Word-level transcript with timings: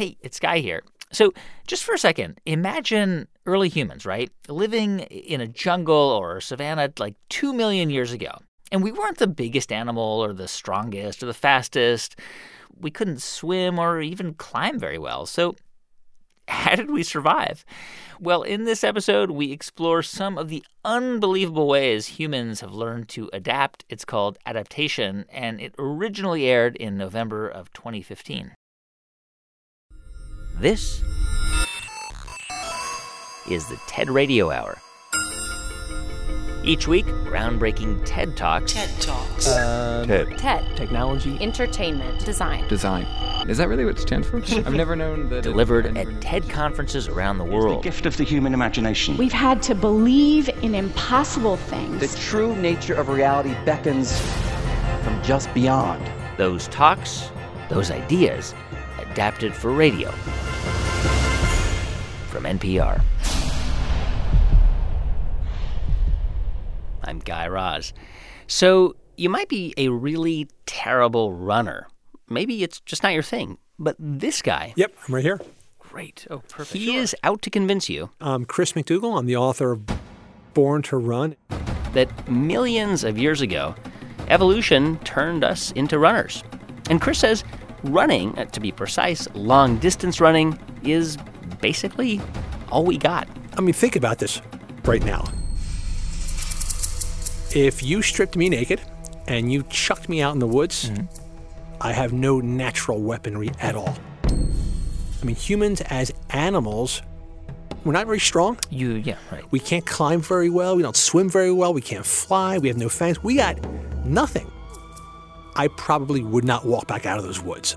Hey, 0.00 0.16
it's 0.22 0.40
Guy 0.40 0.60
here. 0.60 0.82
So, 1.12 1.34
just 1.66 1.84
for 1.84 1.92
a 1.92 1.98
second, 1.98 2.40
imagine 2.46 3.28
early 3.44 3.68
humans, 3.68 4.06
right? 4.06 4.32
Living 4.48 5.00
in 5.00 5.42
a 5.42 5.46
jungle 5.46 5.94
or 5.94 6.40
savanna 6.40 6.90
like 6.98 7.16
2 7.28 7.52
million 7.52 7.90
years 7.90 8.10
ago. 8.10 8.30
And 8.72 8.82
we 8.82 8.92
weren't 8.92 9.18
the 9.18 9.26
biggest 9.26 9.70
animal 9.70 10.02
or 10.02 10.32
the 10.32 10.48
strongest 10.48 11.22
or 11.22 11.26
the 11.26 11.34
fastest. 11.34 12.16
We 12.74 12.90
couldn't 12.90 13.20
swim 13.20 13.78
or 13.78 14.00
even 14.00 14.32
climb 14.32 14.78
very 14.78 14.96
well. 14.96 15.26
So, 15.26 15.54
how 16.48 16.76
did 16.76 16.90
we 16.90 17.02
survive? 17.02 17.66
Well, 18.18 18.42
in 18.42 18.64
this 18.64 18.82
episode, 18.82 19.32
we 19.32 19.52
explore 19.52 20.02
some 20.02 20.38
of 20.38 20.48
the 20.48 20.64
unbelievable 20.82 21.68
ways 21.68 22.06
humans 22.06 22.60
have 22.60 22.72
learned 22.72 23.10
to 23.10 23.28
adapt. 23.34 23.84
It's 23.90 24.06
called 24.06 24.38
Adaptation, 24.46 25.26
and 25.30 25.60
it 25.60 25.74
originally 25.78 26.46
aired 26.46 26.74
in 26.76 26.96
November 26.96 27.46
of 27.46 27.70
2015. 27.74 28.52
This 30.60 31.02
is 33.48 33.66
the 33.68 33.78
TED 33.86 34.10
Radio 34.10 34.50
Hour. 34.50 34.76
Each 36.62 36.86
week, 36.86 37.06
groundbreaking 37.06 38.02
TED 38.04 38.36
Talks. 38.36 38.74
TED 38.74 39.00
Talks. 39.00 39.48
Um, 39.48 40.06
TED. 40.06 40.36
TED. 40.36 40.76
Technology. 40.76 41.38
Entertainment. 41.40 42.22
Design. 42.26 42.68
Design. 42.68 43.06
Is 43.48 43.56
that 43.56 43.68
really 43.70 43.86
what 43.86 43.96
it 43.96 44.02
stands 44.02 44.28
for? 44.28 44.36
I've 44.58 44.74
never 44.74 44.94
known 44.94 45.30
that. 45.30 45.42
Delivered 45.42 45.86
it- 45.86 45.96
at 45.96 46.20
TED 46.20 46.50
conferences 46.50 47.08
around 47.08 47.38
the 47.38 47.44
world. 47.46 47.78
The 47.78 47.84
gift 47.88 48.04
of 48.04 48.18
the 48.18 48.24
human 48.24 48.52
imagination. 48.52 49.16
We've 49.16 49.32
had 49.32 49.62
to 49.62 49.74
believe 49.74 50.50
in 50.62 50.74
impossible 50.74 51.56
things. 51.56 52.00
The 52.00 52.20
true 52.20 52.54
nature 52.54 52.92
of 52.92 53.08
reality 53.08 53.56
beckons 53.64 54.20
from 55.02 55.22
just 55.22 55.52
beyond. 55.54 56.06
Those 56.36 56.68
talks, 56.68 57.30
those 57.70 57.90
ideas, 57.90 58.54
adapted 58.98 59.54
for 59.54 59.70
radio. 59.72 60.12
From 62.30 62.44
NPR. 62.44 63.02
I'm 67.02 67.18
Guy 67.20 67.48
Raz. 67.48 67.92
So, 68.46 68.96
you 69.16 69.28
might 69.28 69.48
be 69.48 69.74
a 69.76 69.88
really 69.88 70.48
terrible 70.66 71.32
runner. 71.32 71.88
Maybe 72.28 72.62
it's 72.62 72.80
just 72.80 73.02
not 73.02 73.12
your 73.12 73.22
thing. 73.22 73.58
But 73.78 73.96
this 73.98 74.42
guy, 74.42 74.74
Yep, 74.76 74.92
I'm 75.08 75.14
right 75.14 75.24
here. 75.24 75.40
great. 75.78 76.26
Oh, 76.30 76.38
perfect. 76.48 76.72
He 76.78 76.96
is 76.96 77.16
out 77.24 77.42
to 77.42 77.50
convince 77.50 77.88
you 77.88 78.10
I'm 78.20 78.44
Chris 78.44 78.72
McDougall. 78.72 79.18
I'm 79.18 79.26
the 79.26 79.36
author 79.36 79.72
of 79.72 79.82
Born 80.54 80.82
to 80.82 80.96
Run. 80.96 81.36
that 81.92 82.30
millions 82.30 83.02
of 83.02 83.18
years 83.18 83.40
ago, 83.40 83.74
evolution 84.28 84.96
turned 85.00 85.42
us 85.42 85.72
into 85.72 85.98
runners. 85.98 86.44
And 86.88 87.00
Chris 87.00 87.18
says 87.18 87.42
running, 87.84 88.38
uh, 88.38 88.44
to 88.46 88.60
be 88.60 88.72
precise, 88.72 89.28
long 89.34 89.78
distance 89.78 90.20
running, 90.20 90.58
is 90.82 91.16
basically 91.60 92.20
all 92.70 92.84
we 92.84 92.98
got. 92.98 93.28
I 93.56 93.60
mean, 93.60 93.74
think 93.74 93.96
about 93.96 94.18
this 94.18 94.40
right 94.84 95.04
now. 95.04 95.24
If 97.54 97.82
you 97.82 98.00
stripped 98.02 98.36
me 98.36 98.48
naked 98.48 98.80
and 99.26 99.52
you 99.52 99.64
chucked 99.64 100.08
me 100.08 100.22
out 100.22 100.34
in 100.34 100.38
the 100.38 100.46
woods, 100.46 100.90
I 101.80 101.92
have 101.92 102.12
no 102.12 102.40
natural 102.40 103.00
weaponry 103.00 103.50
at 103.60 103.74
all. 103.74 103.96
I 104.24 105.24
mean, 105.24 105.36
humans 105.36 105.80
as 105.82 106.12
animals, 106.30 107.02
we're 107.84 107.92
not 107.92 108.06
very 108.06 108.20
strong. 108.20 108.58
You, 108.70 108.92
yeah, 108.92 109.16
right. 109.32 109.44
We 109.50 109.58
can't 109.58 109.84
climb 109.84 110.20
very 110.20 110.50
well. 110.50 110.76
We 110.76 110.82
don't 110.82 110.96
swim 110.96 111.28
very 111.28 111.52
well. 111.52 111.74
We 111.74 111.80
can't 111.80 112.06
fly. 112.06 112.58
We 112.58 112.68
have 112.68 112.76
no 112.76 112.88
fangs. 112.88 113.22
We 113.22 113.36
got 113.36 113.58
nothing. 114.04 114.50
I 115.56 115.68
probably 115.68 116.22
would 116.22 116.44
not 116.44 116.64
walk 116.64 116.86
back 116.86 117.06
out 117.06 117.18
of 117.18 117.24
those 117.24 117.42
woods. 117.42 117.76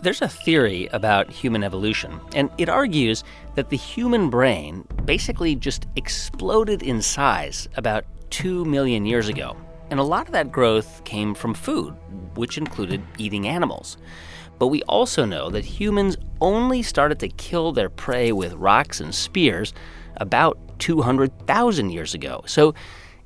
There's 0.00 0.22
a 0.22 0.28
theory 0.28 0.88
about 0.92 1.30
human 1.30 1.64
evolution, 1.64 2.20
and 2.34 2.50
it 2.56 2.68
argues 2.68 3.24
that 3.56 3.70
the 3.70 3.76
human 3.76 4.30
brain 4.30 4.86
basically 5.04 5.56
just 5.56 5.86
exploded 5.96 6.82
in 6.82 7.02
size 7.02 7.68
about 7.76 8.04
2 8.30 8.64
million 8.64 9.04
years 9.04 9.28
ago. 9.28 9.56
And 9.90 9.98
a 9.98 10.04
lot 10.04 10.26
of 10.26 10.32
that 10.32 10.52
growth 10.52 11.02
came 11.04 11.34
from 11.34 11.54
food, 11.54 11.94
which 12.34 12.58
included 12.58 13.02
eating 13.16 13.48
animals. 13.48 13.96
But 14.58 14.68
we 14.68 14.82
also 14.82 15.24
know 15.24 15.50
that 15.50 15.64
humans 15.64 16.16
only 16.40 16.82
started 16.82 17.18
to 17.20 17.28
kill 17.28 17.72
their 17.72 17.88
prey 17.88 18.32
with 18.32 18.52
rocks 18.54 19.00
and 19.00 19.14
spears 19.14 19.72
about 20.16 20.58
200,000 20.78 21.90
years 21.90 22.14
ago. 22.14 22.42
So, 22.46 22.74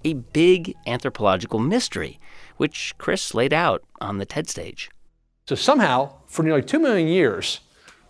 a 0.04 0.14
big 0.14 0.74
anthropological 0.86 1.58
mystery, 1.58 2.18
which 2.56 2.94
Chris 2.98 3.34
laid 3.34 3.52
out 3.52 3.82
on 4.00 4.18
the 4.18 4.26
TED 4.26 4.48
stage. 4.48 4.90
So 5.46 5.54
somehow, 5.54 6.12
for 6.26 6.42
nearly 6.42 6.62
two 6.62 6.78
million 6.78 7.08
years, 7.08 7.60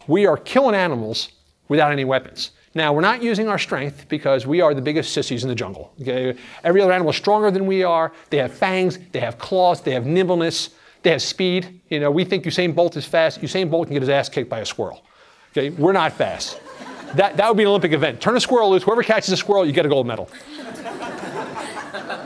we 0.06 0.26
are 0.26 0.36
killing 0.36 0.75
animals 0.75 1.30
without 1.69 1.92
any 1.92 2.04
weapons. 2.04 2.50
Now, 2.75 2.92
we're 2.92 3.03
not 3.03 3.22
using 3.22 3.48
our 3.48 3.58
strength 3.58 4.06
because 4.08 4.47
we 4.47 4.60
are 4.62 4.72
the 4.72 4.80
biggest 4.80 5.12
sissies 5.12 5.42
in 5.42 5.48
the 5.48 5.54
jungle. 5.54 5.92
Okay? 6.00 6.36
Every 6.64 6.80
other 6.80 6.92
animal 6.92 7.10
is 7.10 7.16
stronger 7.16 7.50
than 7.50 7.66
we 7.66 7.82
are. 7.82 8.12
They 8.30 8.38
have 8.38 8.53
fangs, 8.53 8.98
they 9.12 9.20
have 9.20 9.38
claws, 9.38 9.82
they 9.82 9.92
have 9.92 10.06
nimbleness, 10.06 10.70
they 11.03 11.10
have 11.10 11.20
speed. 11.20 11.80
You 11.91 12.00
know, 12.00 12.10
we 12.10 12.24
think 12.24 12.44
Usain 12.44 12.74
Bolt 12.74 12.97
is 12.97 13.04
fast. 13.04 13.42
Usain 13.42 13.70
Bolt 13.70 13.88
can 13.88 13.94
get 13.94 14.03
his 14.03 14.09
ass 14.09 14.28
kicked 14.28 14.48
by 14.48 14.60
a 14.60 14.66
squirrel. 14.66 15.04
Okay? 15.50 15.70
We're 15.70 15.92
not 15.92 16.12
fast. 16.12 16.60
That, 17.14 17.36
that 17.36 17.48
would 17.48 17.59
be 17.59 17.64
an 17.64 17.69
Olympic 17.69 17.92
event. 17.92 18.22
Turn 18.22 18.36
a 18.36 18.41
squirrel 18.41 18.70
loose. 18.70 18.84
Whoever 18.84 19.03
catches 19.03 19.30
a 19.32 19.36
squirrel, 19.36 19.66
you 19.66 19.72
get 19.72 19.84
a 19.84 19.88
gold 19.91 20.06
medal. 20.06 20.30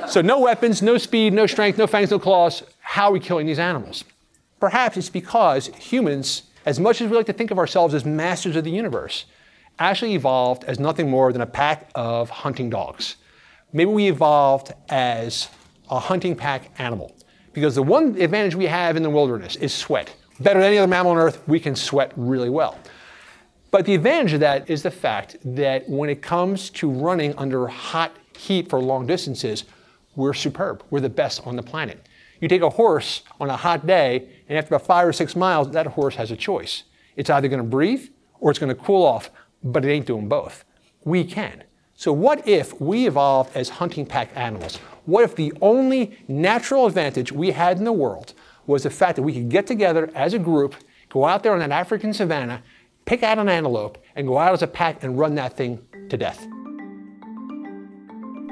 So 0.08 0.20
no 0.22 0.38
weapons, 0.38 0.82
no 0.82 0.98
speed, 0.98 1.32
no 1.32 1.46
strength, 1.46 1.78
no 1.78 1.86
fangs, 1.86 2.10
no 2.10 2.18
claws. 2.18 2.62
How 2.80 3.08
are 3.08 3.12
we 3.12 3.20
killing 3.20 3.46
these 3.46 3.58
animals? 3.58 4.04
Perhaps 4.60 4.96
it's 4.96 5.10
because 5.10 5.66
humans, 5.66 6.44
as 6.64 6.78
much 6.78 7.00
as 7.00 7.10
we 7.10 7.16
like 7.16 7.26
to 7.26 7.32
think 7.32 7.50
of 7.50 7.58
ourselves 7.58 7.92
as 7.92 8.04
masters 8.04 8.54
of 8.56 8.64
the 8.64 8.70
universe, 8.70 9.24
actually 9.78 10.14
evolved 10.14 10.64
as 10.64 10.78
nothing 10.78 11.10
more 11.10 11.32
than 11.32 11.42
a 11.42 11.46
pack 11.46 11.90
of 11.94 12.30
hunting 12.30 12.70
dogs. 12.70 13.16
Maybe 13.72 13.90
we 13.90 14.08
evolved 14.08 14.72
as 14.88 15.48
a 15.90 15.98
hunting 15.98 16.36
pack 16.36 16.70
animal. 16.78 17.14
Because 17.52 17.74
the 17.74 17.82
one 17.82 18.20
advantage 18.20 18.54
we 18.54 18.66
have 18.66 18.96
in 18.96 19.02
the 19.02 19.10
wilderness 19.10 19.56
is 19.56 19.74
sweat. 19.74 20.14
Better 20.38 20.60
than 20.60 20.68
any 20.68 20.78
other 20.78 20.86
mammal 20.86 21.12
on 21.12 21.18
earth, 21.18 21.42
we 21.48 21.58
can 21.58 21.74
sweat 21.74 22.12
really 22.16 22.50
well. 22.50 22.78
But 23.70 23.86
the 23.86 23.94
advantage 23.94 24.34
of 24.34 24.40
that 24.40 24.70
is 24.70 24.82
the 24.82 24.90
fact 24.90 25.36
that 25.44 25.88
when 25.88 26.08
it 26.08 26.22
comes 26.22 26.70
to 26.70 26.88
running 26.88 27.34
under 27.36 27.66
hot 27.66 28.12
heat 28.36 28.70
for 28.70 28.78
long 28.78 29.06
distances, 29.06 29.64
we're 30.16 30.34
superb. 30.34 30.82
We're 30.90 31.00
the 31.00 31.08
best 31.08 31.46
on 31.46 31.56
the 31.56 31.62
planet. 31.62 32.08
You 32.40 32.48
take 32.48 32.62
a 32.62 32.70
horse 32.70 33.22
on 33.40 33.48
a 33.48 33.56
hot 33.56 33.86
day, 33.86 34.28
and 34.48 34.58
after 34.58 34.74
about 34.74 34.86
five 34.86 35.06
or 35.06 35.12
six 35.12 35.36
miles, 35.36 35.70
that 35.70 35.86
horse 35.86 36.16
has 36.16 36.30
a 36.30 36.36
choice. 36.36 36.82
It's 37.16 37.30
either 37.30 37.48
going 37.48 37.62
to 37.62 37.68
breathe 37.68 38.08
or 38.40 38.50
it's 38.50 38.58
going 38.58 38.74
to 38.74 38.82
cool 38.82 39.04
off, 39.04 39.30
but 39.62 39.84
it 39.84 39.90
ain't 39.90 40.06
doing 40.06 40.28
both. 40.28 40.64
We 41.04 41.24
can. 41.24 41.64
So, 41.94 42.12
what 42.12 42.46
if 42.46 42.78
we 42.78 43.06
evolved 43.06 43.56
as 43.56 43.70
hunting 43.70 44.04
pack 44.04 44.30
animals? 44.34 44.76
What 45.06 45.24
if 45.24 45.34
the 45.34 45.52
only 45.62 46.18
natural 46.28 46.86
advantage 46.86 47.32
we 47.32 47.52
had 47.52 47.78
in 47.78 47.84
the 47.84 47.92
world 47.92 48.34
was 48.66 48.82
the 48.82 48.90
fact 48.90 49.16
that 49.16 49.22
we 49.22 49.32
could 49.32 49.48
get 49.48 49.66
together 49.66 50.10
as 50.14 50.34
a 50.34 50.38
group, 50.38 50.74
go 51.08 51.24
out 51.24 51.42
there 51.42 51.52
on 51.52 51.60
that 51.60 51.70
African 51.70 52.12
savannah, 52.12 52.62
pick 53.06 53.22
out 53.22 53.38
an 53.38 53.48
antelope, 53.48 53.96
and 54.14 54.26
go 54.26 54.36
out 54.36 54.52
as 54.52 54.62
a 54.62 54.66
pack 54.66 55.02
and 55.02 55.18
run 55.18 55.36
that 55.36 55.56
thing 55.56 55.80
to 56.10 56.16
death? 56.18 56.46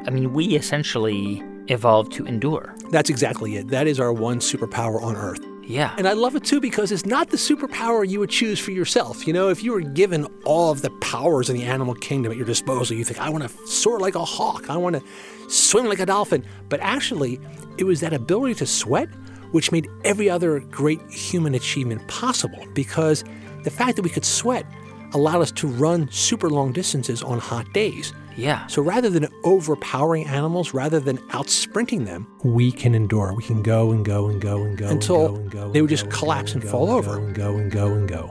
I 0.07 0.11
mean, 0.11 0.33
we 0.33 0.55
essentially 0.55 1.43
evolved 1.69 2.13
to 2.13 2.27
endure. 2.27 2.75
That's 2.91 3.11
exactly 3.11 3.57
it. 3.57 3.69
That 3.69 3.87
is 3.87 4.01
our 4.01 4.13
one 4.13 4.39
superpower 4.39 5.03
on 5.03 5.17
Earth. 5.17 5.45
Yeah. 5.63 5.95
And 5.97 6.07
I 6.07 6.13
love 6.13 6.37
it 6.37 6.45
too 6.45 6.61
because 6.61 6.93
it's 6.93 7.07
not 7.07 7.31
the 7.31 7.39
superpower 7.39 8.07
you 8.07 8.21
would 8.21 8.31
choose 8.31 8.61
for 8.61 8.71
yourself. 8.71 9.27
You 9.27 9.33
know, 9.33 9.49
if 9.49 9.63
you 9.63 9.73
were 9.73 9.81
given 9.81 10.27
all 10.45 10.71
of 10.71 10.83
the 10.83 10.91
powers 11.01 11.49
in 11.49 11.57
the 11.57 11.65
animal 11.65 11.95
kingdom 11.95 12.33
at 12.33 12.37
your 12.37 12.47
disposal, 12.47 12.97
you 12.97 13.05
think, 13.05 13.19
I 13.19 13.31
want 13.31 13.45
to 13.45 13.67
soar 13.67 13.99
like 13.99 14.15
a 14.15 14.25
hawk, 14.25 14.69
I 14.69 14.77
want 14.77 14.97
to 14.97 15.03
swim 15.49 15.87
like 15.87 16.01
a 16.01 16.07
dolphin. 16.07 16.45
But 16.69 16.81
actually, 16.81 17.41
it 17.79 17.85
was 17.85 18.01
that 18.01 18.13
ability 18.13 18.57
to 18.57 18.67
sweat 18.67 19.09
which 19.55 19.71
made 19.71 19.89
every 20.05 20.29
other 20.29 20.59
great 20.59 21.01
human 21.09 21.55
achievement 21.55 22.05
possible 22.09 22.67
because 22.75 23.23
the 23.63 23.71
fact 23.71 23.95
that 23.95 24.03
we 24.03 24.11
could 24.11 24.25
sweat 24.25 24.67
allowed 25.13 25.41
us 25.41 25.53
to 25.53 25.69
run 25.69 26.11
super 26.11 26.51
long 26.51 26.73
distances 26.73 27.23
on 27.23 27.39
hot 27.39 27.73
days. 27.73 28.13
Yeah. 28.37 28.67
So 28.67 28.83
rather 28.83 29.11
than 29.11 29.29
overpowering 29.45 30.27
animals, 30.27 30.75
rather 30.75 31.01
than 31.01 31.19
out 31.31 31.49
sprinting 31.49 32.05
them, 32.05 32.27
we 32.43 32.73
can 32.73 32.95
endure. 32.95 33.35
We 33.35 33.43
can 33.43 33.63
go 33.63 33.93
and 33.93 34.05
go 34.05 34.29
and 34.29 34.41
go 34.41 34.63
and 34.63 34.77
go 34.77 34.89
until 34.89 35.27
and 35.27 35.35
go 35.35 35.41
and 35.41 35.51
go 35.51 35.73
they 35.73 35.81
would 35.81 35.91
just 35.91 36.11
collapse 36.11 36.55
and 36.55 36.63
fall 36.63 36.91
over. 36.91 37.19
And 37.19 37.35
go 37.35 37.57
and 37.57 37.71
go 37.71 37.93
and 37.93 38.09
go. 38.09 38.31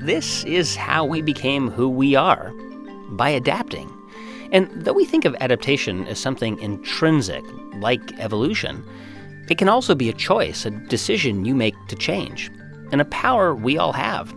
This 0.00 0.44
is 0.44 0.74
how 0.74 1.04
we 1.04 1.22
became 1.22 1.70
who 1.70 1.88
we 1.88 2.14
are 2.14 2.52
by 3.10 3.30
adapting. 3.30 3.90
And 4.50 4.68
though 4.74 4.92
we 4.92 5.04
think 5.04 5.24
of 5.24 5.34
adaptation 5.40 6.06
as 6.06 6.18
something 6.18 6.58
intrinsic, 6.58 7.44
like 7.76 8.18
evolution, 8.18 8.84
it 9.48 9.58
can 9.58 9.68
also 9.68 9.94
be 9.94 10.08
a 10.08 10.12
choice, 10.12 10.66
a 10.66 10.70
decision 10.70 11.44
you 11.44 11.54
make 11.54 11.74
to 11.88 11.96
change, 11.96 12.50
and 12.90 13.00
a 13.00 13.06
power 13.06 13.54
we 13.54 13.78
all 13.78 13.92
have. 13.92 14.34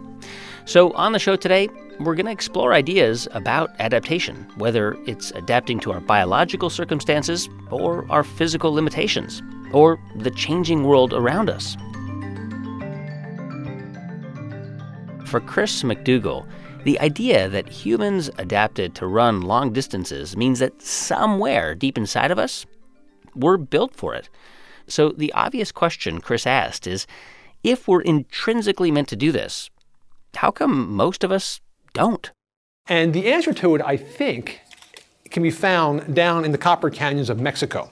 So, 0.66 0.92
on 0.94 1.12
the 1.12 1.20
show 1.20 1.36
today, 1.36 1.70
we're 2.00 2.16
going 2.16 2.26
to 2.26 2.32
explore 2.32 2.74
ideas 2.74 3.28
about 3.32 3.72
adaptation, 3.80 4.36
whether 4.58 4.98
it's 5.06 5.32
adapting 5.32 5.80
to 5.82 5.92
our 5.92 6.00
biological 6.00 6.70
circumstances, 6.70 7.48
or 7.72 8.06
our 8.12 8.24
physical 8.24 8.74
limitations, 8.74 9.42
or 9.72 10.00
the 10.16 10.32
changing 10.32 10.84
world 10.84 11.14
around 11.14 11.50
us. 11.50 11.76
For 15.26 15.40
Chris 15.40 15.84
McDougall, 15.84 16.48
the 16.84 17.00
idea 17.00 17.50
that 17.50 17.68
humans 17.68 18.30
adapted 18.38 18.94
to 18.96 19.08
run 19.08 19.42
long 19.42 19.74
distances 19.74 20.38
means 20.38 20.60
that 20.60 20.82
somewhere 20.82 21.74
deep 21.74 21.98
inside 21.98 22.30
of 22.30 22.38
us, 22.38 22.66
we're 23.36 23.58
built 23.58 23.96
for 23.96 24.14
it. 24.14 24.30
So 24.88 25.10
the 25.10 25.34
obvious 25.34 25.72
question 25.72 26.22
Chris 26.22 26.46
asked 26.46 26.86
is 26.86 27.08
if 27.64 27.88
we're 27.88 28.02
intrinsically 28.02 28.92
meant 28.92 29.08
to 29.08 29.16
do 29.16 29.32
this, 29.32 29.72
how 30.36 30.52
come 30.52 30.94
most 30.94 31.24
of 31.24 31.32
us 31.32 31.60
don't? 31.96 32.32
And 32.88 33.14
the 33.14 33.34
answer 33.34 33.54
to 33.54 33.76
it, 33.76 33.82
I 33.84 33.98
think, 33.98 34.62
can 35.32 35.42
be 35.42 35.50
found 35.50 36.14
down 36.14 36.46
in 36.46 36.52
the 36.52 36.58
copper 36.58 36.92
canyons 36.92 37.32
of 37.32 37.40
Mexico, 37.40 37.90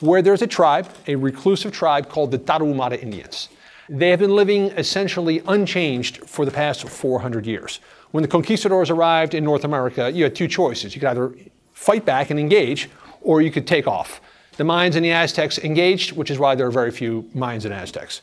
where 0.00 0.22
there's 0.22 0.42
a 0.42 0.48
tribe, 0.48 0.88
a 1.06 1.14
reclusive 1.14 1.72
tribe 1.72 2.08
called 2.08 2.32
the 2.32 2.38
Tarahumara 2.38 3.00
Indians. 3.00 3.48
They 3.88 4.10
have 4.10 4.18
been 4.18 4.34
living 4.34 4.70
essentially 4.70 5.42
unchanged 5.46 6.28
for 6.28 6.44
the 6.44 6.50
past 6.50 6.88
400 6.88 7.46
years. 7.46 7.78
When 8.10 8.22
the 8.22 8.28
conquistadors 8.28 8.90
arrived 8.90 9.34
in 9.34 9.44
North 9.44 9.64
America, 9.64 10.10
you 10.10 10.24
had 10.24 10.34
two 10.34 10.48
choices. 10.48 10.94
You 10.94 11.00
could 11.00 11.10
either 11.10 11.34
fight 11.72 12.04
back 12.04 12.30
and 12.30 12.40
engage, 12.40 12.88
or 13.20 13.42
you 13.42 13.50
could 13.50 13.66
take 13.66 13.86
off. 13.86 14.20
The 14.56 14.64
Mayans 14.64 14.96
and 14.96 15.04
the 15.04 15.12
Aztecs 15.12 15.58
engaged, 15.58 16.12
which 16.12 16.30
is 16.30 16.38
why 16.38 16.54
there 16.54 16.66
are 16.66 16.70
very 16.70 16.90
few 16.90 17.22
Mayans 17.34 17.64
and 17.64 17.74
Aztecs. 17.74 18.22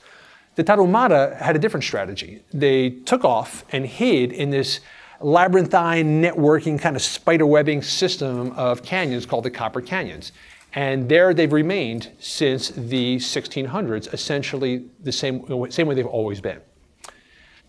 The 0.55 0.63
Tarahumara 0.63 1.37
had 1.37 1.55
a 1.55 1.59
different 1.59 1.85
strategy. 1.85 2.43
They 2.53 2.89
took 2.89 3.23
off 3.23 3.63
and 3.71 3.85
hid 3.85 4.31
in 4.31 4.49
this 4.49 4.81
labyrinthine 5.21 6.21
networking 6.21 6.79
kind 6.79 6.95
of 6.95 7.01
spiderwebbing 7.01 7.83
system 7.83 8.51
of 8.51 8.83
canyons 8.83 9.25
called 9.25 9.43
the 9.43 9.51
Copper 9.51 9.81
Canyons. 9.81 10.31
And 10.73 11.09
there 11.09 11.33
they've 11.33 11.51
remained 11.51 12.11
since 12.19 12.69
the 12.69 13.17
1600s, 13.17 14.13
essentially 14.13 14.85
the 15.01 15.11
same, 15.11 15.71
same 15.71 15.87
way 15.87 15.95
they've 15.95 16.05
always 16.05 16.41
been. 16.41 16.61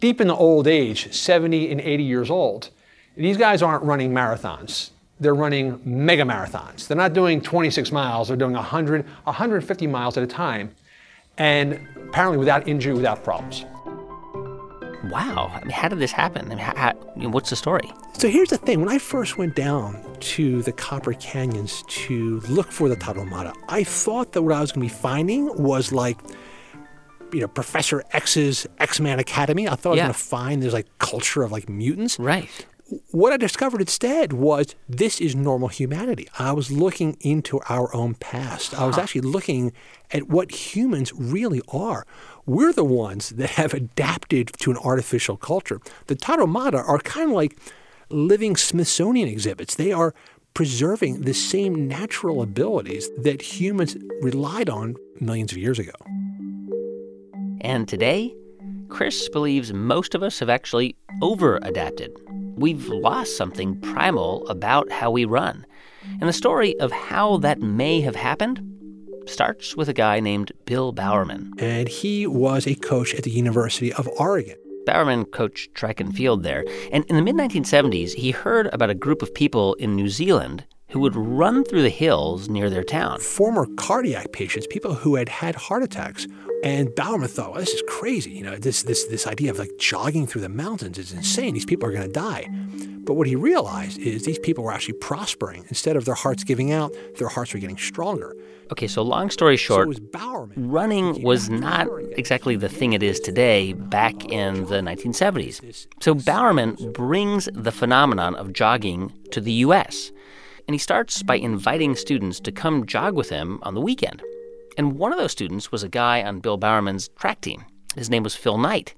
Deep 0.01 0.21
in 0.21 0.29
the 0.29 0.35
old 0.35 0.67
age, 0.67 1.13
70 1.13 1.71
and 1.71 1.81
80 1.81 2.03
years 2.03 2.31
old, 2.31 2.71
these 3.17 3.37
guys 3.37 3.63
aren't 3.63 3.85
running 3.85 4.13
marathons. 4.13 4.91
They're 5.19 5.35
running 5.35 5.81
mega 5.85 6.23
marathons. 6.23 6.87
They're 6.87 6.97
not 6.97 7.13
doing 7.13 7.41
26 7.41 7.93
miles, 7.93 8.29
they're 8.29 8.37
doing 8.37 8.55
100, 8.55 9.05
150 9.25 9.87
miles 9.87 10.17
at 10.17 10.23
a 10.23 10.27
time, 10.27 10.75
and 11.37 11.87
apparently 12.09 12.39
without 12.39 12.67
injury, 12.67 12.95
without 12.95 13.23
problems. 13.23 13.65
Wow. 15.11 15.51
I 15.55 15.61
mean, 15.61 15.71
how 15.71 15.89
did 15.89 15.99
this 15.99 16.13
happen? 16.13 16.47
I 16.47 16.49
mean, 16.49 16.59
how, 16.59 16.75
how, 16.77 16.93
what's 17.29 17.51
the 17.51 17.57
story? 17.57 17.91
So 18.15 18.29
here's 18.29 18.51
the 18.51 18.59
thing. 18.59 18.81
When 18.81 18.89
I 18.89 18.99
first 18.99 19.39
went 19.39 19.55
down 19.57 20.03
to 20.21 20.63
the 20.63 20.73
Copper 20.73 21.13
Canyons 21.15 21.83
to 21.89 22.41
look 22.49 22.71
for 22.71 22.89
the 22.89 22.97
Tarahumara, 22.97 23.55
I 23.69 23.85
thought 23.85 24.33
that 24.33 24.43
what 24.43 24.53
I 24.53 24.61
was 24.61 24.73
going 24.73 24.89
to 24.89 24.95
be 24.95 25.01
finding 25.01 25.47
was 25.63 25.93
like, 25.93 26.19
you 27.33 27.41
know, 27.41 27.49
Professor 27.49 28.03
X's 28.13 28.67
X-Man 28.79 29.19
Academy. 29.19 29.69
I 29.69 29.75
thought 29.77 29.97
Yeah. 29.97 30.07
I 30.07 30.09
was 30.09 30.13
going 30.13 30.13
to 30.15 30.19
find 30.19 30.63
there's 30.63 30.73
like 30.73 30.99
culture 30.99 31.43
of 31.43 31.53
like 31.53 31.69
mutants. 31.69 32.19
Right. 32.19 32.67
What 33.13 33.33
I 33.33 33.37
discovered 33.37 33.81
instead 33.81 34.33
was 34.33 34.75
this 34.89 35.21
is 35.21 35.37
normal 35.37 35.69
humanity. 35.69 36.29
I 36.39 36.51
was 36.53 36.73
looking 36.73 37.17
into 37.21 37.61
our 37.69 37.95
own 37.95 38.15
past. 38.15 38.75
I 38.75 38.85
was 38.85 38.99
actually 38.99 39.21
looking 39.21 39.73
at 40.11 40.29
what 40.29 40.75
humans 40.75 41.13
really 41.13 41.63
are. 41.69 42.05
We're 42.47 42.73
the 42.73 42.85
ones 42.85 43.31
that 43.31 43.51
have 43.51 43.75
adapted 43.75 44.49
to 44.59 44.73
an 44.73 44.77
artificial 44.79 45.37
culture. 45.37 45.81
The 46.09 46.17
Tarahumara 46.17 46.83
are 46.89 46.99
kind 46.99 47.31
of 47.31 47.37
like 47.37 47.59
living 48.09 48.57
Smithsonian 48.57 49.29
exhibits. 49.29 49.77
They 49.77 49.93
are 49.93 50.13
preserving 50.55 51.21
the 51.21 51.35
same 51.35 51.87
natural 51.87 52.43
abilities 52.43 53.09
that 53.19 53.41
humans 53.41 53.97
relied 54.21 54.69
on 54.69 54.97
millions 55.21 55.53
of 55.53 55.59
years 55.59 55.79
ago. 55.79 55.93
And 57.61 57.87
today, 57.87 58.35
Chris 58.89 59.29
believes 59.29 59.73
most 59.73 60.17
of 60.17 60.25
us 60.25 60.41
have 60.41 60.49
actually 60.49 60.97
over 61.23 61.61
adapted. 61.63 62.11
We've 62.61 62.89
lost 62.89 63.39
something 63.39 63.81
primal 63.81 64.47
about 64.47 64.93
how 64.93 65.11
we 65.11 65.25
run. 65.25 65.65
And 66.21 66.29
the 66.29 66.35
story 66.35 66.79
of 66.79 66.93
how 66.93 67.39
that 67.39 67.63
may 67.63 68.03
have 68.03 68.15
happened 68.15 68.61
starts 69.25 69.79
with 69.79 69.89
a 69.89 69.95
guy 69.95 70.21
named 70.21 70.53
Bill 70.67 70.93
Bowerman. 70.93 71.55
And 71.59 71.89
he 71.89 72.27
was 72.27 72.67
a 72.67 72.75
coach 72.75 73.15
at 73.15 73.25
the 73.25 73.31
University 73.31 73.95
of 73.95 74.07
Oregon. 74.09 74.59
Bowerman 74.85 75.25
coached 75.25 75.75
track 75.75 76.01
and 76.01 76.15
field 76.15 76.43
there. 76.43 76.67
And 76.93 77.07
in 77.07 77.17
the 77.17 77.23
mid 77.23 77.37
1970s, 77.37 78.13
he 78.13 78.31
heard 78.31 78.67
about 78.75 78.91
a 78.91 78.95
group 78.95 79.23
of 79.23 79.35
people 79.35 79.73
in 79.75 79.97
New 79.97 80.11
Zealand 80.11 80.67
who 80.91 81.01
would 81.01 81.15
run 81.15 81.65
through 81.65 81.83
the 81.83 81.89
hills 81.89 82.49
near 82.49 82.69
their 82.69 82.85
town. 82.85 83.21
former 83.21 83.67
cardiac 83.77 84.33
patients, 84.33 84.67
people 84.67 84.95
who 84.95 85.15
had 85.17 85.29
had 85.29 85.55
heart 85.55 85.83
attacks. 85.83 86.27
And 86.63 86.95
Bowerman 86.95 87.29
thought, 87.29 87.53
well, 87.53 87.61
this 87.61 87.73
is 87.73 87.83
crazy. 87.89 88.33
You 88.33 88.43
know, 88.43 88.57
this, 88.57 88.83
this, 88.83 89.07
this 89.07 89.27
idea 89.27 89.51
of 89.51 89.59
like 89.59 89.71
jogging 89.79 90.27
through 90.27 90.43
the 90.43 90.49
mountains 90.49 90.99
is 90.99 91.13
insane. 91.13 91.55
These 91.55 91.65
people 91.65 91.89
are 91.89 91.93
going 91.93 92.07
to 92.07 92.13
die. 92.13 92.49
But 93.05 93.15
what 93.15 93.27
he 93.27 93.35
realized 93.35 93.99
is 93.99 94.25
these 94.25 94.39
people 94.39 94.63
were 94.63 94.73
actually 94.73 94.99
prospering. 94.99 95.65
Instead 95.69 95.97
of 95.97 96.05
their 96.05 96.15
hearts 96.15 96.45
giving 96.45 96.71
out, 96.71 96.95
their 97.17 97.29
hearts 97.29 97.55
were 97.55 97.61
getting 97.61 97.79
stronger. 97.79 98.37
Okay, 98.71 98.87
so 98.87 99.03
long 99.03 99.31
story 99.31 99.57
short, 99.57 99.87
it 99.87 99.89
was 99.89 100.01
Bowerman. 100.01 100.71
running 100.71 101.23
was 101.23 101.51
not 101.51 101.89
exactly 102.13 102.55
the 102.55 102.69
thing 102.69 102.93
it 102.93 103.03
is 103.03 103.19
today 103.19 103.73
back 103.73 104.25
in 104.27 104.67
the 104.67 104.77
1970s. 104.77 105.87
So 106.01 106.15
Bowerman 106.15 106.77
brings 106.93 107.49
the 107.53 107.73
phenomenon 107.73 108.37
of 108.37 108.53
jogging 108.53 109.13
to 109.33 109.41
the 109.41 109.53
US. 109.65 110.13
And 110.71 110.75
he 110.77 110.79
starts 110.79 111.25
by 111.25 111.35
inviting 111.35 111.97
students 111.97 112.39
to 112.39 112.53
come 112.53 112.87
jog 112.87 113.17
with 113.17 113.29
him 113.29 113.59
on 113.63 113.75
the 113.75 113.81
weekend. 113.81 114.23
And 114.79 114.93
one 114.97 115.13
of 115.13 115.19
those 115.19 115.33
students 115.33 115.73
was 115.73 115.83
a 115.83 115.89
guy 115.89 116.23
on 116.23 116.39
Bill 116.39 116.57
Bowerman's 116.57 117.09
track 117.09 117.41
team. 117.41 117.65
His 117.97 118.09
name 118.09 118.23
was 118.23 118.37
Phil 118.37 118.57
Knight. 118.57 118.95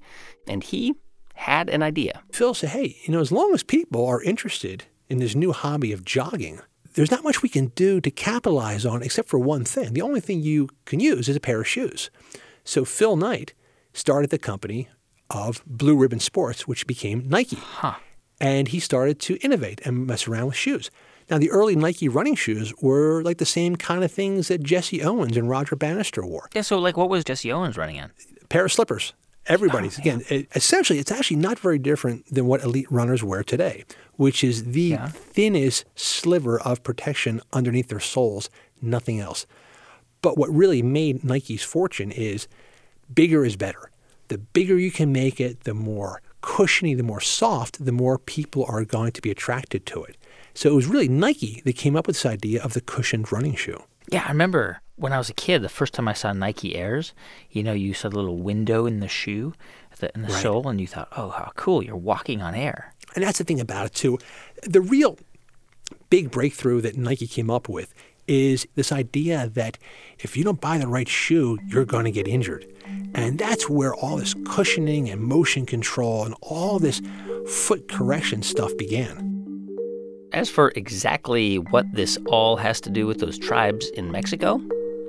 And 0.47 0.63
he 0.63 0.93
had 1.33 1.71
an 1.71 1.81
idea. 1.81 2.21
Phil 2.31 2.53
said, 2.53 2.69
hey, 2.69 2.97
you 3.05 3.11
know, 3.11 3.21
as 3.21 3.31
long 3.31 3.55
as 3.55 3.63
people 3.63 4.05
are 4.05 4.21
interested 4.21 4.83
in 5.09 5.17
this 5.17 5.33
new 5.33 5.51
hobby 5.51 5.91
of 5.91 6.05
jogging, 6.05 6.61
there's 6.93 7.09
not 7.09 7.23
much 7.23 7.41
we 7.41 7.49
can 7.49 7.69
do 7.69 7.99
to 8.01 8.11
capitalize 8.11 8.85
on 8.85 9.01
except 9.01 9.27
for 9.27 9.39
one 9.39 9.65
thing. 9.65 9.93
The 9.93 10.03
only 10.03 10.19
thing 10.19 10.41
you 10.41 10.69
can 10.85 10.99
use 10.99 11.27
is 11.27 11.35
a 11.35 11.39
pair 11.39 11.59
of 11.59 11.67
shoes. 11.67 12.11
So 12.63 12.85
Phil 12.85 13.15
Knight 13.15 13.55
started 13.93 14.29
the 14.29 14.37
company 14.37 14.89
of 15.31 15.63
Blue 15.65 15.97
Ribbon 15.97 16.19
Sports, 16.19 16.67
which 16.67 16.85
became 16.85 17.27
Nike. 17.27 17.57
And 18.39 18.67
he 18.67 18.79
started 18.79 19.19
to 19.21 19.37
innovate 19.37 19.81
and 19.83 20.05
mess 20.05 20.27
around 20.27 20.45
with 20.45 20.55
shoes. 20.55 20.91
Now, 21.29 21.37
the 21.37 21.49
early 21.51 21.75
Nike 21.75 22.07
running 22.09 22.35
shoes 22.35 22.73
were 22.81 23.21
like 23.23 23.37
the 23.37 23.45
same 23.45 23.75
kind 23.75 24.03
of 24.03 24.11
things 24.11 24.47
that 24.49 24.63
Jesse 24.63 25.03
Owens 25.03 25.37
and 25.37 25.49
Roger 25.49 25.75
Bannister 25.75 26.25
wore 26.25 26.49
Yeah, 26.53 26.61
so 26.61 26.77
like 26.79 26.97
what 26.97 27.09
was 27.09 27.23
Jesse 27.23 27.51
Owens 27.51 27.77
running 27.77 27.99
on? 27.99 28.11
pair 28.53 28.65
of 28.65 28.71
slippers. 28.71 29.13
Everybody's 29.47 29.99
oh, 29.99 30.01
again. 30.01 30.23
It, 30.29 30.47
essentially, 30.55 30.99
it's 30.99 31.11
actually 31.11 31.37
not 31.37 31.59
very 31.59 31.79
different 31.79 32.33
than 32.33 32.45
what 32.45 32.63
elite 32.63 32.89
runners 32.91 33.23
wear 33.23 33.43
today, 33.43 33.83
which 34.13 34.43
is 34.43 34.71
the 34.71 34.97
thinnest 35.07 35.85
sliver 35.95 36.61
of 36.61 36.83
protection 36.83 37.41
underneath 37.51 37.89
their 37.89 37.99
soles. 37.99 38.49
Nothing 38.81 39.19
else. 39.19 39.45
But 40.21 40.37
what 40.37 40.49
really 40.49 40.81
made 40.81 41.23
Nike's 41.23 41.63
fortune 41.63 42.11
is 42.11 42.47
bigger 43.13 43.43
is 43.43 43.55
better. 43.57 43.89
The 44.29 44.37
bigger 44.37 44.77
you 44.77 44.91
can 44.91 45.11
make 45.11 45.41
it, 45.41 45.61
the 45.61 45.73
more 45.73 46.21
cushiony, 46.41 46.93
the 46.93 47.03
more 47.03 47.21
soft, 47.21 47.83
the 47.83 47.91
more 47.91 48.17
people 48.17 48.65
are 48.67 48.85
going 48.85 49.11
to 49.13 49.21
be 49.21 49.31
attracted 49.31 49.85
to 49.87 50.03
it. 50.03 50.15
So 50.53 50.69
it 50.69 50.75
was 50.75 50.85
really 50.87 51.07
Nike 51.07 51.61
that 51.65 51.73
came 51.75 51.95
up 51.95 52.07
with 52.07 52.15
this 52.15 52.25
idea 52.25 52.61
of 52.63 52.73
the 52.73 52.81
cushioned 52.81 53.31
running 53.31 53.55
shoe. 53.55 53.81
Yeah, 54.11 54.23
I 54.25 54.29
remember 54.29 54.81
when 54.95 55.13
I 55.13 55.17
was 55.17 55.29
a 55.29 55.33
kid, 55.33 55.61
the 55.61 55.69
first 55.69 55.93
time 55.93 56.07
I 56.07 56.13
saw 56.13 56.31
Nike 56.33 56.75
Airs, 56.75 57.13
you 57.49 57.63
know, 57.63 57.73
you 57.73 57.93
saw 57.93 58.09
the 58.09 58.15
little 58.17 58.37
window 58.37 58.85
in 58.85 58.99
the 58.99 59.07
shoe, 59.07 59.53
the, 59.99 60.11
in 60.13 60.21
the 60.23 60.27
Right. 60.27 60.41
sole, 60.41 60.67
and 60.67 60.79
you 60.79 60.87
thought, 60.87 61.07
oh, 61.17 61.29
how 61.29 61.51
cool, 61.55 61.83
you're 61.83 61.95
walking 61.95 62.41
on 62.41 62.53
air. 62.53 62.93
And 63.15 63.23
that's 63.23 63.37
the 63.39 63.43
thing 63.43 63.59
about 63.59 63.85
it, 63.87 63.93
too. 63.93 64.19
The 64.63 64.81
real 64.81 65.17
big 66.09 66.29
breakthrough 66.31 66.81
that 66.81 66.97
Nike 66.97 67.27
came 67.27 67.49
up 67.49 67.67
with 67.67 67.93
is 68.27 68.67
this 68.75 68.91
idea 68.91 69.49
that 69.49 69.77
if 70.19 70.37
you 70.37 70.43
don't 70.43 70.61
buy 70.61 70.77
the 70.77 70.87
right 70.87 71.09
shoe, 71.09 71.57
you're 71.67 71.85
going 71.85 72.05
to 72.05 72.11
get 72.11 72.27
injured. 72.27 72.65
And 73.15 73.37
that's 73.37 73.69
where 73.69 73.93
all 73.93 74.17
this 74.17 74.33
cushioning 74.45 75.09
and 75.09 75.21
motion 75.21 75.65
control 75.65 76.23
and 76.23 76.35
all 76.41 76.79
this 76.79 77.01
foot 77.47 77.87
correction 77.89 78.41
stuff 78.41 78.75
began. 78.77 79.32
As 80.33 80.49
for 80.49 80.71
exactly 80.75 81.59
what 81.59 81.85
this 81.93 82.17
all 82.25 82.57
has 82.57 82.81
to 82.81 82.89
do 82.89 83.05
with 83.05 83.19
those 83.19 83.37
tribes 83.37 83.87
in 83.91 84.11
Mexico 84.11 84.59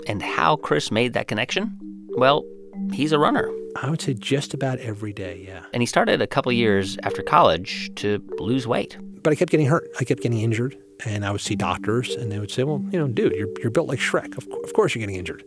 and 0.06 0.22
how 0.22 0.56
Chris 0.56 0.90
made 0.90 1.14
that 1.14 1.28
connection, 1.28 1.78
well, 2.18 2.44
he's 2.92 3.10
a 3.10 3.18
runner. 3.18 3.50
I 3.76 3.88
would 3.88 4.02
say 4.02 4.12
just 4.12 4.52
about 4.52 4.78
every 4.80 5.14
day, 5.14 5.42
yeah. 5.48 5.64
And 5.72 5.82
he 5.82 5.86
started 5.86 6.20
a 6.20 6.26
couple 6.26 6.52
years 6.52 6.98
after 7.04 7.22
college 7.22 7.90
to 7.96 8.22
lose 8.38 8.66
weight. 8.66 8.98
But 9.22 9.32
I 9.32 9.36
kept 9.36 9.50
getting 9.50 9.66
hurt. 9.66 9.88
I 9.98 10.04
kept 10.04 10.22
getting 10.22 10.40
injured. 10.40 10.76
And 11.06 11.24
I 11.24 11.30
would 11.30 11.40
see 11.40 11.56
doctors, 11.56 12.14
and 12.14 12.30
they 12.30 12.38
would 12.38 12.50
say, 12.50 12.62
well, 12.62 12.84
you 12.92 12.98
know, 12.98 13.08
dude, 13.08 13.32
you're, 13.32 13.48
you're 13.60 13.70
built 13.70 13.88
like 13.88 13.98
Shrek. 13.98 14.36
Of, 14.36 14.46
of 14.62 14.72
course 14.74 14.94
you're 14.94 15.00
getting 15.00 15.16
injured. 15.16 15.42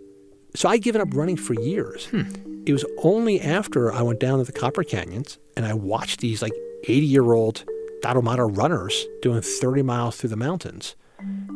So 0.55 0.67
I'd 0.67 0.81
given 0.81 1.01
up 1.01 1.09
running 1.13 1.37
for 1.37 1.53
years. 1.53 2.07
Hmm. 2.07 2.23
It 2.65 2.73
was 2.73 2.83
only 3.03 3.39
after 3.39 3.93
I 3.93 4.01
went 4.01 4.19
down 4.19 4.39
to 4.39 4.43
the 4.43 4.51
Copper 4.51 4.83
Canyons 4.83 5.37
and 5.55 5.65
I 5.65 5.73
watched 5.73 6.19
these 6.19 6.41
like 6.41 6.51
80 6.83 7.05
year 7.05 7.31
old 7.31 7.63
Tarahumara 8.03 8.55
runners 8.57 9.05
doing 9.21 9.41
30 9.41 9.81
miles 9.81 10.17
through 10.17 10.29
the 10.29 10.35
mountains 10.35 10.95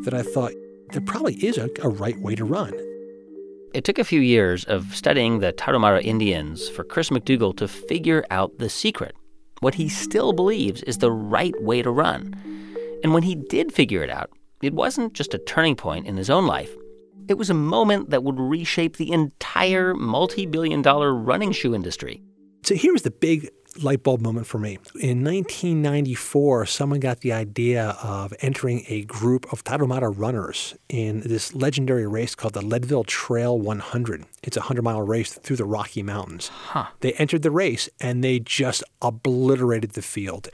that 0.04 0.14
I 0.14 0.24
thought 0.24 0.52
there 0.92 1.02
probably 1.02 1.36
is 1.36 1.58
a, 1.58 1.70
a 1.82 1.90
right 1.90 2.20
way 2.20 2.36
to 2.36 2.44
run. 2.44 2.74
It 3.74 3.86
took 3.86 4.00
a 4.00 4.04
few 4.04 4.20
years 4.20 4.66
of 4.66 4.94
studying 4.96 5.40
the 5.40 5.54
Tarahumara 5.54 6.04
Indians 6.04 6.68
for 6.68 6.84
Chris 6.84 7.10
McDougall 7.10 7.56
to 7.58 7.68
figure 7.68 8.26
out 8.30 8.58
the 8.58 8.70
secret. 8.70 9.16
what 9.62 9.76
he 9.76 9.88
still 9.88 10.34
believes 10.34 10.82
is 10.84 10.98
the 10.98 11.12
right 11.12 11.54
way 11.62 11.84
to 11.84 11.92
run. 11.92 12.36
And 13.04 13.14
when 13.14 13.24
he 13.24 13.36
did 13.36 13.72
figure 13.72 14.04
it 14.04 14.10
out, 14.10 14.32
it 14.62 14.74
wasn't 14.74 15.14
just 15.14 15.34
a 15.34 15.40
turning 15.40 15.76
point 15.76 16.08
in 16.08 16.18
his 16.18 16.30
own 16.30 16.48
life. 16.48 16.72
It 17.28 17.38
was 17.38 17.50
a 17.50 17.54
moment 17.54 18.10
that 18.10 18.24
would 18.24 18.40
reshape 18.40 18.98
the 18.98 19.12
entire 19.12 19.94
multi 19.94 20.46
billion 20.46 20.82
dollar 20.82 21.14
running 21.14 21.52
shoe 21.52 21.74
industry. 21.76 22.22
So 22.64 22.76
here's 22.76 23.04
the 23.04 23.12
big 23.12 23.50
light 23.78 24.04
bulb 24.04 24.22
moment 24.22 24.48
for 24.48 24.58
me. 24.58 24.78
In 25.00 25.24
1994, 25.24 26.66
someone 26.66 27.00
got 27.00 27.22
the 27.22 27.32
idea 27.32 27.98
of 28.04 28.34
entering 28.42 28.84
a 28.88 29.04
group 29.04 29.52
of 29.52 29.64
Tarahumara 29.64 30.14
runners 30.16 30.76
in 30.90 31.22
this 31.22 31.56
legendary 31.56 32.08
race 32.08 32.36
called 32.36 32.54
the 32.54 32.62
Leadville 32.62 33.04
Trail 33.04 33.58
100. 33.58 34.26
It's 34.44 34.58
a 34.58 34.62
100 34.62 34.82
mile 34.82 35.02
race 35.02 35.34
through 35.34 35.56
the 35.56 35.66
Rocky 35.66 36.04
Mountains. 36.04 36.50
Huh. 36.50 36.88
They 37.00 37.14
entered 37.14 37.44
the 37.44 37.52
race 37.52 37.90
and 38.00 38.24
they 38.24 38.40
just 38.40 38.84
obliterated 39.02 39.92
the 39.92 40.02
field. 40.02 40.50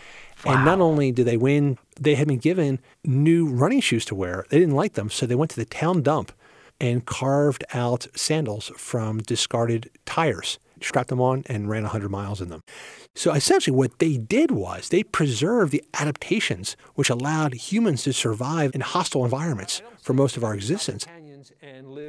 Wow. 0.45 0.53
And 0.53 0.65
not 0.65 0.79
only 0.79 1.11
did 1.11 1.25
they 1.25 1.37
win, 1.37 1.79
they 1.99 2.15
had 2.15 2.27
been 2.27 2.37
given 2.37 2.79
new 3.03 3.47
running 3.47 3.81
shoes 3.81 4.05
to 4.05 4.15
wear. 4.15 4.45
They 4.49 4.59
didn't 4.59 4.75
like 4.75 4.93
them, 4.93 5.09
so 5.09 5.25
they 5.25 5.35
went 5.35 5.51
to 5.51 5.57
the 5.57 5.65
town 5.65 6.03
dump 6.03 6.31
and 6.79 7.05
carved 7.05 7.63
out 7.73 8.05
sandals 8.15 8.71
from 8.77 9.17
discarded 9.19 9.89
tires 10.05 10.59
strapped 10.81 11.09
them 11.09 11.21
on, 11.21 11.43
and 11.47 11.69
ran 11.69 11.83
100 11.83 12.09
miles 12.09 12.41
in 12.41 12.49
them. 12.49 12.61
So 13.15 13.33
essentially, 13.33 13.75
what 13.75 13.99
they 13.99 14.17
did 14.17 14.51
was 14.51 14.89
they 14.89 15.03
preserved 15.03 15.71
the 15.71 15.83
adaptations 15.93 16.75
which 16.95 17.09
allowed 17.09 17.53
humans 17.53 18.03
to 18.03 18.13
survive 18.13 18.73
in 18.75 18.81
hostile 18.81 19.23
environments 19.23 19.81
for 20.01 20.13
most 20.13 20.37
of 20.37 20.43
our 20.43 20.53
existence. 20.53 21.05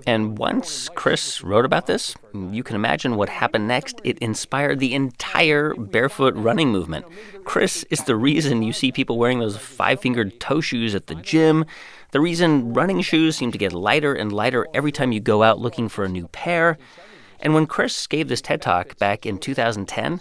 And 0.07 0.39
once 0.39 0.89
Chris 0.95 1.43
wrote 1.43 1.65
about 1.65 1.87
this, 1.87 2.15
you 2.35 2.63
can 2.63 2.77
imagine 2.77 3.17
what 3.17 3.29
happened 3.29 3.69
next. 3.69 4.01
It 4.05 4.19
inspired 4.19 4.79
the 4.79 4.95
entire 4.95 5.75
barefoot 5.75 6.35
running 6.35 6.69
movement. 6.71 7.07
Chris 7.45 7.85
is 7.91 8.05
the 8.05 8.17
reason 8.17 8.63
you 8.63 8.73
see 8.73 8.93
people 8.93 9.19
wearing 9.19 9.39
those 9.39 9.57
five 9.57 10.01
fingered 10.01 10.41
toe 10.41 10.61
shoes 10.61 10.95
at 10.95 11.07
the 11.07 11.15
gym, 11.15 11.65
the 12.11 12.21
reason 12.21 12.73
running 12.73 13.03
shoes 13.03 13.37
seem 13.37 13.53
to 13.53 13.59
get 13.59 13.75
lighter 13.75 14.15
and 14.15 14.33
lighter 14.33 14.67
every 14.73 14.93
time 14.93 15.13
you 15.13 15.21
go 15.21 15.43
out 15.43 15.59
looking 15.59 15.91
for 15.91 16.05
a 16.05 16.09
new 16.09 16.27
pair. 16.29 16.79
And 17.41 17.55
when 17.55 17.67
Chris 17.67 18.07
gave 18.07 18.29
this 18.29 18.41
TED 18.41 18.63
Talk 18.63 18.99
back 18.99 19.27
in 19.27 19.39
2010, 19.39 20.21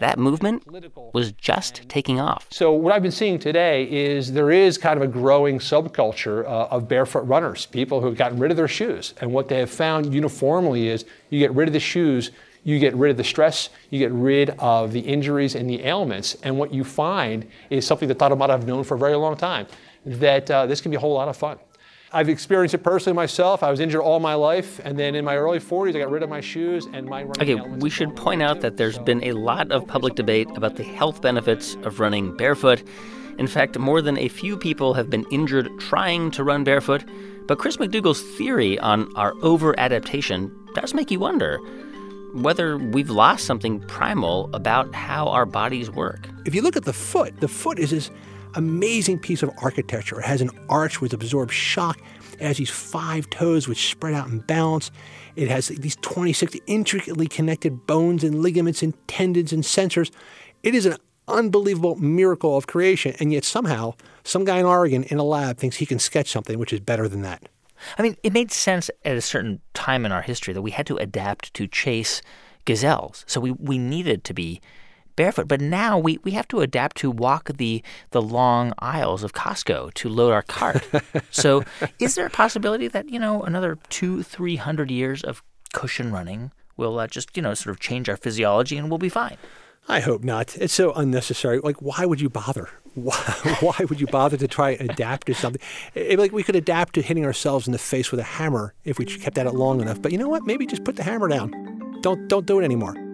that 0.00 0.18
movement 0.18 0.66
was 1.12 1.32
just 1.32 1.88
taking 1.88 2.18
off. 2.18 2.46
So, 2.50 2.72
what 2.72 2.92
I've 2.94 3.02
been 3.02 3.12
seeing 3.12 3.38
today 3.38 3.84
is 3.84 4.32
there 4.32 4.50
is 4.50 4.78
kind 4.78 4.96
of 4.96 5.02
a 5.02 5.12
growing 5.12 5.58
subculture 5.58 6.44
uh, 6.44 6.68
of 6.70 6.88
barefoot 6.88 7.20
runners, 7.20 7.66
people 7.66 8.00
who 8.00 8.06
have 8.06 8.16
gotten 8.16 8.38
rid 8.38 8.50
of 8.50 8.56
their 8.56 8.68
shoes. 8.68 9.14
And 9.20 9.32
what 9.32 9.48
they 9.48 9.58
have 9.58 9.70
found 9.70 10.12
uniformly 10.12 10.88
is 10.88 11.04
you 11.28 11.38
get 11.38 11.52
rid 11.52 11.68
of 11.68 11.74
the 11.74 11.80
shoes, 11.80 12.30
you 12.64 12.78
get 12.78 12.94
rid 12.94 13.10
of 13.10 13.18
the 13.18 13.24
stress, 13.24 13.68
you 13.90 13.98
get 13.98 14.12
rid 14.12 14.50
of 14.58 14.92
the 14.92 15.00
injuries 15.00 15.54
and 15.54 15.68
the 15.68 15.84
ailments. 15.84 16.36
And 16.42 16.58
what 16.58 16.72
you 16.72 16.82
find 16.82 17.46
is 17.68 17.86
something 17.86 18.08
that 18.08 18.18
Tarahumara 18.18 18.50
have 18.50 18.66
known 18.66 18.84
for 18.84 18.94
a 18.94 18.98
very 18.98 19.16
long 19.16 19.36
time 19.36 19.66
that 20.06 20.50
uh, 20.50 20.66
this 20.66 20.80
can 20.80 20.90
be 20.90 20.96
a 20.96 21.00
whole 21.00 21.14
lot 21.14 21.28
of 21.28 21.36
fun. 21.36 21.58
I've 22.12 22.28
experienced 22.28 22.74
it 22.74 22.82
personally 22.82 23.14
myself. 23.14 23.62
I 23.62 23.70
was 23.70 23.78
injured 23.78 24.00
all 24.00 24.18
my 24.18 24.34
life, 24.34 24.80
and 24.82 24.98
then 24.98 25.14
in 25.14 25.24
my 25.24 25.36
early 25.36 25.60
40s, 25.60 25.94
I 25.94 26.00
got 26.00 26.10
rid 26.10 26.24
of 26.24 26.28
my 26.28 26.40
shoes 26.40 26.88
and 26.92 27.06
my 27.06 27.22
running. 27.22 27.60
Okay, 27.60 27.70
we 27.76 27.88
should 27.88 28.16
point 28.16 28.42
out 28.42 28.62
that 28.62 28.76
there's 28.76 28.98
been 28.98 29.22
a 29.22 29.32
lot 29.32 29.70
of 29.70 29.86
public 29.86 30.16
debate 30.16 30.48
about 30.56 30.74
the 30.74 30.82
health 30.82 31.22
benefits 31.22 31.76
of 31.84 32.00
running 32.00 32.36
barefoot. 32.36 32.82
In 33.38 33.46
fact, 33.46 33.78
more 33.78 34.02
than 34.02 34.18
a 34.18 34.26
few 34.26 34.56
people 34.56 34.94
have 34.94 35.08
been 35.08 35.24
injured 35.30 35.70
trying 35.78 36.32
to 36.32 36.42
run 36.42 36.64
barefoot. 36.64 37.04
But 37.46 37.58
Chris 37.58 37.76
McDougall's 37.76 38.22
theory 38.36 38.78
on 38.80 39.08
our 39.14 39.32
over 39.42 39.78
adaptation 39.78 40.50
does 40.74 40.94
make 40.94 41.12
you 41.12 41.20
wonder 41.20 41.58
whether 42.34 42.76
we've 42.76 43.10
lost 43.10 43.44
something 43.44 43.80
primal 43.80 44.50
about 44.52 44.94
how 44.94 45.28
our 45.28 45.46
bodies 45.46 45.90
work. 45.90 46.28
If 46.44 46.54
you 46.54 46.62
look 46.62 46.76
at 46.76 46.84
the 46.84 46.92
foot, 46.92 47.40
the 47.40 47.48
foot 47.48 47.78
is 47.78 47.90
this 47.90 48.10
amazing 48.54 49.18
piece 49.18 49.42
of 49.42 49.50
architecture. 49.62 50.20
It 50.20 50.26
has 50.26 50.40
an 50.40 50.50
arch 50.68 51.00
which 51.00 51.12
absorbs 51.12 51.54
shock. 51.54 52.00
It 52.34 52.42
has 52.42 52.56
these 52.56 52.70
five 52.70 53.28
toes 53.30 53.68
which 53.68 53.90
spread 53.90 54.14
out 54.14 54.28
and 54.28 54.46
balance. 54.46 54.90
It 55.36 55.48
has 55.48 55.68
these 55.68 55.96
26 55.96 56.56
intricately 56.66 57.26
connected 57.26 57.86
bones 57.86 58.24
and 58.24 58.42
ligaments 58.42 58.82
and 58.82 58.94
tendons 59.08 59.52
and 59.52 59.62
sensors. 59.62 60.10
It 60.62 60.74
is 60.74 60.86
an 60.86 60.96
unbelievable 61.28 61.96
miracle 61.96 62.56
of 62.56 62.66
creation, 62.66 63.14
and 63.20 63.32
yet 63.32 63.44
somehow 63.44 63.94
some 64.24 64.44
guy 64.44 64.58
in 64.58 64.66
Oregon 64.66 65.04
in 65.04 65.18
a 65.18 65.24
lab 65.24 65.58
thinks 65.58 65.76
he 65.76 65.86
can 65.86 65.98
sketch 65.98 66.30
something 66.30 66.58
which 66.58 66.72
is 66.72 66.80
better 66.80 67.08
than 67.08 67.22
that. 67.22 67.48
I 67.98 68.02
mean, 68.02 68.16
it 68.22 68.32
made 68.32 68.52
sense 68.52 68.90
at 69.04 69.16
a 69.16 69.22
certain 69.22 69.60
time 69.74 70.04
in 70.04 70.12
our 70.12 70.22
history 70.22 70.52
that 70.52 70.62
we 70.62 70.70
had 70.70 70.86
to 70.86 70.96
adapt 70.96 71.54
to 71.54 71.66
chase 71.66 72.20
gazelles. 72.66 73.24
So 73.26 73.40
we, 73.40 73.52
we 73.52 73.78
needed 73.78 74.24
to 74.24 74.34
be 74.34 74.60
barefoot. 75.20 75.46
But 75.46 75.60
now 75.60 75.98
we, 75.98 76.18
we 76.24 76.30
have 76.30 76.48
to 76.48 76.60
adapt 76.60 76.96
to 76.98 77.10
walk 77.10 77.50
the 77.62 77.82
the 78.10 78.22
long 78.22 78.72
aisles 78.78 79.22
of 79.22 79.34
Costco 79.34 79.92
to 79.92 80.08
load 80.08 80.32
our 80.32 80.42
cart. 80.42 80.82
so 81.30 81.62
is 81.98 82.14
there 82.14 82.26
a 82.26 82.30
possibility 82.30 82.88
that, 82.88 83.10
you 83.10 83.18
know, 83.18 83.42
another 83.42 83.78
two, 83.90 84.22
three 84.22 84.56
hundred 84.56 84.90
years 84.90 85.22
of 85.22 85.42
cushion 85.74 86.10
running 86.10 86.52
will 86.78 86.98
uh, 86.98 87.06
just, 87.06 87.36
you 87.36 87.42
know, 87.42 87.52
sort 87.52 87.74
of 87.74 87.80
change 87.80 88.08
our 88.08 88.16
physiology 88.16 88.78
and 88.78 88.88
we'll 88.88 88.98
be 88.98 89.10
fine? 89.10 89.36
I 89.88 90.00
hope 90.00 90.24
not. 90.24 90.56
It's 90.56 90.72
so 90.72 90.92
unnecessary. 90.94 91.58
Like, 91.58 91.82
why 91.82 92.06
would 92.06 92.20
you 92.20 92.30
bother? 92.30 92.70
Why, 92.94 93.14
why 93.60 93.78
would 93.88 94.00
you 94.00 94.08
bother 94.08 94.36
to 94.36 94.48
try 94.48 94.70
and 94.70 94.90
adapt 94.90 95.28
to 95.28 95.34
something? 95.34 95.62
It, 95.94 96.18
like, 96.18 96.32
we 96.32 96.42
could 96.42 96.56
adapt 96.56 96.94
to 96.94 97.02
hitting 97.02 97.24
ourselves 97.24 97.68
in 97.68 97.72
the 97.72 97.78
face 97.78 98.10
with 98.10 98.18
a 98.18 98.24
hammer 98.24 98.74
if 98.82 98.98
we 98.98 99.04
kept 99.04 99.38
at 99.38 99.46
it 99.46 99.54
long 99.54 99.80
enough. 99.80 100.02
But 100.02 100.10
you 100.10 100.18
know 100.18 100.28
what? 100.28 100.42
Maybe 100.42 100.66
just 100.66 100.82
put 100.82 100.96
the 100.96 101.04
hammer 101.04 101.28
down. 101.28 101.48
Don't 102.00 102.26
don't 102.26 102.46
do 102.46 102.58
it 102.58 102.64
anymore. 102.64 103.09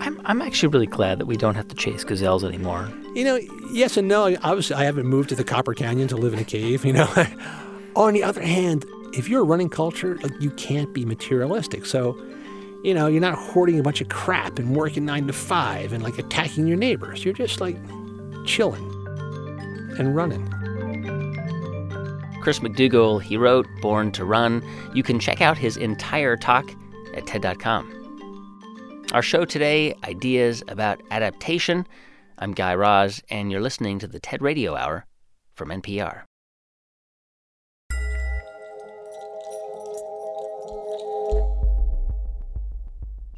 I'm, 0.00 0.20
I'm 0.24 0.42
actually 0.42 0.68
really 0.68 0.86
glad 0.86 1.18
that 1.18 1.26
we 1.26 1.36
don't 1.36 1.54
have 1.54 1.68
to 1.68 1.74
chase 1.74 2.04
gazelles 2.04 2.44
anymore. 2.44 2.90
You 3.14 3.24
know, 3.24 3.36
yes 3.70 3.96
and 3.96 4.08
no. 4.08 4.36
Obviously, 4.42 4.76
I 4.76 4.84
haven't 4.84 5.06
moved 5.06 5.28
to 5.30 5.34
the 5.34 5.44
Copper 5.44 5.74
Canyon 5.74 6.08
to 6.08 6.16
live 6.16 6.32
in 6.32 6.38
a 6.38 6.44
cave, 6.44 6.84
you 6.84 6.92
know. 6.92 7.08
On 7.96 8.12
the 8.12 8.22
other 8.22 8.42
hand, 8.42 8.84
if 9.12 9.28
you're 9.28 9.40
a 9.40 9.44
running 9.44 9.70
culture, 9.70 10.16
like 10.22 10.32
you 10.40 10.50
can't 10.52 10.92
be 10.92 11.04
materialistic. 11.04 11.86
So, 11.86 12.20
you 12.84 12.92
know, 12.92 13.06
you're 13.06 13.20
not 13.20 13.38
hoarding 13.38 13.80
a 13.80 13.82
bunch 13.82 14.00
of 14.00 14.08
crap 14.08 14.58
and 14.58 14.76
working 14.76 15.06
nine 15.06 15.26
to 15.26 15.32
five 15.32 15.92
and 15.92 16.02
like 16.02 16.18
attacking 16.18 16.66
your 16.66 16.76
neighbors. 16.76 17.24
You're 17.24 17.34
just 17.34 17.60
like 17.60 17.76
chilling 18.44 18.84
and 19.98 20.14
running. 20.14 20.46
Chris 22.42 22.60
McDougall, 22.60 23.20
he 23.20 23.36
wrote 23.36 23.66
Born 23.80 24.12
to 24.12 24.24
Run. 24.24 24.62
You 24.94 25.02
can 25.02 25.18
check 25.18 25.40
out 25.40 25.58
his 25.58 25.76
entire 25.76 26.36
talk 26.36 26.70
at 27.14 27.26
TED.com. 27.26 27.95
Our 29.16 29.22
show 29.22 29.46
today 29.46 29.94
ideas 30.04 30.62
about 30.68 31.00
adaptation. 31.10 31.86
I'm 32.36 32.52
Guy 32.52 32.74
Raz, 32.74 33.22
and 33.30 33.50
you're 33.50 33.62
listening 33.62 33.98
to 34.00 34.06
the 34.06 34.20
TED 34.20 34.42
Radio 34.42 34.76
Hour 34.76 35.06
from 35.54 35.70
NPR. 35.70 36.24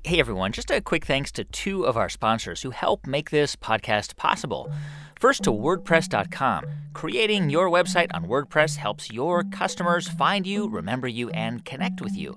Hey 0.02 0.18
everyone, 0.18 0.50
just 0.50 0.72
a 0.72 0.80
quick 0.80 1.04
thanks 1.04 1.30
to 1.30 1.44
two 1.44 1.86
of 1.86 1.96
our 1.96 2.08
sponsors 2.08 2.62
who 2.62 2.70
help 2.70 3.06
make 3.06 3.30
this 3.30 3.54
podcast 3.54 4.16
possible. 4.16 4.72
First 5.18 5.42
to 5.44 5.50
WordPress.com. 5.50 6.64
Creating 6.92 7.50
your 7.50 7.68
website 7.68 8.08
on 8.14 8.26
WordPress 8.26 8.76
helps 8.76 9.12
your 9.12 9.42
customers 9.44 10.08
find 10.08 10.46
you, 10.46 10.68
remember 10.68 11.08
you, 11.08 11.28
and 11.30 11.64
connect 11.64 12.00
with 12.00 12.16
you. 12.16 12.36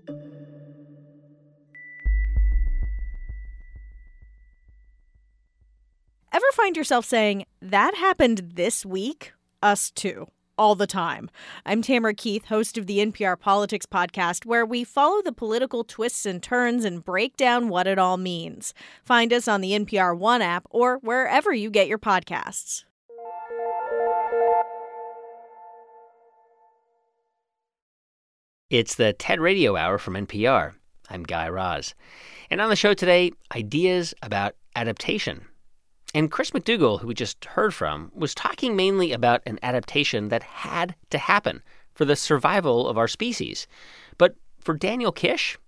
Ever 6.36 6.52
find 6.52 6.76
yourself 6.76 7.06
saying, 7.06 7.46
that 7.62 7.94
happened 7.94 8.52
this 8.56 8.84
week? 8.84 9.32
Us 9.62 9.90
too. 9.90 10.26
all 10.58 10.74
the 10.74 10.86
time. 10.86 11.30
I'm 11.64 11.80
Tamara 11.80 12.12
Keith, 12.12 12.44
host 12.44 12.76
of 12.76 12.86
the 12.86 12.98
NPR 12.98 13.40
Politics 13.40 13.86
Podcast, 13.86 14.44
where 14.44 14.66
we 14.66 14.84
follow 14.84 15.22
the 15.22 15.32
political 15.32 15.82
twists 15.82 16.26
and 16.26 16.42
turns 16.42 16.84
and 16.84 17.02
break 17.02 17.38
down 17.38 17.70
what 17.70 17.86
it 17.86 17.98
all 17.98 18.18
means. 18.18 18.74
Find 19.02 19.32
us 19.32 19.48
on 19.48 19.62
the 19.62 19.72
NPR 19.72 20.14
One 20.14 20.42
app 20.42 20.66
or 20.68 20.98
wherever 20.98 21.54
you 21.54 21.70
get 21.70 21.88
your 21.88 21.98
podcasts. 21.98 22.84
It's 28.68 28.96
the 28.96 29.14
TED 29.14 29.40
Radio 29.40 29.74
Hour 29.74 29.96
from 29.96 30.12
NPR. 30.12 30.74
I'm 31.08 31.22
Guy 31.22 31.48
Raz. 31.48 31.94
And 32.50 32.60
on 32.60 32.68
the 32.68 32.76
show 32.76 32.92
today, 32.92 33.32
ideas 33.54 34.12
about 34.22 34.54
adaptation. 34.74 35.46
And 36.16 36.30
Chris 36.30 36.52
McDougall, 36.52 37.00
who 37.00 37.08
we 37.08 37.12
just 37.12 37.44
heard 37.44 37.74
from, 37.74 38.10
was 38.14 38.34
talking 38.34 38.74
mainly 38.74 39.12
about 39.12 39.42
an 39.44 39.58
adaptation 39.62 40.30
that 40.30 40.42
had 40.42 40.94
to 41.10 41.18
happen 41.18 41.62
for 41.92 42.06
the 42.06 42.16
survival 42.16 42.88
of 42.88 42.96
our 42.96 43.06
species. 43.06 43.66
But 44.16 44.34
for 44.58 44.72
Daniel 44.72 45.12
Kish, 45.12 45.58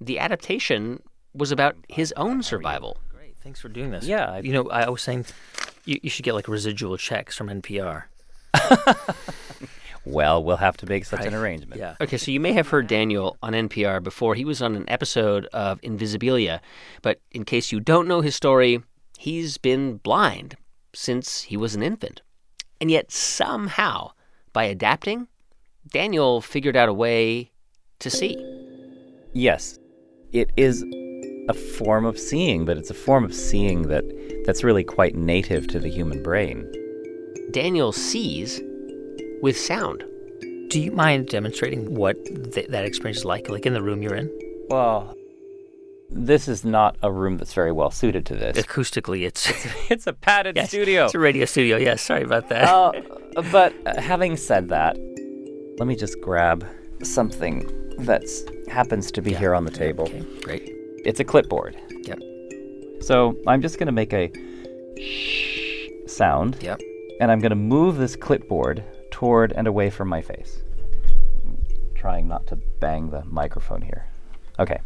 the 0.00 0.18
adaptation 0.18 1.04
was 1.34 1.52
about 1.52 1.76
his 1.88 2.12
own 2.16 2.42
survival. 2.42 2.98
Great. 3.10 3.36
Thanks 3.44 3.60
for 3.60 3.68
doing 3.68 3.92
this. 3.92 4.04
Yeah, 4.04 4.38
you 4.38 4.52
know, 4.52 4.68
I 4.70 4.90
was 4.90 5.02
saying 5.02 5.26
you, 5.84 6.00
you 6.02 6.10
should 6.10 6.24
get 6.24 6.34
like 6.34 6.48
residual 6.48 6.96
checks 6.96 7.36
from 7.36 7.46
NPR. 7.46 8.06
Well, 10.04 10.42
we'll 10.42 10.56
have 10.56 10.76
to 10.78 10.86
make 10.86 11.04
such 11.04 11.24
an 11.24 11.34
arrangement. 11.34 11.80
Yeah. 11.80 11.94
Okay, 12.00 12.16
so 12.16 12.32
you 12.32 12.40
may 12.40 12.52
have 12.54 12.68
heard 12.68 12.88
Daniel 12.88 13.36
on 13.40 13.52
NPR 13.52 14.02
before. 14.02 14.34
He 14.34 14.44
was 14.44 14.60
on 14.60 14.74
an 14.74 14.84
episode 14.88 15.46
of 15.52 15.80
Invisibilia. 15.82 16.60
But 17.02 17.20
in 17.30 17.44
case 17.44 17.70
you 17.70 17.78
don't 17.78 18.08
know 18.08 18.20
his 18.20 18.34
story, 18.34 18.82
he's 19.22 19.56
been 19.56 19.98
blind 19.98 20.56
since 20.92 21.42
he 21.42 21.56
was 21.56 21.76
an 21.76 21.82
infant. 21.82 22.22
And 22.80 22.90
yet, 22.90 23.12
somehow, 23.12 24.10
by 24.52 24.64
adapting, 24.64 25.28
Daniel 25.88 26.40
figured 26.40 26.76
out 26.76 26.88
a 26.88 26.92
way 26.92 27.52
to 28.00 28.10
see. 28.10 28.36
Yes, 29.32 29.78
it 30.32 30.50
is 30.56 30.84
a 31.48 31.54
form 31.54 32.04
of 32.04 32.18
seeing, 32.18 32.64
but 32.64 32.76
it's 32.76 32.90
a 32.90 32.94
form 32.94 33.24
of 33.24 33.32
seeing 33.32 33.82
that 33.82 34.04
that's 34.44 34.64
really 34.64 34.82
quite 34.82 35.14
native 35.14 35.68
to 35.68 35.78
the 35.78 35.88
human 35.88 36.20
brain. 36.20 36.68
Daniel 37.52 37.92
sees 37.92 38.60
with 39.40 39.56
sound. 39.56 40.02
Do 40.68 40.80
you 40.80 40.90
mind 40.90 41.28
demonstrating 41.28 41.94
what 41.94 42.16
th- 42.52 42.66
that 42.66 42.84
experience 42.84 43.18
is 43.18 43.24
like, 43.24 43.48
like 43.48 43.66
in 43.66 43.72
the 43.72 43.82
room 43.82 44.02
you're 44.02 44.16
in? 44.16 44.30
Well, 44.68 45.16
this 46.14 46.48
is 46.48 46.64
not 46.64 46.96
a 47.02 47.10
room 47.10 47.36
that's 47.38 47.54
very 47.54 47.72
well 47.72 47.90
suited 47.90 48.26
to 48.26 48.34
this. 48.36 48.56
Acoustically, 48.58 49.26
it's 49.26 49.50
It's 49.90 50.06
a 50.06 50.12
padded 50.12 50.56
Yes, 50.56 50.68
studio. 50.68 51.04
It's 51.06 51.14
a 51.14 51.18
radio 51.18 51.44
studio. 51.46 51.76
Yes, 51.76 52.02
sorry 52.02 52.22
about 52.22 52.48
that. 52.48 52.68
Uh, 52.68 52.92
but 53.50 53.74
uh, 53.86 54.00
having 54.00 54.36
said 54.36 54.68
that, 54.68 54.96
let 55.78 55.86
me 55.86 55.96
just 55.96 56.20
grab 56.20 56.66
something 57.02 57.66
that 57.98 58.22
happens 58.68 59.10
to 59.12 59.22
be 59.22 59.34
here 59.34 59.54
on 59.54 59.64
the 59.64 59.70
table. 59.70 60.04
okay, 60.04 60.24
great. 60.42 60.62
It's 61.04 61.18
a 61.20 61.24
clipboard. 61.24 61.76
Yep. 62.04 62.20
So 63.00 63.36
I'm 63.46 63.60
just 63.62 63.78
going 63.78 63.86
to 63.86 63.92
make 63.92 64.12
a 64.12 64.30
shh 65.00 65.88
sound. 66.06 66.58
Yep. 66.60 66.80
And 67.20 67.30
I'm 67.30 67.40
going 67.40 67.50
to 67.50 67.56
move 67.56 67.96
this 67.96 68.16
clipboard 68.16 68.84
toward 69.10 69.52
and 69.52 69.66
away 69.66 69.90
from 69.90 70.08
my 70.08 70.22
face. 70.22 70.62
Trying 71.94 72.28
not 72.28 72.46
to 72.48 72.56
bang 72.80 73.10
the 73.10 73.24
microphone 73.24 73.82
here. 73.82 74.06
Okay. 74.58 74.80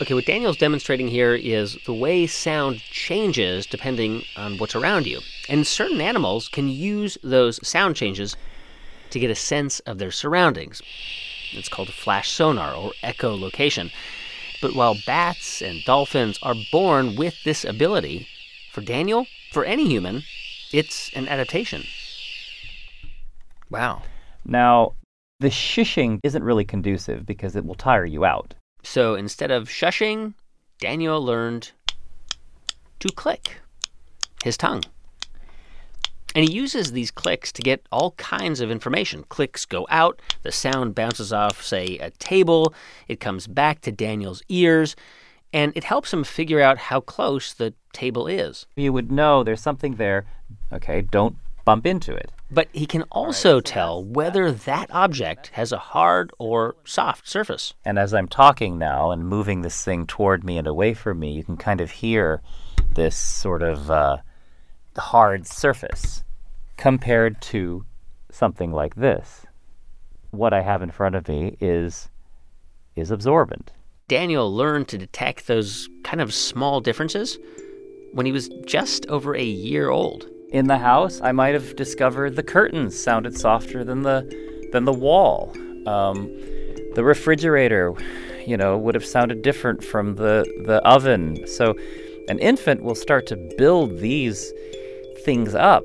Okay, 0.00 0.14
what 0.14 0.26
Daniel's 0.26 0.56
demonstrating 0.56 1.08
here 1.08 1.34
is 1.34 1.76
the 1.84 1.92
way 1.92 2.24
sound 2.26 2.78
changes 2.78 3.66
depending 3.66 4.22
on 4.36 4.56
what's 4.58 4.76
around 4.76 5.06
you. 5.08 5.20
And 5.48 5.66
certain 5.66 6.00
animals 6.00 6.48
can 6.48 6.68
use 6.68 7.18
those 7.24 7.58
sound 7.66 7.96
changes 7.96 8.36
to 9.10 9.18
get 9.18 9.30
a 9.30 9.34
sense 9.34 9.80
of 9.80 9.98
their 9.98 10.12
surroundings. 10.12 10.82
It's 11.52 11.68
called 11.68 11.88
flash 11.88 12.30
sonar 12.30 12.74
or 12.74 12.92
echolocation. 13.02 13.90
But 14.62 14.76
while 14.76 14.96
bats 15.04 15.60
and 15.62 15.82
dolphins 15.84 16.38
are 16.42 16.54
born 16.70 17.16
with 17.16 17.42
this 17.44 17.64
ability, 17.64 18.28
for 18.72 18.82
Daniel, 18.82 19.26
for 19.50 19.64
any 19.64 19.88
human, 19.88 20.22
it's 20.72 21.10
an 21.14 21.26
adaptation. 21.26 21.82
Wow. 23.68 24.02
Now, 24.44 24.94
the 25.40 25.48
shushing 25.48 26.20
isn't 26.22 26.44
really 26.44 26.64
conducive 26.64 27.26
because 27.26 27.56
it 27.56 27.64
will 27.64 27.74
tire 27.74 28.06
you 28.06 28.24
out. 28.24 28.54
So 28.82 29.14
instead 29.14 29.50
of 29.50 29.68
shushing, 29.68 30.34
Daniel 30.80 31.22
learned 31.22 31.72
to 33.00 33.08
click 33.10 33.60
his 34.44 34.56
tongue. 34.56 34.82
And 36.34 36.48
he 36.48 36.54
uses 36.54 36.92
these 36.92 37.10
clicks 37.10 37.50
to 37.52 37.62
get 37.62 37.86
all 37.90 38.12
kinds 38.12 38.60
of 38.60 38.70
information. 38.70 39.24
Clicks 39.28 39.64
go 39.64 39.86
out, 39.90 40.20
the 40.42 40.52
sound 40.52 40.94
bounces 40.94 41.32
off, 41.32 41.62
say, 41.62 41.98
a 41.98 42.10
table, 42.10 42.74
it 43.08 43.18
comes 43.18 43.46
back 43.46 43.80
to 43.80 43.92
Daniel's 43.92 44.42
ears, 44.48 44.94
and 45.52 45.72
it 45.74 45.84
helps 45.84 46.12
him 46.12 46.24
figure 46.24 46.60
out 46.60 46.78
how 46.78 47.00
close 47.00 47.52
the 47.52 47.74
table 47.92 48.26
is. 48.26 48.66
You 48.76 48.92
would 48.92 49.10
know 49.10 49.42
there's 49.42 49.62
something 49.62 49.96
there. 49.96 50.26
Okay, 50.72 51.00
don't 51.00 51.36
bump 51.68 51.84
into 51.84 52.14
it. 52.14 52.32
But 52.50 52.68
he 52.72 52.86
can 52.86 53.02
also 53.12 53.60
tell 53.60 54.02
whether 54.02 54.50
that 54.50 54.90
object 54.90 55.48
has 55.48 55.70
a 55.70 55.76
hard 55.76 56.30
or 56.38 56.76
soft 56.86 57.28
surface. 57.28 57.74
And 57.84 57.98
as 57.98 58.14
I'm 58.14 58.26
talking 58.26 58.78
now 58.78 59.10
and 59.10 59.28
moving 59.28 59.60
this 59.60 59.84
thing 59.84 60.06
toward 60.06 60.44
me 60.44 60.56
and 60.56 60.66
away 60.66 60.94
from 60.94 61.18
me, 61.18 61.32
you 61.32 61.44
can 61.44 61.58
kind 61.58 61.82
of 61.82 61.90
hear 61.90 62.40
this 62.94 63.14
sort 63.14 63.62
of 63.62 63.90
uh, 63.90 64.16
hard 64.96 65.46
surface 65.46 66.24
compared 66.78 67.42
to 67.42 67.84
something 68.30 68.72
like 68.72 68.94
this. 68.94 69.44
What 70.30 70.54
I 70.54 70.62
have 70.62 70.80
in 70.80 70.90
front 70.90 71.16
of 71.16 71.28
me 71.28 71.58
is 71.60 72.08
is 72.96 73.10
absorbent. 73.10 73.72
Daniel 74.08 74.50
learned 74.50 74.88
to 74.88 74.96
detect 74.96 75.46
those 75.46 75.90
kind 76.02 76.22
of 76.22 76.32
small 76.32 76.80
differences 76.80 77.38
when 78.14 78.24
he 78.24 78.32
was 78.32 78.48
just 78.64 79.04
over 79.08 79.36
a 79.36 79.44
year 79.44 79.90
old. 79.90 80.30
In 80.50 80.66
the 80.66 80.78
house, 80.78 81.20
I 81.20 81.32
might 81.32 81.52
have 81.52 81.76
discovered 81.76 82.36
the 82.36 82.42
curtains 82.42 82.98
sounded 82.98 83.36
softer 83.36 83.84
than 83.84 84.02
the 84.02 84.24
than 84.72 84.86
the 84.86 84.92
wall. 84.92 85.52
Um, 85.86 86.34
the 86.94 87.04
refrigerator, 87.04 87.92
you 88.46 88.56
know, 88.56 88.78
would 88.78 88.94
have 88.94 89.04
sounded 89.04 89.42
different 89.42 89.84
from 89.84 90.14
the 90.14 90.46
the 90.64 90.80
oven. 90.86 91.46
So, 91.46 91.74
an 92.28 92.38
infant 92.38 92.82
will 92.82 92.94
start 92.94 93.26
to 93.26 93.36
build 93.58 93.98
these 93.98 94.52
things 95.22 95.54
up 95.54 95.84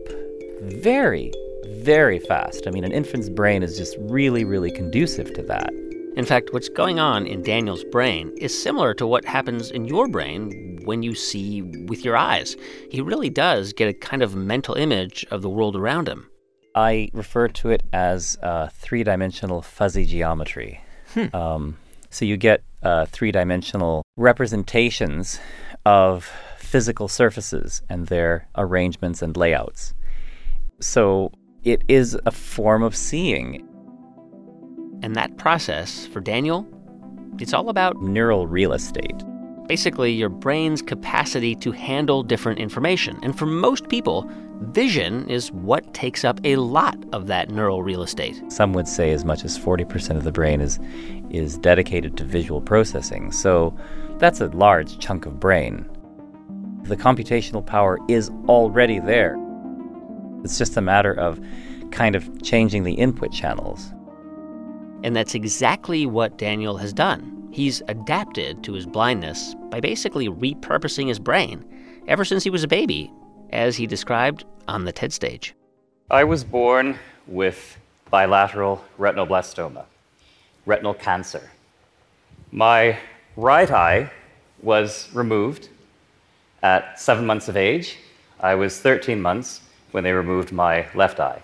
very, 0.61 1.33
very 1.67 2.19
fast. 2.19 2.65
I 2.65 2.71
mean, 2.71 2.85
an 2.85 2.93
infant's 2.93 3.27
brain 3.27 3.63
is 3.63 3.77
just 3.77 3.97
really, 3.99 4.45
really 4.45 4.71
conducive 4.71 5.33
to 5.33 5.43
that. 5.43 5.73
In 6.15 6.25
fact, 6.25 6.53
what's 6.53 6.69
going 6.69 6.99
on 6.99 7.25
in 7.25 7.41
Daniel's 7.41 7.83
brain 7.83 8.31
is 8.37 8.61
similar 8.61 8.93
to 8.93 9.07
what 9.07 9.25
happens 9.25 9.71
in 9.71 9.85
your 9.85 10.07
brain 10.07 10.79
when 10.85 11.01
you 11.01 11.15
see 11.15 11.63
with 11.63 12.05
your 12.05 12.15
eyes. 12.15 12.55
He 12.91 13.01
really 13.01 13.31
does 13.31 13.73
get 13.73 13.89
a 13.89 13.93
kind 13.93 14.21
of 14.21 14.35
mental 14.35 14.75
image 14.75 15.25
of 15.31 15.41
the 15.41 15.49
world 15.49 15.75
around 15.75 16.07
him. 16.07 16.29
I 16.75 17.09
refer 17.13 17.47
to 17.47 17.69
it 17.69 17.81
as 17.93 18.37
uh, 18.43 18.69
three 18.73 19.03
dimensional 19.03 19.63
fuzzy 19.63 20.05
geometry. 20.05 20.81
Um, 21.33 21.77
so 22.09 22.25
you 22.25 22.37
get 22.37 22.63
uh, 22.83 23.05
three 23.07 23.31
dimensional 23.31 24.03
representations 24.15 25.39
of 25.85 26.31
physical 26.57 27.07
surfaces 27.07 27.81
and 27.89 28.07
their 28.07 28.47
arrangements 28.55 29.21
and 29.21 29.35
layouts. 29.35 29.93
So 30.79 31.31
it 31.63 31.83
is 31.87 32.17
a 32.25 32.31
form 32.31 32.83
of 32.83 32.95
seeing. 32.95 33.67
And 35.03 35.15
that 35.15 35.37
process, 35.37 36.07
for 36.07 36.21
Daniel, 36.21 36.65
it's 37.37 37.53
all 37.53 37.69
about 37.69 38.01
Neural 38.01 38.47
real 38.47 38.73
estate. 38.73 39.21
basically 39.67 40.11
your 40.11 40.29
brain's 40.29 40.81
capacity 40.81 41.55
to 41.55 41.71
handle 41.71 42.21
different 42.21 42.59
information. 42.59 43.17
And 43.23 43.37
for 43.37 43.45
most 43.45 43.87
people, 43.89 44.29
vision 44.61 45.29
is 45.29 45.51
what 45.51 45.93
takes 45.93 46.23
up 46.23 46.39
a 46.43 46.57
lot 46.57 46.97
of 47.13 47.27
that 47.27 47.49
neural 47.49 47.81
real 47.83 48.03
estate. 48.03 48.41
Some 48.51 48.73
would 48.73 48.87
say 48.87 49.11
as 49.11 49.23
much 49.25 49.43
as 49.43 49.57
40% 49.57 50.17
of 50.17 50.23
the 50.23 50.31
brain 50.31 50.61
is, 50.61 50.79
is 51.29 51.57
dedicated 51.57 52.17
to 52.17 52.23
visual 52.23 52.61
processing. 52.61 53.31
So 53.31 53.75
that's 54.17 54.41
a 54.41 54.47
large 54.47 54.99
chunk 54.99 55.25
of 55.25 55.39
brain. 55.39 55.85
The 56.83 56.97
computational 56.97 57.65
power 57.65 57.99
is 58.09 58.29
already 58.47 58.99
there. 58.99 59.37
It's 60.43 60.57
just 60.57 60.75
a 60.75 60.81
matter 60.81 61.13
of 61.13 61.39
kind 61.91 62.15
of 62.15 62.41
changing 62.41 62.83
the 62.83 62.93
input 62.93 63.31
channels. 63.31 63.93
And 65.03 65.15
that's 65.15 65.35
exactly 65.35 66.05
what 66.05 66.37
Daniel 66.37 66.77
has 66.77 66.93
done. 66.93 67.49
He's 67.51 67.81
adapted 67.87 68.63
to 68.63 68.73
his 68.73 68.85
blindness 68.85 69.53
by 69.69 69.79
basically 69.81 70.29
repurposing 70.29 71.09
his 71.09 71.19
brain 71.19 71.63
ever 72.07 72.25
since 72.25 72.43
he 72.43 72.49
was 72.49 72.63
a 72.63 72.67
baby, 72.67 73.11
as 73.51 73.75
he 73.75 73.85
described 73.85 74.45
on 74.67 74.85
the 74.85 74.91
TED 74.91 75.13
stage. 75.13 75.53
I 76.09 76.23
was 76.23 76.43
born 76.43 76.97
with 77.27 77.77
bilateral 78.09 78.83
retinoblastoma, 78.97 79.85
retinal 80.65 80.93
cancer. 80.93 81.51
My 82.51 82.97
right 83.35 83.69
eye 83.69 84.11
was 84.61 85.09
removed 85.13 85.69
at 86.61 86.99
seven 86.99 87.25
months 87.25 87.49
of 87.49 87.57
age. 87.57 87.97
I 88.39 88.55
was 88.55 88.79
13 88.79 89.21
months 89.21 89.61
when 89.91 90.03
they 90.03 90.13
removed 90.13 90.51
my 90.51 90.87
left 90.95 91.19
eye. 91.19 91.41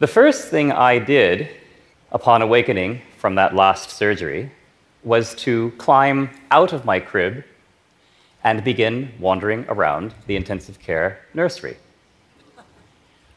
The 0.00 0.06
first 0.06 0.48
thing 0.48 0.72
I 0.72 0.98
did 0.98 1.48
upon 2.12 2.42
awakening 2.42 3.00
from 3.18 3.34
that 3.34 3.54
last 3.54 3.90
surgery 3.90 4.50
was 5.02 5.34
to 5.34 5.72
climb 5.78 6.30
out 6.50 6.72
of 6.72 6.84
my 6.84 6.98
crib 7.00 7.44
and 8.42 8.62
begin 8.62 9.12
wandering 9.18 9.64
around 9.68 10.14
the 10.26 10.36
intensive 10.36 10.78
care 10.78 11.20
nursery, 11.34 11.76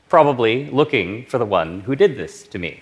probably 0.09 0.69
looking 0.69 1.25
for 1.25 1.37
the 1.37 1.45
one 1.45 1.81
who 1.81 1.95
did 1.95 2.17
this 2.17 2.47
to 2.47 2.59
me. 2.59 2.79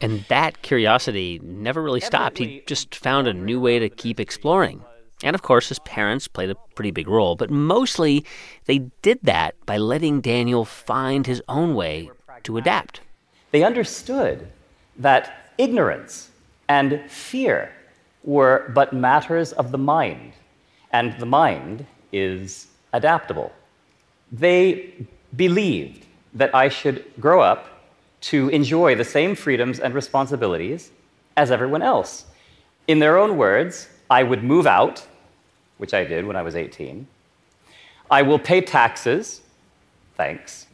And 0.00 0.24
that 0.28 0.62
curiosity 0.62 1.40
never 1.42 1.82
really 1.82 2.00
stopped. 2.00 2.38
He 2.38 2.62
just 2.66 2.94
found 2.94 3.26
a 3.26 3.34
new 3.34 3.60
way 3.60 3.80
to 3.80 3.88
keep 3.88 4.20
exploring. 4.20 4.84
And 5.24 5.34
of 5.34 5.42
course, 5.42 5.68
his 5.68 5.80
parents 5.80 6.28
played 6.28 6.50
a 6.50 6.54
pretty 6.76 6.92
big 6.92 7.08
role, 7.08 7.34
but 7.34 7.50
mostly 7.50 8.24
they 8.66 8.78
did 9.02 9.18
that 9.24 9.56
by 9.66 9.76
letting 9.76 10.20
Daniel 10.20 10.64
find 10.64 11.26
his 11.26 11.42
own 11.48 11.74
way 11.74 12.10
to 12.44 12.58
adapt. 12.58 13.00
They 13.50 13.62
understood 13.62 14.48
that 14.98 15.52
ignorance 15.58 16.30
and 16.68 17.10
fear 17.10 17.72
were 18.24 18.70
but 18.74 18.92
matters 18.92 19.52
of 19.52 19.70
the 19.70 19.78
mind, 19.78 20.32
and 20.92 21.18
the 21.18 21.26
mind 21.26 21.86
is 22.12 22.66
adaptable. 22.92 23.52
They 24.30 25.06
believed 25.36 26.04
that 26.34 26.54
I 26.54 26.68
should 26.68 27.04
grow 27.20 27.40
up 27.40 27.68
to 28.20 28.48
enjoy 28.48 28.94
the 28.94 29.04
same 29.04 29.34
freedoms 29.34 29.78
and 29.80 29.94
responsibilities 29.94 30.90
as 31.36 31.50
everyone 31.50 31.82
else. 31.82 32.26
In 32.86 32.98
their 32.98 33.16
own 33.16 33.36
words, 33.36 33.88
I 34.10 34.22
would 34.22 34.42
move 34.42 34.66
out, 34.66 35.06
which 35.78 35.94
I 35.94 36.04
did 36.04 36.26
when 36.26 36.36
I 36.36 36.42
was 36.42 36.56
18. 36.56 37.06
I 38.10 38.22
will 38.22 38.38
pay 38.38 38.60
taxes, 38.60 39.42
thanks. 40.16 40.66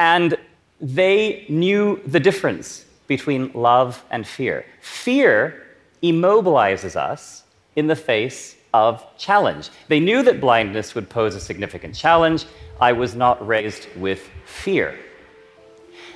And 0.00 0.34
they 0.80 1.44
knew 1.50 2.00
the 2.06 2.18
difference 2.18 2.86
between 3.06 3.52
love 3.52 4.02
and 4.10 4.26
fear. 4.26 4.64
Fear 4.80 5.66
immobilizes 6.02 6.96
us 6.96 7.42
in 7.76 7.86
the 7.86 7.94
face 7.94 8.56
of 8.72 9.04
challenge. 9.18 9.68
They 9.88 10.00
knew 10.00 10.22
that 10.22 10.40
blindness 10.40 10.94
would 10.94 11.10
pose 11.10 11.34
a 11.34 11.40
significant 11.40 11.94
challenge. 11.94 12.46
I 12.80 12.92
was 12.92 13.14
not 13.14 13.46
raised 13.46 13.88
with 13.94 14.30
fear. 14.46 14.98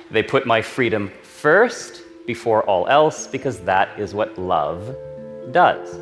They 0.09 0.23
put 0.23 0.47
my 0.47 0.63
freedom 0.63 1.11
first 1.21 2.01
before 2.25 2.63
all 2.63 2.87
else 2.87 3.27
because 3.27 3.59
that 3.65 3.99
is 3.99 4.15
what 4.15 4.35
love 4.39 4.95
does. 5.51 5.93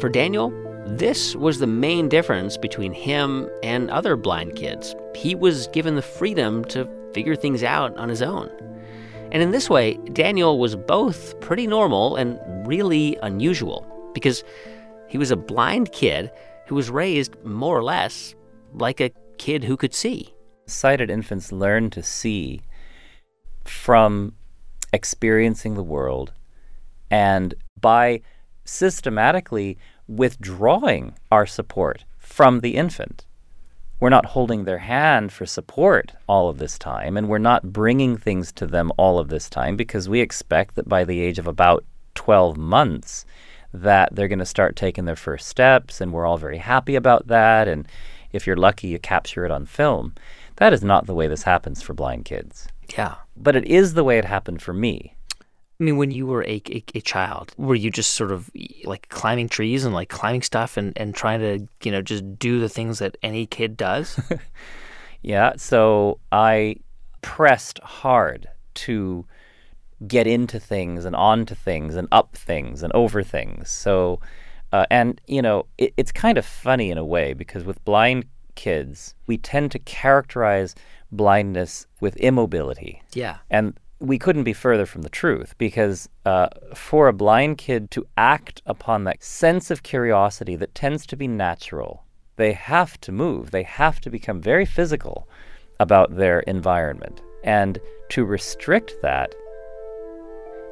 For 0.00 0.08
Daniel, 0.08 0.67
this 0.96 1.36
was 1.36 1.58
the 1.58 1.66
main 1.66 2.08
difference 2.08 2.56
between 2.56 2.92
him 2.92 3.48
and 3.62 3.90
other 3.90 4.16
blind 4.16 4.56
kids. 4.56 4.94
He 5.14 5.34
was 5.34 5.66
given 5.68 5.96
the 5.96 6.02
freedom 6.02 6.64
to 6.66 6.88
figure 7.12 7.36
things 7.36 7.62
out 7.62 7.96
on 7.96 8.08
his 8.08 8.22
own. 8.22 8.50
And 9.30 9.42
in 9.42 9.50
this 9.50 9.68
way, 9.68 9.94
Daniel 10.12 10.58
was 10.58 10.76
both 10.76 11.38
pretty 11.40 11.66
normal 11.66 12.16
and 12.16 12.38
really 12.66 13.16
unusual 13.22 13.86
because 14.14 14.42
he 15.08 15.18
was 15.18 15.30
a 15.30 15.36
blind 15.36 15.92
kid 15.92 16.30
who 16.66 16.74
was 16.74 16.90
raised 16.90 17.36
more 17.44 17.76
or 17.76 17.82
less 17.82 18.34
like 18.72 19.00
a 19.00 19.12
kid 19.36 19.64
who 19.64 19.76
could 19.76 19.94
see. 19.94 20.34
Sighted 20.66 21.10
infants 21.10 21.52
learn 21.52 21.90
to 21.90 22.02
see 22.02 22.60
from 23.64 24.32
experiencing 24.92 25.74
the 25.74 25.82
world 25.82 26.32
and 27.10 27.54
by 27.80 28.22
systematically 28.64 29.78
withdrawing 30.08 31.14
our 31.30 31.46
support 31.46 32.04
from 32.18 32.60
the 32.60 32.76
infant. 32.76 33.26
We're 34.00 34.08
not 34.08 34.26
holding 34.26 34.64
their 34.64 34.78
hand 34.78 35.32
for 35.32 35.44
support 35.44 36.12
all 36.28 36.48
of 36.48 36.58
this 36.58 36.78
time, 36.78 37.16
and 37.16 37.28
we're 37.28 37.38
not 37.38 37.72
bringing 37.72 38.16
things 38.16 38.52
to 38.52 38.66
them 38.66 38.92
all 38.96 39.18
of 39.18 39.28
this 39.28 39.50
time 39.50 39.76
because 39.76 40.08
we 40.08 40.20
expect 40.20 40.76
that 40.76 40.88
by 40.88 41.04
the 41.04 41.20
age 41.20 41.38
of 41.38 41.48
about 41.48 41.84
12 42.14 42.56
months, 42.56 43.26
that 43.72 44.14
they're 44.14 44.28
going 44.28 44.38
to 44.38 44.46
start 44.46 44.76
taking 44.76 45.04
their 45.04 45.16
first 45.16 45.48
steps, 45.48 46.00
and 46.00 46.12
we're 46.12 46.26
all 46.26 46.38
very 46.38 46.58
happy 46.58 46.94
about 46.94 47.26
that. 47.26 47.66
And 47.66 47.88
if 48.32 48.46
you're 48.46 48.56
lucky, 48.56 48.88
you 48.88 48.98
capture 48.98 49.44
it 49.44 49.50
on 49.50 49.66
film. 49.66 50.14
That 50.56 50.72
is 50.72 50.82
not 50.82 51.06
the 51.06 51.14
way 51.14 51.26
this 51.26 51.42
happens 51.42 51.82
for 51.82 51.92
blind 51.92 52.24
kids. 52.24 52.68
Yeah. 52.96 53.16
But 53.36 53.56
it 53.56 53.64
is 53.64 53.94
the 53.94 54.04
way 54.04 54.18
it 54.18 54.24
happened 54.24 54.62
for 54.62 54.72
me. 54.72 55.16
I 55.80 55.84
mean, 55.84 55.96
when 55.96 56.10
you 56.10 56.26
were 56.26 56.42
a, 56.42 56.60
a, 56.70 56.84
a, 56.96 57.00
child, 57.00 57.52
were 57.56 57.76
you 57.76 57.90
just 57.90 58.12
sort 58.12 58.32
of 58.32 58.50
like 58.84 59.08
climbing 59.10 59.48
trees 59.48 59.84
and 59.84 59.94
like 59.94 60.08
climbing 60.08 60.42
stuff 60.42 60.76
and, 60.76 60.92
and 60.96 61.14
trying 61.14 61.40
to, 61.40 61.68
you 61.84 61.92
know, 61.92 62.02
just 62.02 62.38
do 62.38 62.58
the 62.58 62.68
things 62.68 62.98
that 62.98 63.16
any 63.22 63.46
kid 63.46 63.76
does? 63.76 64.18
yeah. 65.22 65.52
So 65.56 66.18
I 66.32 66.76
pressed 67.22 67.78
hard 67.80 68.48
to 68.74 69.24
get 70.06 70.26
into 70.26 70.58
things 70.58 71.04
and 71.04 71.14
onto 71.14 71.54
things 71.54 71.94
and 71.94 72.08
up 72.10 72.36
things 72.36 72.82
and 72.82 72.92
over 72.92 73.22
things. 73.22 73.70
So, 73.70 74.20
uh, 74.72 74.86
and, 74.90 75.20
you 75.28 75.42
know, 75.42 75.66
it, 75.78 75.94
it's 75.96 76.10
kind 76.12 76.38
of 76.38 76.44
funny 76.44 76.90
in 76.90 76.98
a 76.98 77.04
way 77.04 77.34
because 77.34 77.62
with 77.62 77.84
blind 77.84 78.24
kids, 78.56 79.14
we 79.28 79.38
tend 79.38 79.70
to 79.72 79.78
characterize 79.78 80.74
blindness 81.12 81.86
with 82.00 82.16
immobility. 82.16 83.00
Yeah. 83.12 83.38
And 83.48 83.78
we 84.00 84.18
couldn't 84.18 84.44
be 84.44 84.52
further 84.52 84.86
from 84.86 85.02
the 85.02 85.08
truth 85.08 85.54
because 85.58 86.08
uh, 86.24 86.48
for 86.74 87.08
a 87.08 87.12
blind 87.12 87.58
kid 87.58 87.90
to 87.90 88.06
act 88.16 88.62
upon 88.66 89.04
that 89.04 89.22
sense 89.22 89.70
of 89.70 89.82
curiosity 89.82 90.54
that 90.56 90.74
tends 90.74 91.04
to 91.06 91.16
be 91.16 91.26
natural, 91.26 92.04
they 92.36 92.52
have 92.52 93.00
to 93.00 93.12
move. 93.12 93.50
They 93.50 93.64
have 93.64 94.00
to 94.00 94.10
become 94.10 94.40
very 94.40 94.64
physical 94.64 95.28
about 95.80 96.16
their 96.16 96.40
environment. 96.40 97.22
And 97.42 97.78
to 98.10 98.24
restrict 98.24 98.94
that 99.02 99.34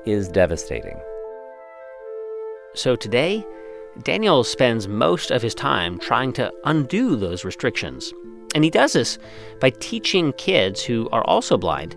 is 0.04 0.28
devastating. 0.28 0.98
So 2.74 2.94
today, 2.94 3.44
Daniel 4.02 4.44
spends 4.44 4.86
most 4.86 5.30
of 5.30 5.42
his 5.42 5.54
time 5.54 5.98
trying 5.98 6.32
to 6.34 6.52
undo 6.64 7.16
those 7.16 7.44
restrictions. 7.44 8.12
And 8.54 8.62
he 8.62 8.70
does 8.70 8.92
this 8.92 9.18
by 9.60 9.70
teaching 9.70 10.32
kids 10.34 10.84
who 10.84 11.08
are 11.10 11.24
also 11.24 11.56
blind 11.56 11.96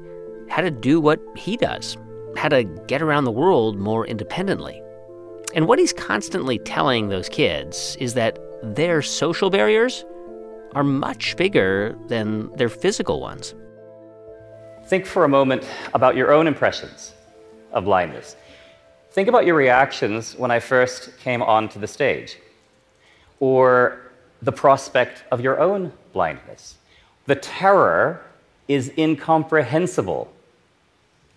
how 0.49 0.62
to 0.62 0.71
do 0.71 0.99
what 0.99 1.19
he 1.35 1.55
does, 1.55 1.97
how 2.35 2.49
to 2.49 2.63
get 2.63 3.01
around 3.01 3.23
the 3.23 3.31
world 3.31 3.77
more 3.77 4.05
independently. 4.05 4.81
And 5.55 5.67
what 5.67 5.79
he's 5.79 5.93
constantly 5.93 6.59
telling 6.59 7.09
those 7.09 7.29
kids 7.29 7.95
is 7.99 8.13
that 8.15 8.38
their 8.62 9.01
social 9.01 9.49
barriers 9.49 10.05
are 10.73 10.83
much 10.83 11.35
bigger 11.38 11.97
than 12.07 12.51
their 12.55 12.69
physical 12.69 13.19
ones. 13.19 13.55
Think 14.85 15.05
for 15.05 15.23
a 15.23 15.29
moment 15.29 15.67
about 15.93 16.15
your 16.15 16.31
own 16.31 16.47
impressions 16.47 17.13
of 17.71 17.85
blindness. 17.85 18.35
Think 19.12 19.27
about 19.27 19.45
your 19.45 19.55
reactions 19.55 20.35
when 20.35 20.51
I 20.51 20.59
first 20.59 21.17
came 21.19 21.41
onto 21.41 21.79
the 21.79 21.88
stage, 21.88 22.38
or 23.39 24.12
the 24.41 24.51
prospect 24.51 25.23
of 25.31 25.41
your 25.41 25.59
own 25.59 25.91
blindness. 26.13 26.75
The 27.25 27.35
terror 27.35 28.21
is 28.67 28.91
incomprehensible 28.97 30.31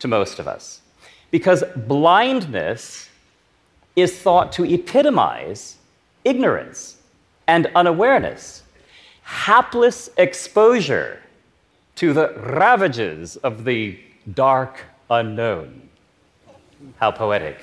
to 0.02 0.08
most 0.08 0.38
of 0.38 0.46
us. 0.46 0.82
Because 1.30 1.64
blindness 1.74 3.08
is 3.96 4.18
thought 4.18 4.52
to 4.52 4.64
epitomize 4.64 5.76
ignorance 6.24 6.98
and 7.46 7.70
unawareness, 7.74 8.62
hapless 9.22 10.10
exposure 10.16 11.22
to 11.96 12.12
the 12.12 12.32
ravages 12.36 13.36
of 13.36 13.64
the 13.64 13.98
dark 14.34 14.80
unknown. 15.08 15.88
How 16.96 17.10
poetic. 17.10 17.58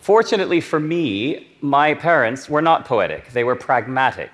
Fortunately 0.00 0.60
for 0.60 0.78
me, 0.78 1.48
my 1.60 1.94
parents 1.94 2.48
were 2.48 2.62
not 2.62 2.84
poetic, 2.84 3.32
they 3.32 3.42
were 3.42 3.56
pragmatic. 3.56 4.30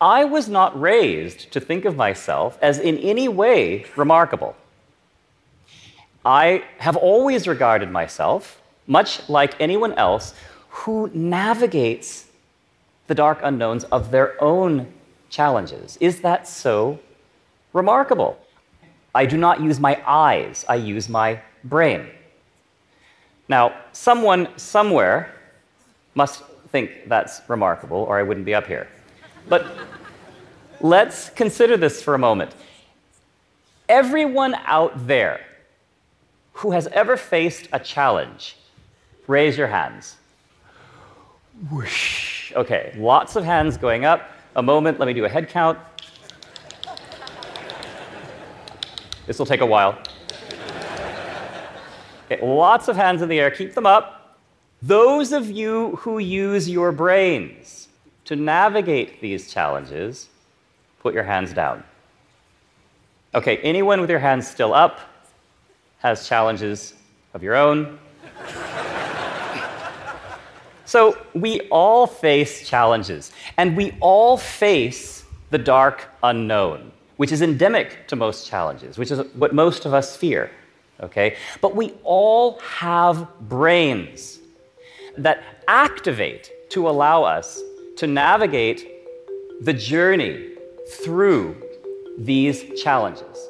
I 0.00 0.24
was 0.24 0.48
not 0.48 0.78
raised 0.78 1.50
to 1.52 1.60
think 1.60 1.84
of 1.84 1.96
myself 1.96 2.58
as 2.60 2.78
in 2.78 2.98
any 2.98 3.28
way 3.28 3.86
remarkable. 3.96 4.54
I 6.24 6.64
have 6.78 6.96
always 6.96 7.46
regarded 7.46 7.90
myself, 7.90 8.60
much 8.86 9.28
like 9.28 9.60
anyone 9.60 9.92
else, 9.94 10.34
who 10.68 11.10
navigates 11.12 12.26
the 13.06 13.14
dark 13.14 13.40
unknowns 13.42 13.84
of 13.84 14.10
their 14.10 14.42
own 14.42 14.92
challenges. 15.28 15.98
Is 16.00 16.22
that 16.22 16.48
so 16.48 16.98
remarkable? 17.72 18.38
I 19.14 19.26
do 19.26 19.36
not 19.36 19.60
use 19.60 19.78
my 19.78 20.02
eyes, 20.06 20.64
I 20.68 20.76
use 20.76 21.08
my 21.08 21.40
brain. 21.62 22.08
Now, 23.48 23.74
someone 23.92 24.48
somewhere 24.56 25.34
must 26.14 26.42
think 26.68 27.08
that's 27.08 27.42
remarkable, 27.48 27.98
or 27.98 28.18
I 28.18 28.22
wouldn't 28.22 28.46
be 28.46 28.54
up 28.54 28.66
here. 28.66 28.88
But 29.48 29.66
let's 30.80 31.28
consider 31.30 31.76
this 31.76 32.02
for 32.02 32.14
a 32.14 32.18
moment. 32.18 32.52
Everyone 33.88 34.54
out 34.64 35.06
there 35.06 35.40
who 36.54 36.70
has 36.70 36.86
ever 36.88 37.16
faced 37.16 37.68
a 37.72 37.78
challenge, 37.78 38.56
raise 39.26 39.58
your 39.58 39.66
hands. 39.66 40.16
Whoosh. 41.70 42.52
Okay, 42.54 42.94
lots 42.96 43.36
of 43.36 43.44
hands 43.44 43.76
going 43.76 44.04
up. 44.04 44.30
A 44.56 44.62
moment, 44.62 44.98
let 44.98 45.06
me 45.06 45.12
do 45.12 45.24
a 45.24 45.28
head 45.28 45.48
count. 45.48 45.78
This 49.26 49.38
will 49.38 49.46
take 49.46 49.60
a 49.60 49.66
while. 49.66 49.98
Okay, 52.26 52.40
lots 52.44 52.88
of 52.88 52.96
hands 52.96 53.20
in 53.20 53.28
the 53.28 53.40
air, 53.40 53.50
keep 53.50 53.74
them 53.74 53.86
up. 53.86 54.38
Those 54.80 55.32
of 55.32 55.50
you 55.50 55.96
who 55.96 56.18
use 56.18 56.68
your 56.68 56.92
brains 56.92 57.88
to 58.26 58.36
navigate 58.36 59.20
these 59.20 59.52
challenges, 59.52 60.28
put 61.00 61.14
your 61.14 61.24
hands 61.24 61.52
down. 61.52 61.82
Okay, 63.34 63.56
anyone 63.58 64.00
with 64.00 64.10
your 64.10 64.18
hands 64.20 64.46
still 64.46 64.72
up 64.72 65.00
has 66.04 66.28
challenges 66.28 66.92
of 67.32 67.42
your 67.42 67.56
own. 67.56 67.98
so 70.84 71.18
we 71.34 71.62
all 71.70 72.06
face 72.06 72.68
challenges, 72.68 73.32
and 73.56 73.74
we 73.74 73.96
all 74.00 74.36
face 74.36 75.24
the 75.50 75.56
dark 75.56 76.10
unknown, 76.22 76.92
which 77.16 77.32
is 77.32 77.40
endemic 77.40 78.06
to 78.06 78.16
most 78.16 78.46
challenges, 78.46 78.98
which 78.98 79.10
is 79.10 79.18
what 79.34 79.54
most 79.54 79.86
of 79.86 79.94
us 79.94 80.14
fear. 80.14 80.50
Okay? 81.00 81.36
But 81.62 81.74
we 81.74 81.94
all 82.04 82.58
have 82.60 83.26
brains 83.40 84.40
that 85.16 85.42
activate 85.66 86.52
to 86.70 86.86
allow 86.86 87.24
us 87.24 87.62
to 87.96 88.06
navigate 88.06 88.86
the 89.62 89.72
journey 89.72 90.50
through 91.02 91.56
these 92.18 92.78
challenges. 92.82 93.48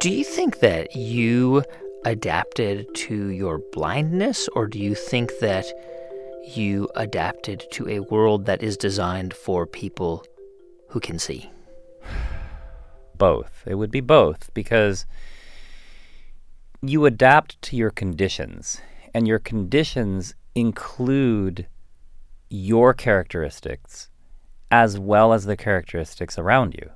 Do 0.00 0.08
you 0.08 0.24
think 0.24 0.60
that 0.60 0.96
you 0.96 1.62
adapted 2.06 2.86
to 2.94 3.26
your 3.28 3.58
blindness, 3.70 4.48
or 4.54 4.66
do 4.66 4.78
you 4.78 4.94
think 4.94 5.30
that 5.40 5.66
you 6.42 6.88
adapted 6.96 7.66
to 7.72 7.86
a 7.86 8.00
world 8.00 8.46
that 8.46 8.62
is 8.62 8.78
designed 8.78 9.34
for 9.34 9.66
people 9.66 10.24
who 10.88 11.00
can 11.00 11.18
see? 11.18 11.50
Both. 13.18 13.64
It 13.66 13.74
would 13.74 13.90
be 13.90 14.00
both 14.00 14.48
because 14.54 15.04
you 16.80 17.04
adapt 17.04 17.60
to 17.60 17.76
your 17.76 17.90
conditions, 17.90 18.80
and 19.12 19.28
your 19.28 19.38
conditions 19.38 20.34
include 20.54 21.66
your 22.48 22.94
characteristics 22.94 24.08
as 24.70 24.98
well 24.98 25.34
as 25.34 25.44
the 25.44 25.58
characteristics 25.58 26.38
around 26.38 26.72
you. 26.72 26.88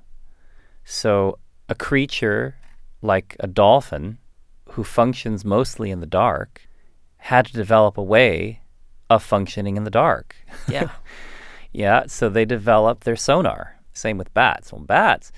So, 0.86 1.38
a 1.68 1.74
creature 1.74 2.56
like 3.04 3.36
a 3.38 3.46
dolphin 3.46 4.18
who 4.70 4.82
functions 4.82 5.44
mostly 5.44 5.90
in 5.90 6.00
the 6.00 6.06
dark 6.06 6.66
had 7.18 7.46
to 7.46 7.52
develop 7.52 7.96
a 7.96 8.02
way 8.02 8.60
of 9.10 9.22
functioning 9.22 9.76
in 9.76 9.84
the 9.84 9.90
dark. 9.90 10.34
Yeah. 10.68 10.90
yeah, 11.72 12.04
so 12.06 12.28
they 12.28 12.44
developed 12.44 13.04
their 13.04 13.16
sonar. 13.16 13.78
Same 13.92 14.18
with 14.18 14.34
bats. 14.34 14.72
Well, 14.72 14.82
bats 14.82 15.30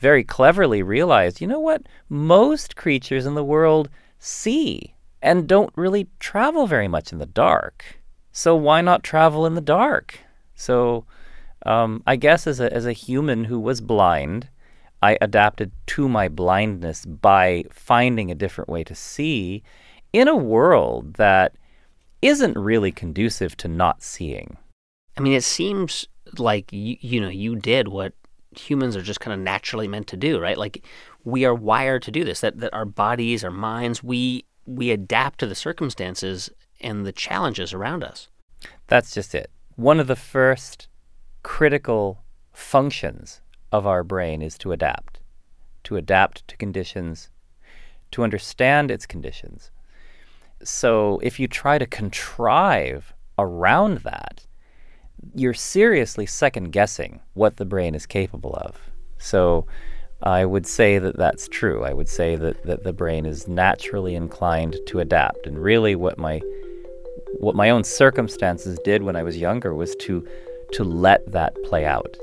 very 0.00 0.22
cleverly 0.22 0.82
realized, 0.82 1.40
you 1.40 1.46
know 1.46 1.60
what? 1.60 1.82
Most 2.08 2.76
creatures 2.76 3.26
in 3.26 3.34
the 3.34 3.44
world 3.44 3.90
see 4.18 4.94
and 5.20 5.48
don't 5.48 5.72
really 5.74 6.06
travel 6.20 6.66
very 6.66 6.88
much 6.88 7.12
in 7.12 7.18
the 7.18 7.26
dark. 7.26 8.00
So 8.30 8.54
why 8.54 8.80
not 8.80 9.02
travel 9.02 9.44
in 9.44 9.54
the 9.54 9.60
dark? 9.60 10.20
So 10.54 11.04
um, 11.66 12.02
I 12.06 12.16
guess 12.16 12.46
as 12.46 12.60
a, 12.60 12.72
as 12.72 12.86
a 12.86 12.92
human 12.92 13.44
who 13.44 13.58
was 13.58 13.80
blind, 13.80 14.48
I 15.02 15.16
adapted 15.20 15.70
to 15.88 16.08
my 16.08 16.28
blindness 16.28 17.04
by 17.06 17.64
finding 17.70 18.30
a 18.30 18.34
different 18.34 18.68
way 18.68 18.84
to 18.84 18.94
see 18.94 19.62
in 20.12 20.28
a 20.28 20.36
world 20.36 21.14
that 21.14 21.54
isn't 22.22 22.56
really 22.56 22.90
conducive 22.90 23.56
to 23.58 23.68
not 23.68 24.02
seeing. 24.02 24.56
I 25.16 25.20
mean, 25.20 25.34
it 25.34 25.44
seems 25.44 26.06
like 26.36 26.72
you, 26.72 26.96
you 27.00 27.20
know 27.20 27.28
you 27.28 27.56
did 27.56 27.88
what 27.88 28.12
humans 28.50 28.96
are 28.96 29.02
just 29.02 29.20
kind 29.20 29.34
of 29.34 29.40
naturally 29.40 29.88
meant 29.88 30.06
to 30.08 30.16
do, 30.16 30.40
right? 30.40 30.58
Like 30.58 30.84
we 31.24 31.44
are 31.44 31.54
wired 31.54 32.02
to 32.02 32.10
do 32.10 32.24
this. 32.24 32.40
That 32.40 32.58
that 32.58 32.74
our 32.74 32.84
bodies, 32.84 33.44
our 33.44 33.50
minds, 33.50 34.02
we 34.02 34.44
we 34.66 34.90
adapt 34.90 35.40
to 35.40 35.46
the 35.46 35.54
circumstances 35.54 36.50
and 36.80 37.06
the 37.06 37.12
challenges 37.12 37.72
around 37.72 38.04
us. 38.04 38.28
That's 38.86 39.14
just 39.14 39.34
it. 39.34 39.50
One 39.76 40.00
of 40.00 40.06
the 40.06 40.16
first 40.16 40.88
critical 41.42 42.22
functions 42.52 43.40
of 43.72 43.86
our 43.86 44.02
brain 44.02 44.42
is 44.42 44.56
to 44.58 44.72
adapt, 44.72 45.20
to 45.84 45.96
adapt 45.96 46.46
to 46.48 46.56
conditions, 46.56 47.30
to 48.10 48.24
understand 48.24 48.90
its 48.90 49.06
conditions. 49.06 49.70
So 50.62 51.20
if 51.22 51.38
you 51.38 51.46
try 51.46 51.78
to 51.78 51.86
contrive 51.86 53.12
around 53.38 53.98
that, 53.98 54.46
you're 55.34 55.54
seriously 55.54 56.26
second 56.26 56.70
guessing 56.70 57.20
what 57.34 57.56
the 57.56 57.64
brain 57.64 57.94
is 57.94 58.06
capable 58.06 58.54
of. 58.54 58.76
So 59.18 59.66
I 60.22 60.44
would 60.44 60.66
say 60.66 60.98
that 60.98 61.16
that's 61.16 61.48
true. 61.48 61.84
I 61.84 61.92
would 61.92 62.08
say 62.08 62.36
that, 62.36 62.64
that 62.64 62.84
the 62.84 62.92
brain 62.92 63.26
is 63.26 63.46
naturally 63.46 64.14
inclined 64.14 64.76
to 64.86 65.00
adapt. 65.00 65.46
And 65.46 65.58
really, 65.58 65.94
what 65.94 66.18
my 66.18 66.40
what 67.40 67.54
my 67.54 67.70
own 67.70 67.84
circumstances 67.84 68.78
did 68.84 69.02
when 69.02 69.14
I 69.14 69.22
was 69.22 69.36
younger 69.36 69.74
was 69.74 69.94
to 69.96 70.26
to 70.72 70.84
let 70.84 71.30
that 71.32 71.54
play 71.64 71.84
out. 71.84 72.16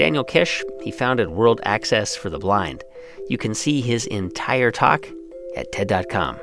Daniel 0.00 0.24
Kish, 0.24 0.64
he 0.80 0.90
founded 0.90 1.28
World 1.28 1.60
Access 1.62 2.16
for 2.16 2.30
the 2.30 2.38
Blind. 2.38 2.82
You 3.28 3.36
can 3.36 3.54
see 3.54 3.82
his 3.82 4.06
entire 4.06 4.70
talk 4.70 5.06
at 5.54 5.70
TED.com. 5.72 6.38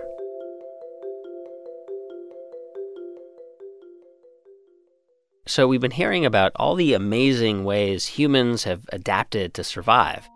So, 5.47 5.67
we've 5.67 5.81
been 5.81 5.89
hearing 5.89 6.23
about 6.23 6.51
all 6.57 6.75
the 6.75 6.93
amazing 6.93 7.63
ways 7.63 8.05
humans 8.05 8.63
have 8.65 8.81
adapted 8.93 9.55
to 9.55 9.63
survive. 9.63 10.29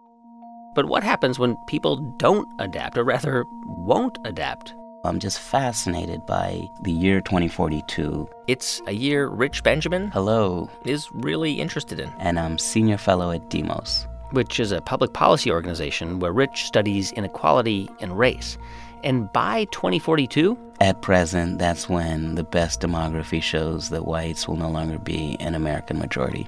But 0.73 0.85
what 0.85 1.03
happens 1.03 1.37
when 1.37 1.55
people 1.67 1.97
don't 2.17 2.47
adapt, 2.59 2.97
or 2.97 3.03
rather, 3.03 3.43
won't 3.67 4.17
adapt? 4.25 4.73
I'm 5.03 5.19
just 5.19 5.39
fascinated 5.39 6.25
by 6.27 6.69
the 6.83 6.91
year 6.91 7.21
2042. 7.21 8.29
It's 8.47 8.81
a 8.85 8.91
year 8.93 9.27
Rich 9.27 9.63
Benjamin 9.63 10.11
Hello. 10.11 10.69
is 10.85 11.09
really 11.11 11.53
interested 11.59 11.99
in, 11.99 12.09
And 12.19 12.37
I'm 12.39 12.57
senior 12.59 12.97
fellow 12.97 13.31
at 13.31 13.49
Demos. 13.49 14.07
which 14.31 14.59
is 14.61 14.71
a 14.71 14.79
public 14.79 15.11
policy 15.13 15.51
organization 15.51 16.19
where 16.19 16.31
Rich 16.31 16.65
studies 16.65 17.11
inequality 17.13 17.89
and 17.99 18.17
race. 18.17 18.57
And 19.03 19.31
by 19.33 19.65
2042, 19.71 20.55
At 20.79 21.01
present, 21.01 21.57
that's 21.59 21.89
when 21.89 22.35
the 22.35 22.43
best 22.43 22.79
demography 22.81 23.41
shows 23.41 23.89
that 23.89 24.05
whites 24.05 24.47
will 24.47 24.55
no 24.55 24.69
longer 24.69 24.99
be 24.99 25.35
an 25.39 25.55
American 25.55 25.97
majority. 25.99 26.47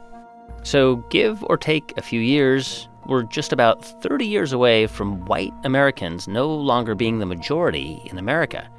so 0.62 0.98
give 1.10 1.44
or 1.50 1.58
take 1.58 1.94
a 1.98 2.02
few 2.02 2.22
years, 2.22 2.88
we're 3.08 3.24
just 3.24 3.54
about 3.54 3.84
30 4.02 4.26
years 4.26 4.54
away 4.54 4.88
from 4.88 5.26
white 5.26 5.54
Americans 5.64 6.28
no 6.28 6.54
longer 6.54 6.96
being 6.96 7.20
the 7.20 7.26
majority 7.26 8.02
in 8.06 8.18
America, 8.18 8.70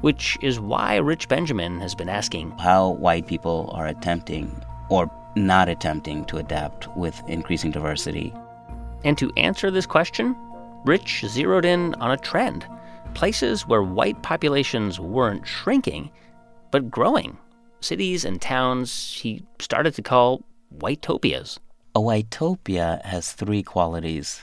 which 0.00 0.36
is 0.42 0.60
why 0.60 0.96
Rich 0.96 1.28
Benjamin 1.28 1.80
has 1.80 1.94
been 1.94 2.08
asking 2.08 2.50
How 2.58 2.90
white 2.90 3.26
people 3.26 3.70
are 3.72 3.86
attempting 3.86 4.62
or 4.88 5.10
not 5.36 5.68
attempting 5.68 6.24
to 6.26 6.38
adapt 6.38 6.88
with 6.96 7.22
increasing 7.28 7.70
diversity. 7.70 8.34
And 9.04 9.16
to 9.18 9.32
answer 9.36 9.70
this 9.70 9.86
question, 9.86 10.34
Rich 10.84 11.24
zeroed 11.26 11.64
in 11.64 11.94
on 11.96 12.10
a 12.10 12.16
trend 12.16 12.66
places 13.14 13.66
where 13.66 13.82
white 13.82 14.22
populations 14.22 15.00
weren't 15.00 15.46
shrinking, 15.46 16.10
but 16.70 16.90
growing. 16.90 17.38
Cities 17.80 18.24
and 18.24 18.40
towns 18.40 19.12
he 19.12 19.42
started 19.60 19.94
to 19.94 20.02
call 20.02 20.44
whitopias. 20.76 21.58
A 21.98 22.00
whitopia 22.00 23.04
has 23.04 23.32
three 23.32 23.64
qualities. 23.64 24.42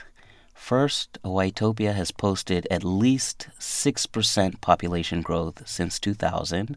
First, 0.52 1.16
a 1.24 1.28
whitopia 1.28 1.94
has 1.94 2.10
posted 2.10 2.68
at 2.70 2.84
least 2.84 3.48
6% 3.58 4.60
population 4.60 5.22
growth 5.22 5.66
since 5.66 5.98
2000. 5.98 6.76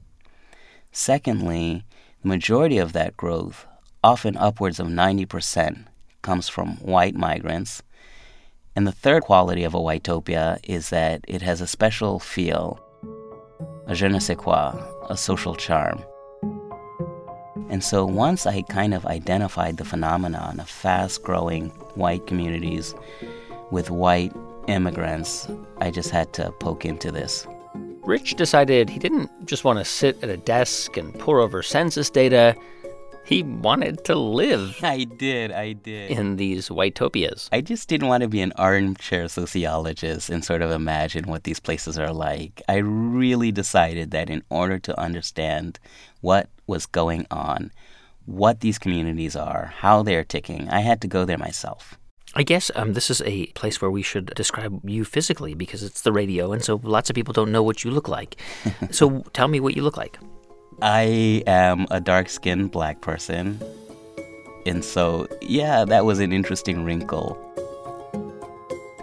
Secondly, 0.94 1.84
the 2.22 2.30
majority 2.30 2.78
of 2.78 2.94
that 2.94 3.18
growth, 3.18 3.68
often 4.02 4.38
upwards 4.38 4.80
of 4.80 4.88
90%, 4.88 5.84
comes 6.22 6.48
from 6.48 6.78
white 6.78 7.13
migrants. 7.13 7.84
And 8.74 8.88
the 8.88 8.94
third 8.94 9.24
quality 9.24 9.65
of 9.65 9.74
a 9.74 9.80
whitopia 9.80 10.60
is 10.63 10.92
that 10.92 11.26
it 11.28 11.42
has 11.42 11.60
a 11.60 11.68
special 11.68 12.20
feel, 12.20 12.80
a 13.86 13.94
je 13.96 14.08
ne 14.08 14.20
sais 14.20 14.38
quoi, 14.38 14.72
a 15.10 15.18
social 15.18 15.56
charm. 15.56 16.06
And 17.69 17.84
so 17.84 18.03
once 18.05 18.47
I 18.47 18.63
kind 18.63 18.93
of 18.93 19.05
identified 19.05 19.77
the 19.77 19.86
phenomenon 19.86 20.60
of 20.60 20.67
fast 20.67 21.21
growing 21.21 21.69
white 21.93 22.25
communities 22.25 22.95
with 23.69 23.91
white 23.91 24.34
immigrants, 24.67 25.47
I 25.79 25.91
just 25.91 26.10
had 26.10 26.34
to 26.34 26.51
poke 26.53 26.84
into 26.84 27.12
this. 27.12 27.45
Rich 28.01 28.36
decided 28.36 28.89
he 28.89 28.97
didn't 28.97 29.29
just 29.45 29.63
want 29.63 29.77
to 29.77 29.86
sit 29.86 30.23
at 30.23 30.29
a 30.29 30.38
desk 30.38 30.97
and 30.97 31.17
pour 31.19 31.39
over 31.39 31.62
census 31.62 32.10
data. 32.10 32.55
He 33.23 33.43
wanted 33.43 34.03
to 34.05 34.15
live. 34.15 34.75
I 34.84 35.03
did, 35.03 35.51
I 35.51 35.73
did. 35.73 36.10
In 36.10 36.38
these 36.38 36.69
Whitopias. 36.69 37.49
I 37.51 37.62
just 37.62 37.88
didn't 37.88 38.08
want 38.08 38.23
to 38.23 38.27
be 38.27 38.41
an 38.41 38.53
armchair 38.55 39.27
sociologist 39.27 40.32
and 40.32 40.43
sort 40.43 40.63
of 40.63 40.71
imagine 40.71 41.25
what 41.25 41.43
these 41.43 41.60
places 41.60 41.99
are 41.99 42.12
like. 42.12 42.63
I 42.67 42.77
really 42.77 43.51
decided 43.51 44.10
that 44.10 44.32
in 44.32 44.41
order 44.49 44.79
to 44.79 44.99
understand 44.99 45.77
what 46.21 46.49
was 46.69 46.86
going 46.86 47.27
on, 47.29 47.71
what 48.25 48.62
these 48.62 48.79
communities 48.79 49.36
are, 49.36 49.73
how 49.77 50.03
they're 50.03 50.23
ticking, 50.23 50.69
I 50.69 50.79
had 50.79 51.01
to 51.01 51.08
go 51.08 51.25
there 51.25 51.38
myself. 51.38 51.97
I 52.36 52.43
guess 52.43 52.69
um, 52.75 52.93
this 52.93 53.10
is 53.10 53.21
a 53.25 53.47
place 53.47 53.82
where 53.82 53.89
we 53.89 54.03
should 54.03 54.27
describe 54.36 54.88
you 54.88 55.03
physically 55.03 55.55
because 55.55 55.82
it's 55.84 56.01
the 56.01 56.12
radio, 56.12 56.51
and 56.53 56.63
so 56.63 56.79
lots 56.84 57.10
of 57.10 57.15
people 57.15 57.34
don't 57.34 57.51
know 57.51 57.63
what 57.63 57.84
you 57.84 57.89
look 57.89 58.08
like. 58.08 58.39
so 58.91 59.21
tell 59.34 59.47
me 59.47 59.60
what 59.60 59.75
you 59.75 59.82
look 59.82 59.97
like. 59.97 60.19
I 60.82 61.43
am 61.47 61.88
a 61.91 61.99
dark 61.99 62.29
skinned 62.29 62.71
black 62.71 63.01
person. 63.01 63.60
And 64.65 64.86
so, 64.86 65.27
yeah, 65.41 65.84
that 65.86 66.05
was 66.05 66.19
an 66.19 66.32
interesting 66.32 66.86
wrinkle. 66.86 67.38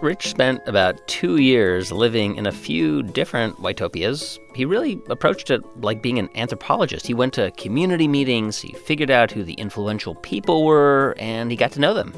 Rich 0.01 0.29
spent 0.29 0.61
about 0.67 1.07
two 1.07 1.37
years 1.37 1.91
living 1.91 2.35
in 2.35 2.45
a 2.45 2.51
few 2.51 3.01
different 3.01 3.55
Whitopias. 3.57 4.37
He 4.53 4.63
really 4.63 5.01
approached 5.09 5.49
it 5.49 5.61
like 5.81 6.03
being 6.03 6.19
an 6.19 6.29
anthropologist. 6.35 7.07
He 7.07 7.15
went 7.15 7.33
to 7.33 7.49
community 7.51 8.07
meetings, 8.07 8.59
he 8.61 8.73
figured 8.73 9.09
out 9.09 9.31
who 9.31 9.43
the 9.43 9.53
influential 9.53 10.13
people 10.15 10.65
were, 10.65 11.15
and 11.17 11.49
he 11.49 11.57
got 11.57 11.71
to 11.71 11.79
know 11.79 11.95
them, 11.95 12.13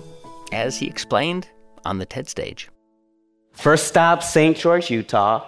as 0.51 0.77
he 0.77 0.87
explained 0.87 1.47
on 1.85 1.99
the 1.99 2.05
TED 2.05 2.27
stage. 2.27 2.69
First 3.53 3.87
stop, 3.87 4.23
St. 4.23 4.57
George, 4.57 4.89
Utah, 4.91 5.47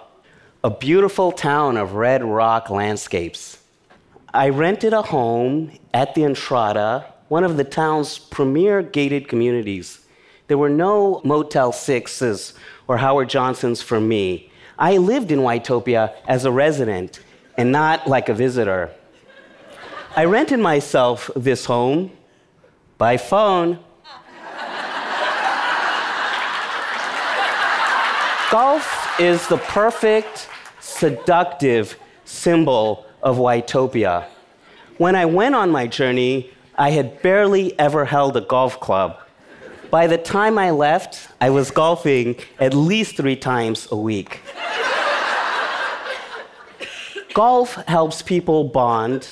a 0.64 0.70
beautiful 0.70 1.32
town 1.32 1.76
of 1.76 1.92
red 1.92 2.24
rock 2.24 2.70
landscapes. 2.70 3.58
I 4.32 4.48
rented 4.48 4.94
a 4.94 5.02
home 5.02 5.72
at 5.92 6.14
the 6.14 6.24
Entrada, 6.24 7.12
one 7.28 7.44
of 7.44 7.58
the 7.58 7.64
town's 7.64 8.18
premier 8.18 8.80
gated 8.80 9.28
communities. 9.28 10.01
There 10.48 10.58
were 10.58 10.68
no 10.68 11.20
Motel 11.24 11.72
6s 11.72 12.52
or 12.88 12.96
Howard 12.98 13.28
Johnsons 13.28 13.80
for 13.80 14.00
me. 14.00 14.50
I 14.78 14.96
lived 14.96 15.30
in 15.30 15.40
Whitopia 15.40 16.14
as 16.26 16.44
a 16.44 16.50
resident 16.50 17.20
and 17.56 17.70
not 17.70 18.06
like 18.06 18.28
a 18.28 18.34
visitor. 18.34 18.90
I 20.16 20.24
rented 20.24 20.58
myself 20.58 21.30
this 21.36 21.64
home 21.64 22.10
by 22.98 23.16
phone. 23.16 23.78
Golf 28.50 29.18
is 29.18 29.46
the 29.48 29.56
perfect, 29.56 30.48
seductive 30.80 31.96
symbol 32.26 33.06
of 33.22 33.38
Whitopia. 33.38 34.26
When 34.98 35.16
I 35.16 35.24
went 35.24 35.54
on 35.54 35.70
my 35.70 35.86
journey, 35.86 36.50
I 36.76 36.90
had 36.90 37.22
barely 37.22 37.78
ever 37.78 38.04
held 38.04 38.36
a 38.36 38.42
golf 38.42 38.78
club. 38.80 39.18
By 39.92 40.06
the 40.06 40.16
time 40.16 40.56
I 40.56 40.70
left, 40.70 41.28
I 41.38 41.50
was 41.50 41.70
golfing 41.70 42.36
at 42.58 42.72
least 42.72 43.18
three 43.18 43.36
times 43.36 43.88
a 43.90 43.94
week. 43.96 44.40
Golf 47.34 47.74
helps 47.86 48.22
people 48.22 48.64
bond. 48.64 49.28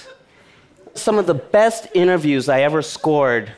Some 0.92 1.18
of 1.18 1.26
the 1.26 1.32
best 1.32 1.86
interviews 1.94 2.50
I 2.50 2.60
ever 2.60 2.82
scored 2.82 3.50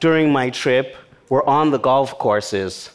during 0.00 0.30
my 0.30 0.50
trip 0.50 0.98
were 1.30 1.48
on 1.48 1.70
the 1.70 1.78
golf 1.78 2.18
courses. 2.18 2.90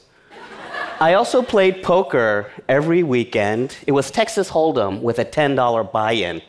I 0.99 1.15
also 1.15 1.41
played 1.41 1.81
poker 1.81 2.51
every 2.67 3.01
weekend. 3.01 3.75
It 3.87 3.93
was 3.93 4.11
Texas 4.11 4.51
Hold'em 4.51 5.01
with 5.01 5.17
a 5.17 5.25
$10 5.25 5.91
buy 5.91 6.11
in. 6.11 6.43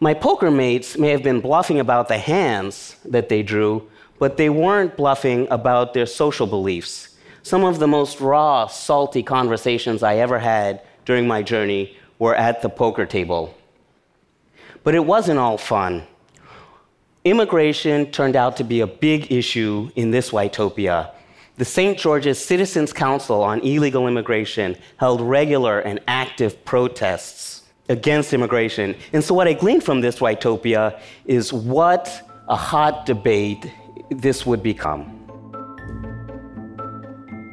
My 0.00 0.14
poker 0.14 0.50
mates 0.50 0.96
may 0.96 1.10
have 1.10 1.22
been 1.22 1.42
bluffing 1.42 1.78
about 1.78 2.08
the 2.08 2.16
hands 2.16 2.96
that 3.04 3.28
they 3.28 3.42
drew, 3.42 3.90
but 4.18 4.36
they 4.36 4.48
weren't 4.48 4.96
bluffing 4.96 5.46
about 5.50 5.94
their 5.94 6.06
social 6.06 6.46
beliefs. 6.46 7.16
Some 7.42 7.64
of 7.64 7.78
the 7.78 7.86
most 7.86 8.20
raw, 8.20 8.66
salty 8.66 9.22
conversations 9.22 10.02
I 10.02 10.16
ever 10.16 10.38
had 10.38 10.82
during 11.04 11.26
my 11.26 11.42
journey 11.42 11.96
were 12.18 12.34
at 12.34 12.62
the 12.62 12.68
poker 12.68 13.06
table. 13.06 13.54
But 14.82 14.94
it 14.94 15.04
wasn't 15.04 15.38
all 15.38 15.58
fun. 15.58 16.06
Immigration 17.24 18.10
turned 18.12 18.36
out 18.36 18.56
to 18.58 18.64
be 18.64 18.80
a 18.80 18.86
big 18.86 19.32
issue 19.32 19.90
in 19.96 20.10
this 20.10 20.30
Whitopia. 20.30 21.10
The 21.56 21.64
St. 21.64 21.98
George's 21.98 22.44
Citizens 22.44 22.92
Council 22.92 23.42
on 23.42 23.60
Illegal 23.60 24.06
Immigration 24.06 24.76
held 24.98 25.20
regular 25.20 25.80
and 25.80 26.00
active 26.06 26.64
protests 26.64 27.62
against 27.88 28.32
immigration. 28.32 28.94
And 29.12 29.24
so, 29.24 29.34
what 29.34 29.48
I 29.48 29.54
gleaned 29.54 29.82
from 29.82 30.00
this 30.00 30.18
Whitopia 30.18 31.00
is 31.24 31.52
what 31.52 32.30
a 32.48 32.56
hot 32.56 33.06
debate 33.06 33.72
this 34.10 34.46
would 34.46 34.62
become. 34.62 35.12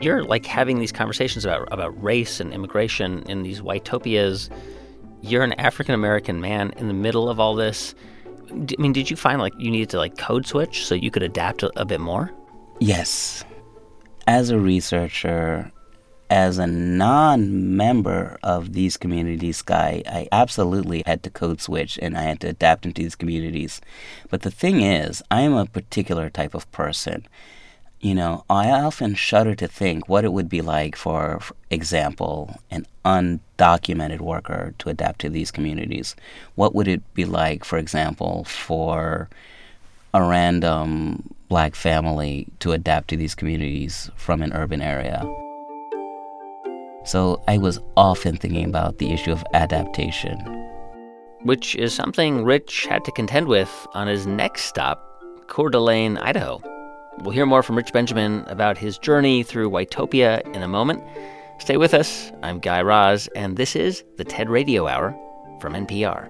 You're 0.02 0.24
like 0.24 0.46
having 0.46 0.80
these 0.80 0.92
conversations 0.92 1.46
about, 1.46 1.68
about 1.72 2.02
race 2.02 2.40
and 2.40 2.54
immigration 2.54 3.24
in 3.24 3.44
these 3.44 3.62
Whitopias. 3.62 4.50
You're 5.22 5.44
an 5.44 5.54
African 5.54 5.96
American 5.96 6.42
man 6.42 6.72
in 6.78 6.88
the 6.88 6.94
middle 6.94 7.30
of 7.30 7.40
all 7.40 7.56
this. 7.56 7.96
I 8.52 8.76
mean, 8.78 8.94
did 8.94 9.10
you 9.10 9.16
find 9.16 9.40
like 9.40 9.54
you 9.58 9.72
needed 9.72 9.90
to 9.92 9.98
like 9.98 10.18
code 10.18 10.46
switch 10.46 10.86
so 10.86 10.94
you 10.96 11.10
could 11.10 11.24
adapt 11.24 11.64
a, 11.64 11.72
a 11.80 11.86
bit 11.86 12.02
more? 12.02 12.32
Yes. 12.80 13.46
As 14.28 14.50
a 14.50 14.60
researcher, 14.60 15.72
as 16.34 16.58
a 16.58 16.66
non 16.66 17.78
member 17.78 18.40
of 18.42 18.74
these 18.74 18.98
communities, 18.98 19.58
Sky, 19.58 20.02
I 20.08 20.28
absolutely 20.32 21.04
had 21.06 21.22
to 21.24 21.30
code 21.30 21.62
switch 21.62 22.00
and 22.02 22.18
I 22.18 22.24
had 22.24 22.40
to 22.40 22.48
adapt 22.48 22.88
into 22.88 23.04
these 23.04 23.14
communities. 23.14 23.82
But 24.32 24.42
the 24.42 24.50
thing 24.50 24.82
is, 24.82 25.22
I 25.30 25.42
am 25.42 25.54
a 25.54 25.68
particular 25.68 26.32
type 26.32 26.56
of 26.56 26.70
person. 26.72 27.28
You 28.02 28.16
know, 28.16 28.46
I 28.50 28.72
often 28.72 29.14
shudder 29.14 29.54
to 29.54 29.68
think 29.68 30.10
what 30.10 30.26
it 30.26 30.34
would 30.34 30.50
be 30.50 30.64
like, 30.64 30.96
for, 30.96 31.40
for 31.40 31.56
example, 31.70 32.60
an 32.72 32.88
undocumented 33.06 34.20
worker 34.20 34.74
to 34.80 34.90
adapt 34.90 35.22
to 35.22 35.30
these 35.30 35.52
communities. 35.52 36.16
What 36.56 36.74
would 36.74 36.88
it 36.88 37.14
be 37.14 37.26
like, 37.26 37.64
for 37.64 37.78
example, 37.78 38.44
for 38.46 39.30
a 40.16 40.24
random 40.24 41.36
black 41.48 41.76
family 41.76 42.48
to 42.58 42.72
adapt 42.72 43.10
to 43.10 43.18
these 43.18 43.36
communities 43.36 44.10
from 44.16 44.42
an 44.42 44.52
urban 44.52 44.82
area? 44.82 45.24
So 47.06 47.42
I 47.48 47.58
was 47.58 47.80
often 47.98 48.38
thinking 48.38 48.66
about 48.66 48.98
the 48.98 49.12
issue 49.12 49.32
of 49.32 49.44
adaptation. 49.54 50.38
Which 51.42 51.76
is 51.76 51.94
something 51.94 52.46
Rich 52.46 52.86
had 52.86 53.04
to 53.06 53.12
contend 53.12 53.48
with 53.48 53.88
on 53.94 54.08
his 54.08 54.26
next 54.26 54.64
stop, 54.64 55.04
Coeur 55.48 55.70
d'Alene, 55.70 56.18
Idaho. 56.18 56.62
We'll 57.20 57.34
hear 57.34 57.46
more 57.46 57.62
from 57.62 57.76
Rich 57.76 57.92
Benjamin 57.94 58.46
about 58.48 58.78
his 58.78 58.98
journey 58.98 59.44
through 59.44 59.70
Whitopia 59.70 60.42
in 60.56 60.64
a 60.64 60.68
moment. 60.68 61.04
Stay 61.60 61.78
with 61.78 61.94
us. 61.94 62.32
I'm 62.42 62.60
Guy 62.60 62.82
Raz, 62.82 63.28
and 63.36 63.58
this 63.58 63.76
is 63.76 64.04
the 64.18 64.24
TED 64.24 64.50
Radio 64.50 64.88
Hour 64.88 65.16
from 65.60 65.74
NPR. 65.74 66.30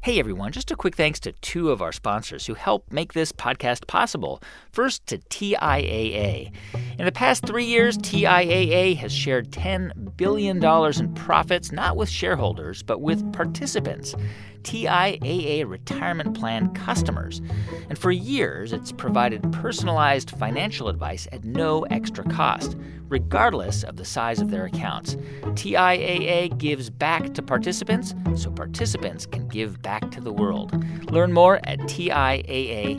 Hey 0.00 0.20
everyone, 0.20 0.52
just 0.52 0.70
a 0.70 0.76
quick 0.76 0.94
thanks 0.94 1.18
to 1.20 1.32
two 1.32 1.70
of 1.70 1.82
our 1.82 1.90
sponsors 1.90 2.46
who 2.46 2.54
help 2.54 2.92
make 2.92 3.14
this 3.14 3.32
podcast 3.32 3.88
possible. 3.88 4.40
First, 4.70 5.04
to 5.08 5.18
TIAA. 5.18 6.52
In 6.98 7.04
the 7.04 7.12
past 7.12 7.46
three 7.46 7.64
years, 7.64 7.96
TIAA 7.98 8.96
has 8.96 9.12
shared 9.12 9.52
$10 9.52 10.16
billion 10.16 10.56
in 10.60 11.14
profits, 11.14 11.70
not 11.70 11.96
with 11.96 12.08
shareholders, 12.08 12.82
but 12.82 13.00
with 13.00 13.32
participants. 13.32 14.16
TIAA 14.62 15.64
retirement 15.64 16.36
plan 16.36 16.74
customers. 16.74 17.40
And 17.88 17.96
for 17.96 18.10
years, 18.10 18.72
it's 18.72 18.90
provided 18.90 19.52
personalized 19.52 20.32
financial 20.32 20.88
advice 20.88 21.28
at 21.30 21.44
no 21.44 21.82
extra 21.84 22.24
cost, 22.24 22.76
regardless 23.08 23.84
of 23.84 23.96
the 23.96 24.04
size 24.04 24.40
of 24.40 24.50
their 24.50 24.64
accounts. 24.64 25.14
TIAA 25.54 26.58
gives 26.58 26.90
back 26.90 27.32
to 27.34 27.42
participants 27.42 28.12
so 28.34 28.50
participants 28.50 29.24
can 29.24 29.46
give 29.46 29.80
back 29.82 30.10
to 30.10 30.20
the 30.20 30.32
world. 30.32 30.84
Learn 31.12 31.32
more 31.32 31.60
at 31.62 31.78
TIAA.org. 31.78 32.98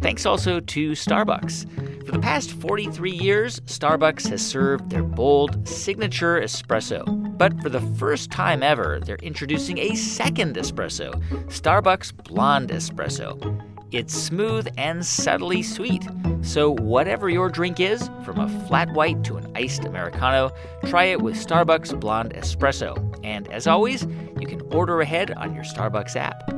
Thanks 0.00 0.26
also 0.26 0.60
to 0.60 0.92
Starbucks. 0.92 2.06
For 2.06 2.12
the 2.12 2.20
past 2.20 2.52
43 2.52 3.10
years, 3.10 3.60
Starbucks 3.60 4.28
has 4.28 4.46
served 4.46 4.90
their 4.90 5.02
bold 5.02 5.68
signature 5.68 6.40
espresso. 6.40 7.04
But 7.36 7.60
for 7.60 7.68
the 7.68 7.80
first 7.98 8.30
time 8.30 8.62
ever, 8.62 9.00
they're 9.04 9.16
introducing 9.16 9.78
a 9.78 9.94
second 9.94 10.56
espresso 10.56 11.20
Starbucks 11.46 12.16
Blonde 12.24 12.70
Espresso. 12.70 13.64
It's 13.90 14.14
smooth 14.14 14.68
and 14.76 15.04
subtly 15.04 15.62
sweet. 15.62 16.06
So, 16.42 16.72
whatever 16.72 17.28
your 17.28 17.48
drink 17.48 17.80
is, 17.80 18.10
from 18.24 18.38
a 18.38 18.66
flat 18.66 18.92
white 18.92 19.24
to 19.24 19.36
an 19.36 19.50
iced 19.56 19.84
Americano, 19.84 20.50
try 20.86 21.04
it 21.04 21.20
with 21.20 21.36
Starbucks 21.36 21.98
Blonde 21.98 22.34
Espresso. 22.34 23.18
And 23.24 23.48
as 23.48 23.66
always, 23.66 24.06
you 24.38 24.46
can 24.46 24.60
order 24.72 25.00
ahead 25.00 25.32
on 25.32 25.54
your 25.54 25.64
Starbucks 25.64 26.16
app. 26.16 26.57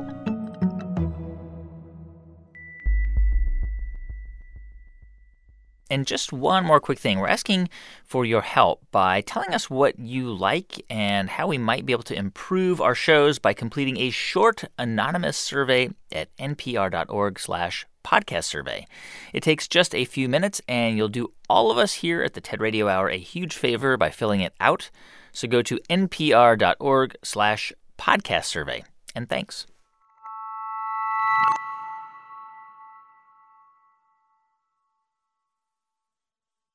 And 5.91 6.07
just 6.07 6.31
one 6.31 6.63
more 6.63 6.79
quick 6.79 6.99
thing. 6.99 7.19
We're 7.19 7.27
asking 7.27 7.67
for 8.05 8.23
your 8.23 8.41
help 8.41 8.81
by 8.91 9.19
telling 9.19 9.53
us 9.53 9.69
what 9.69 9.99
you 9.99 10.31
like 10.31 10.85
and 10.89 11.29
how 11.29 11.47
we 11.47 11.57
might 11.57 11.85
be 11.85 11.91
able 11.91 12.03
to 12.03 12.17
improve 12.17 12.79
our 12.79 12.95
shows 12.95 13.39
by 13.39 13.51
completing 13.51 13.97
a 13.97 14.09
short 14.09 14.63
anonymous 14.79 15.35
survey 15.35 15.89
at 16.09 16.33
npr.org 16.37 17.37
slash 17.37 17.85
podcast 18.05 18.45
survey. 18.45 18.87
It 19.33 19.43
takes 19.43 19.67
just 19.67 19.93
a 19.93 20.05
few 20.05 20.29
minutes, 20.29 20.61
and 20.65 20.95
you'll 20.95 21.09
do 21.09 21.33
all 21.49 21.71
of 21.71 21.77
us 21.77 21.95
here 21.95 22.23
at 22.23 22.35
the 22.35 22.41
TED 22.41 22.61
Radio 22.61 22.87
Hour 22.87 23.09
a 23.09 23.17
huge 23.17 23.55
favor 23.55 23.97
by 23.97 24.11
filling 24.11 24.39
it 24.39 24.53
out. 24.61 24.91
So 25.33 25.45
go 25.45 25.61
to 25.61 25.77
npr.org 25.89 27.17
slash 27.21 27.73
podcast 27.97 28.45
survey. 28.45 28.85
And 29.13 29.27
thanks. 29.27 29.67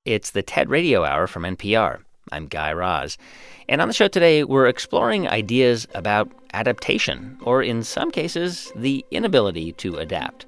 It's 0.07 0.31
the 0.31 0.43
TED 0.45 0.71
Radio 0.71 1.05
Hour 1.05 1.27
from 1.27 1.43
NPR. 1.43 1.99
I'm 2.31 2.47
Guy 2.47 2.73
Raz. 2.73 3.19
And 3.69 3.81
on 3.81 3.89
the 3.89 3.95
show 3.95 4.07
today, 4.07 4.45
we're 4.45 4.69
exploring 4.69 5.27
ideas 5.27 5.89
about 5.97 6.31
adaptation, 6.53 7.37
or 7.43 7.61
in 7.61 7.83
some 7.83 8.13
cases, 8.13 8.71
the 8.77 9.05
inability 9.11 9.73
to 9.73 9.97
adapt. 9.97 10.47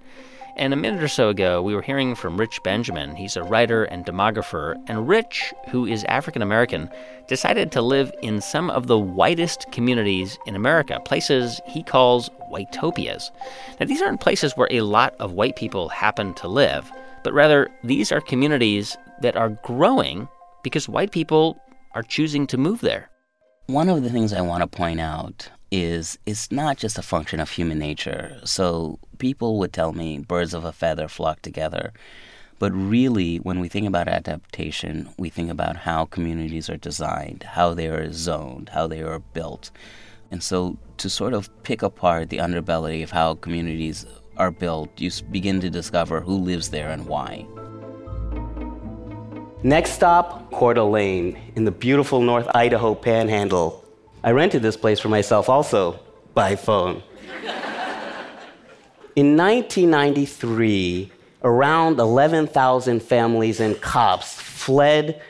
And 0.56 0.72
a 0.72 0.76
minute 0.76 1.02
or 1.02 1.08
so 1.08 1.28
ago, 1.28 1.60
we 1.60 1.74
were 1.74 1.82
hearing 1.82 2.14
from 2.14 2.36
Rich 2.36 2.62
Benjamin. 2.62 3.16
He's 3.16 3.36
a 3.36 3.42
writer 3.42 3.82
and 3.82 4.06
demographer. 4.06 4.76
And 4.86 5.08
Rich, 5.08 5.52
who 5.70 5.86
is 5.86 6.04
African 6.04 6.40
American, 6.40 6.88
decided 7.26 7.72
to 7.72 7.82
live 7.82 8.12
in 8.22 8.40
some 8.40 8.70
of 8.70 8.86
the 8.86 8.98
whitest 8.98 9.66
communities 9.72 10.38
in 10.46 10.54
America, 10.54 11.00
places 11.04 11.60
he 11.66 11.82
calls 11.82 12.30
whitopias. 12.48 13.32
Now, 13.80 13.86
these 13.86 14.02
aren't 14.02 14.20
places 14.20 14.56
where 14.56 14.68
a 14.70 14.82
lot 14.82 15.16
of 15.18 15.32
white 15.32 15.56
people 15.56 15.88
happen 15.88 16.32
to 16.34 16.46
live, 16.46 16.92
but 17.24 17.32
rather, 17.32 17.68
these 17.82 18.12
are 18.12 18.20
communities 18.20 18.96
that 19.22 19.36
are 19.36 19.50
growing 19.64 20.28
because 20.62 20.88
white 20.88 21.10
people 21.10 21.60
are 21.94 22.02
choosing 22.02 22.46
to 22.48 22.56
move 22.56 22.80
there. 22.80 23.10
One 23.66 23.88
of 23.88 24.02
the 24.02 24.10
things 24.10 24.32
I 24.32 24.40
want 24.40 24.62
to 24.62 24.66
point 24.66 25.00
out 25.00 25.50
is 25.70 26.18
it's 26.24 26.50
not 26.50 26.78
just 26.78 26.98
a 26.98 27.02
function 27.02 27.40
of 27.40 27.50
human 27.50 27.78
nature. 27.78 28.40
So 28.44 28.98
people 29.18 29.58
would 29.58 29.72
tell 29.72 29.92
me 29.92 30.18
birds 30.18 30.54
of 30.54 30.64
a 30.64 30.72
feather 30.72 31.08
flock 31.08 31.42
together. 31.42 31.92
But 32.58 32.72
really, 32.72 33.36
when 33.36 33.60
we 33.60 33.68
think 33.68 33.86
about 33.86 34.08
adaptation, 34.08 35.10
we 35.16 35.28
think 35.28 35.50
about 35.50 35.76
how 35.76 36.06
communities 36.06 36.68
are 36.68 36.76
designed, 36.76 37.44
how 37.44 37.72
they 37.72 37.86
are 37.86 38.10
zoned, 38.12 38.70
how 38.70 38.86
they 38.88 39.02
are 39.02 39.20
built. 39.20 39.70
And 40.30 40.42
so, 40.42 40.76
to 40.96 41.08
sort 41.08 41.34
of 41.34 41.50
pick 41.62 41.82
apart 41.82 42.30
the 42.30 42.38
underbelly 42.38 43.02
of 43.04 43.12
how 43.12 43.34
communities 43.36 44.06
are 44.36 44.50
built, 44.50 44.90
you 45.00 45.10
begin 45.30 45.60
to 45.60 45.70
discover 45.70 46.20
who 46.20 46.36
lives 46.36 46.70
there 46.70 46.90
and 46.90 47.06
why. 47.06 47.46
Next 49.64 49.90
stop, 49.90 50.52
Coeur 50.52 50.74
d'Alene, 50.74 51.36
in 51.56 51.64
the 51.64 51.72
beautiful 51.72 52.20
North 52.20 52.48
Idaho 52.54 52.94
panhandle. 52.94 53.84
I 54.22 54.30
rented 54.30 54.62
this 54.62 54.76
place 54.76 55.00
for 55.00 55.08
myself 55.08 55.48
also 55.48 55.98
by 56.32 56.54
phone. 56.54 57.02
In 59.16 59.36
1993, 59.36 61.10
around 61.42 61.98
11,000 61.98 63.02
families 63.02 63.58
and 63.58 63.80
cops 63.80 64.34
fled 64.40 65.20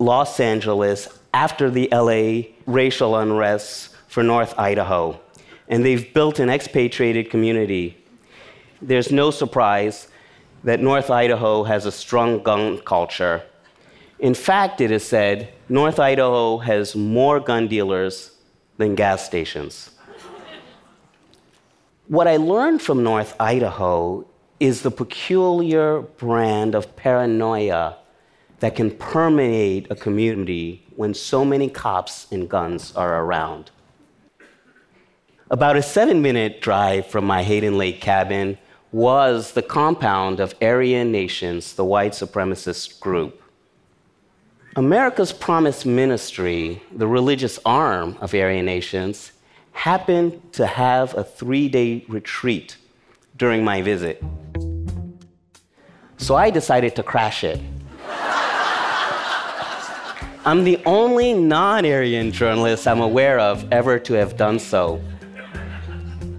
Los 0.00 0.40
Angeles 0.40 1.08
after 1.32 1.70
the 1.70 1.88
LA 1.92 2.50
racial 2.66 3.14
unrest 3.14 3.90
for 4.08 4.24
North 4.24 4.58
Idaho. 4.58 5.20
And 5.68 5.84
they've 5.84 6.12
built 6.12 6.40
an 6.40 6.50
expatriated 6.50 7.30
community. 7.30 7.96
There's 8.82 9.12
no 9.12 9.30
surprise 9.30 10.08
that 10.66 10.82
North 10.82 11.10
Idaho 11.10 11.62
has 11.62 11.86
a 11.86 11.92
strong 11.92 12.42
gun 12.42 12.78
culture. 12.78 13.40
In 14.18 14.34
fact, 14.34 14.80
it 14.80 14.90
is 14.90 15.06
said 15.06 15.54
North 15.68 16.00
Idaho 16.00 16.58
has 16.58 16.96
more 16.96 17.38
gun 17.38 17.68
dealers 17.68 18.32
than 18.76 18.96
gas 18.96 19.24
stations. 19.24 19.92
What 22.08 22.26
I 22.26 22.36
learned 22.36 22.82
from 22.82 23.04
North 23.04 23.36
Idaho 23.38 24.26
is 24.58 24.82
the 24.82 24.90
peculiar 24.90 26.00
brand 26.00 26.74
of 26.74 26.96
paranoia 26.96 27.98
that 28.58 28.74
can 28.74 28.90
permeate 28.90 29.86
a 29.88 29.94
community 29.94 30.84
when 30.96 31.14
so 31.14 31.44
many 31.44 31.68
cops 31.68 32.26
and 32.32 32.48
guns 32.48 32.92
are 32.96 33.22
around. 33.22 33.70
About 35.48 35.76
a 35.76 35.82
seven 35.82 36.22
minute 36.22 36.60
drive 36.60 37.06
from 37.06 37.24
my 37.24 37.44
Hayden 37.44 37.78
Lake 37.78 38.00
cabin, 38.00 38.58
was 38.96 39.52
the 39.52 39.60
compound 39.60 40.40
of 40.40 40.54
Aryan 40.62 41.12
Nations, 41.12 41.74
the 41.74 41.84
white 41.84 42.12
supremacist 42.12 42.98
group. 42.98 43.42
America's 44.74 45.34
Promise 45.34 45.84
Ministry, 45.84 46.82
the 46.90 47.06
religious 47.06 47.58
arm 47.66 48.16
of 48.22 48.32
Aryan 48.32 48.64
Nations, 48.64 49.32
happened 49.72 50.40
to 50.54 50.66
have 50.66 51.14
a 51.14 51.22
three 51.22 51.68
day 51.68 52.06
retreat 52.08 52.78
during 53.36 53.62
my 53.62 53.82
visit. 53.82 54.24
So 56.16 56.34
I 56.34 56.48
decided 56.48 56.96
to 56.96 57.02
crash 57.02 57.44
it. 57.44 57.60
I'm 60.46 60.64
the 60.64 60.80
only 60.86 61.34
non 61.34 61.84
Aryan 61.84 62.32
journalist 62.32 62.88
I'm 62.88 63.02
aware 63.02 63.38
of 63.40 63.70
ever 63.70 63.98
to 63.98 64.14
have 64.14 64.38
done 64.38 64.58
so. 64.58 65.02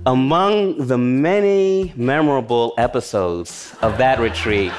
Among 0.07 0.87
the 0.87 0.97
many 0.97 1.91
memorable 1.97 2.73
episodes 2.77 3.75
of 3.81 3.97
that 3.97 4.21
retreat 4.21 4.71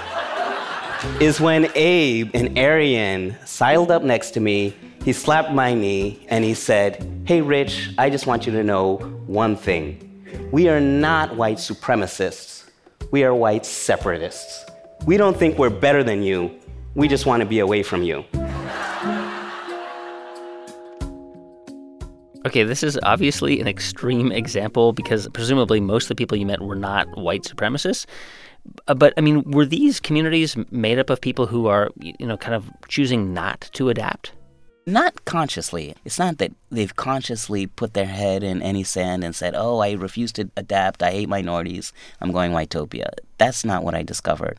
is 1.21 1.39
when 1.39 1.71
Abe, 1.75 2.31
and 2.33 2.59
Aryan, 2.59 3.37
sidled 3.45 3.91
up 3.91 4.03
next 4.03 4.31
to 4.31 4.41
me. 4.41 4.75
He 5.05 5.13
slapped 5.13 5.53
my 5.53 5.75
knee 5.75 6.27
and 6.31 6.47
he 6.47 6.55
said, 6.55 7.23
Hey, 7.27 7.43
Rich, 7.43 7.91
I 7.99 8.09
just 8.09 8.27
want 8.27 8.47
you 8.47 8.53
to 8.53 8.65
know 8.65 8.97
one 9.27 9.55
thing. 9.55 10.25
We 10.51 10.71
are 10.71 10.81
not 10.81 11.37
white 11.37 11.59
supremacists, 11.59 12.65
we 13.11 13.23
are 13.23 13.35
white 13.35 13.67
separatists. 13.67 14.65
We 15.05 15.19
don't 15.19 15.37
think 15.37 15.59
we're 15.59 15.69
better 15.69 16.03
than 16.03 16.23
you, 16.23 16.59
we 16.95 17.07
just 17.07 17.27
want 17.27 17.43
to 17.43 17.47
be 17.47 17.59
away 17.59 17.83
from 17.83 18.03
you. 18.03 18.25
Okay, 22.49 22.63
this 22.63 22.83
is 22.83 22.99
obviously 23.03 23.61
an 23.61 23.69
extreme 23.69 24.33
example 24.33 24.95
because 24.95 25.29
presumably 25.35 25.81
most 25.81 26.05
of 26.05 26.09
the 26.09 26.15
people 26.15 26.39
you 26.39 26.47
met 26.47 26.63
were 26.63 26.75
not 26.75 27.07
white 27.15 27.43
supremacists. 27.43 28.07
Uh, 28.87 28.95
but 28.95 29.13
I 29.19 29.21
mean, 29.21 29.43
were 29.51 29.67
these 29.67 30.01
communities 30.01 30.57
made 30.71 30.99
up 30.99 31.11
of 31.11 31.21
people 31.21 31.47
who 31.47 31.67
are, 31.67 31.91
you 32.01 32.27
know, 32.27 32.39
kind 32.39 32.55
of 32.55 32.71
choosing 32.89 33.35
not 33.35 33.69
to 33.75 33.91
adapt? 33.91 34.33
Not 34.87 35.27
consciously. 35.27 35.95
It's 36.07 36.19
not 36.19 36.39
that 36.39 36.53
they've 36.71 36.97
consciously 36.97 37.67
put 37.67 37.93
their 37.93 38.07
head 38.07 38.43
in 38.43 38.63
any 38.63 38.83
sand 38.83 39.25
and 39.25 39.37
said, 39.37 39.53
oh, 39.55 39.81
I 39.81 39.93
refuse 39.93 40.33
to 40.33 40.51
adapt. 40.57 41.03
I 41.03 41.11
hate 41.11 41.29
minorities. 41.29 41.93
I'm 42.23 42.33
going 42.33 42.53
Whitopia. 42.53 43.11
That's 43.37 43.63
not 43.63 43.85
what 43.85 43.95
I 43.95 44.03
discovered. 44.03 44.59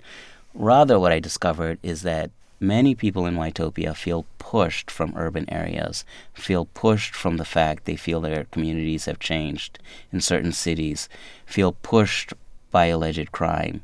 Rather, 0.53 0.99
what 0.99 1.11
I 1.11 1.19
discovered 1.19 1.79
is 1.81 2.03
that 2.03 2.29
many 2.59 2.95
people 2.95 3.25
in 3.25 3.35
Whitopia 3.35 3.95
feel 3.95 4.25
pushed 4.37 4.89
from 4.91 5.13
urban 5.15 5.49
areas, 5.49 6.05
feel 6.33 6.65
pushed 6.65 7.15
from 7.15 7.37
the 7.37 7.45
fact 7.45 7.85
they 7.85 7.95
feel 7.95 8.21
their 8.21 8.45
communities 8.45 9.05
have 9.05 9.19
changed 9.19 9.79
in 10.11 10.21
certain 10.21 10.51
cities, 10.51 11.07
feel 11.45 11.71
pushed 11.71 12.33
by 12.71 12.85
alleged 12.85 13.31
crime. 13.31 13.83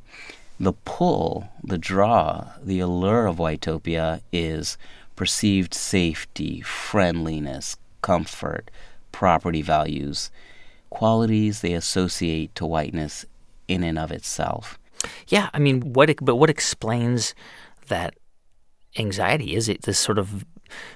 The 0.60 0.74
pull, 0.74 1.50
the 1.64 1.78
draw, 1.78 2.52
the 2.64 2.80
allure 2.80 3.28
of 3.28 3.38
Whitopia 3.38 4.22
is 4.32 4.78
perceived 5.16 5.74
safety, 5.74 6.62
friendliness, 6.62 7.78
comfort, 8.02 8.72
property 9.12 9.62
values, 9.62 10.32
qualities 10.90 11.62
they 11.62 11.74
associate 11.74 12.54
to 12.56 12.66
whiteness 12.66 13.26
in 13.68 13.84
and 13.84 13.98
of 13.98 14.12
itself. 14.12 14.80
Yeah, 15.28 15.50
I 15.54 15.60
mean, 15.60 15.94
what 15.94 16.14
but 16.22 16.36
what 16.36 16.50
explains 16.50 17.36
that 17.88 18.16
anxiety? 18.98 19.56
Is 19.56 19.70
it 19.70 19.84
this 19.84 20.00
sort 20.00 20.18
of 20.18 20.46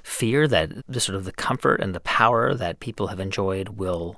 fear 0.04 0.48
that 0.48 0.72
the 0.88 1.00
sort 1.00 1.16
of 1.16 1.26
the 1.26 1.32
comfort 1.32 1.82
and 1.82 1.94
the 1.94 2.00
power 2.00 2.54
that 2.54 2.80
people 2.80 3.08
have 3.08 3.20
enjoyed 3.20 3.70
will 3.70 4.16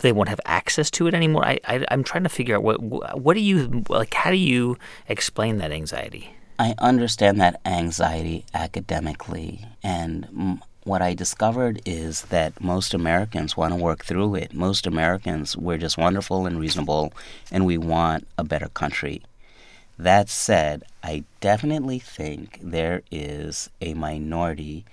they 0.00 0.12
won't 0.12 0.28
have 0.28 0.40
access 0.44 0.90
to 0.92 1.06
it 1.06 1.14
anymore? 1.14 1.44
I, 1.44 1.58
I 1.64 1.84
am 1.90 2.04
trying 2.04 2.24
to 2.24 2.28
figure 2.28 2.56
out 2.56 2.62
what 2.62 2.80
what 2.82 3.34
do 3.34 3.40
you 3.40 3.84
like? 3.88 4.14
How 4.14 4.30
do 4.30 4.36
you 4.36 4.76
explain 5.08 5.58
that 5.58 5.72
anxiety? 5.72 6.30
I 6.58 6.74
understand 6.78 7.38
that 7.40 7.60
anxiety 7.66 8.46
academically, 8.54 9.66
and 9.82 10.60
what 10.84 11.02
I 11.02 11.14
discovered 11.14 11.82
is 11.84 12.22
that 12.26 12.62
most 12.62 12.94
Americans 12.94 13.56
want 13.56 13.74
to 13.74 13.78
work 13.78 14.04
through 14.04 14.36
it. 14.36 14.54
Most 14.54 14.86
Americans, 14.86 15.56
we're 15.56 15.78
just 15.78 15.98
wonderful 15.98 16.46
and 16.46 16.60
reasonable, 16.60 17.12
and 17.50 17.66
we 17.66 17.76
want 17.76 18.26
a 18.38 18.44
better 18.44 18.68
country. 18.68 19.22
That 19.98 20.28
said, 20.28 20.84
I 21.02 21.24
definitely 21.40 21.98
think 21.98 22.60
there 22.62 23.02
is 23.10 23.70
a 23.80 23.94
minority 23.94 24.84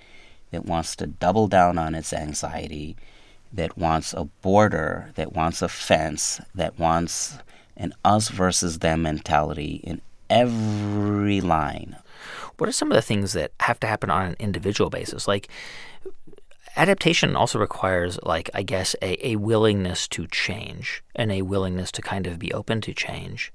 that 0.50 0.64
wants 0.64 0.96
to 0.96 1.06
double 1.06 1.48
down 1.48 1.78
on 1.78 1.94
its 1.94 2.12
anxiety, 2.12 2.96
that 3.52 3.76
wants 3.76 4.14
a 4.14 4.24
border, 4.24 5.12
that 5.16 5.32
wants 5.32 5.62
a 5.62 5.68
fence, 5.68 6.40
that 6.54 6.78
wants 6.78 7.38
an 7.76 7.92
us 8.04 8.28
versus 8.28 8.78
them 8.78 9.02
mentality 9.02 9.80
in 9.84 10.00
every 10.30 11.40
line 11.40 11.96
what 12.58 12.68
are 12.68 12.72
some 12.72 12.90
of 12.90 12.96
the 12.96 13.02
things 13.02 13.32
that 13.32 13.52
have 13.60 13.80
to 13.80 13.86
happen 13.86 14.10
on 14.10 14.26
an 14.26 14.36
individual 14.38 14.90
basis? 14.90 15.26
Like, 15.26 15.48
adaptation 16.76 17.36
also 17.36 17.58
requires, 17.58 18.18
like, 18.22 18.50
I 18.54 18.62
guess, 18.62 18.94
a, 19.02 19.28
a 19.28 19.36
willingness 19.36 20.08
to 20.08 20.26
change 20.28 21.02
and 21.14 21.32
a 21.32 21.42
willingness 21.42 21.90
to 21.92 22.02
kind 22.02 22.26
of 22.26 22.38
be 22.38 22.52
open 22.52 22.80
to 22.82 22.94
change. 22.94 23.52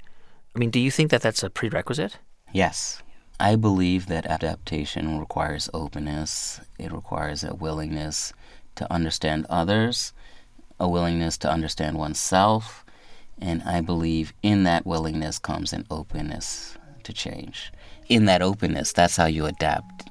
I 0.55 0.59
mean, 0.59 0.69
do 0.69 0.79
you 0.79 0.91
think 0.91 1.11
that 1.11 1.21
that's 1.21 1.43
a 1.43 1.49
prerequisite? 1.49 2.17
Yes. 2.51 3.01
I 3.39 3.55
believe 3.55 4.07
that 4.07 4.25
adaptation 4.25 5.17
requires 5.19 5.69
openness, 5.73 6.59
it 6.77 6.91
requires 6.91 7.43
a 7.43 7.53
willingness 7.53 8.33
to 8.75 8.91
understand 8.91 9.45
others, 9.49 10.11
a 10.79 10.89
willingness 10.89 11.37
to 11.39 11.49
understand 11.49 11.97
oneself, 11.97 12.83
and 13.39 13.63
I 13.63 13.79
believe 13.79 14.33
in 14.43 14.63
that 14.63 14.85
willingness 14.85 15.39
comes 15.39 15.71
an 15.71 15.85
openness 15.89 16.77
to 17.03 17.13
change. 17.13 17.71
In 18.09 18.25
that 18.25 18.41
openness, 18.41 18.91
that's 18.91 19.15
how 19.15 19.25
you 19.25 19.45
adapt 19.45 20.09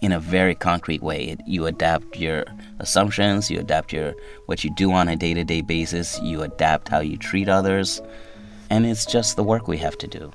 in 0.00 0.12
a 0.12 0.18
very 0.18 0.54
concrete 0.54 1.02
way. 1.02 1.36
You 1.46 1.66
adapt 1.66 2.16
your 2.16 2.44
assumptions, 2.78 3.50
you 3.50 3.60
adapt 3.60 3.92
your 3.92 4.14
what 4.46 4.64
you 4.64 4.74
do 4.74 4.92
on 4.92 5.08
a 5.08 5.16
day-to-day 5.16 5.60
basis, 5.60 6.18
you 6.20 6.42
adapt 6.42 6.88
how 6.88 7.00
you 7.00 7.16
treat 7.16 7.48
others, 7.48 8.00
and 8.70 8.86
it's 8.86 9.04
just 9.04 9.36
the 9.36 9.44
work 9.44 9.68
we 9.68 9.76
have 9.78 9.98
to 9.98 10.06
do. 10.06 10.32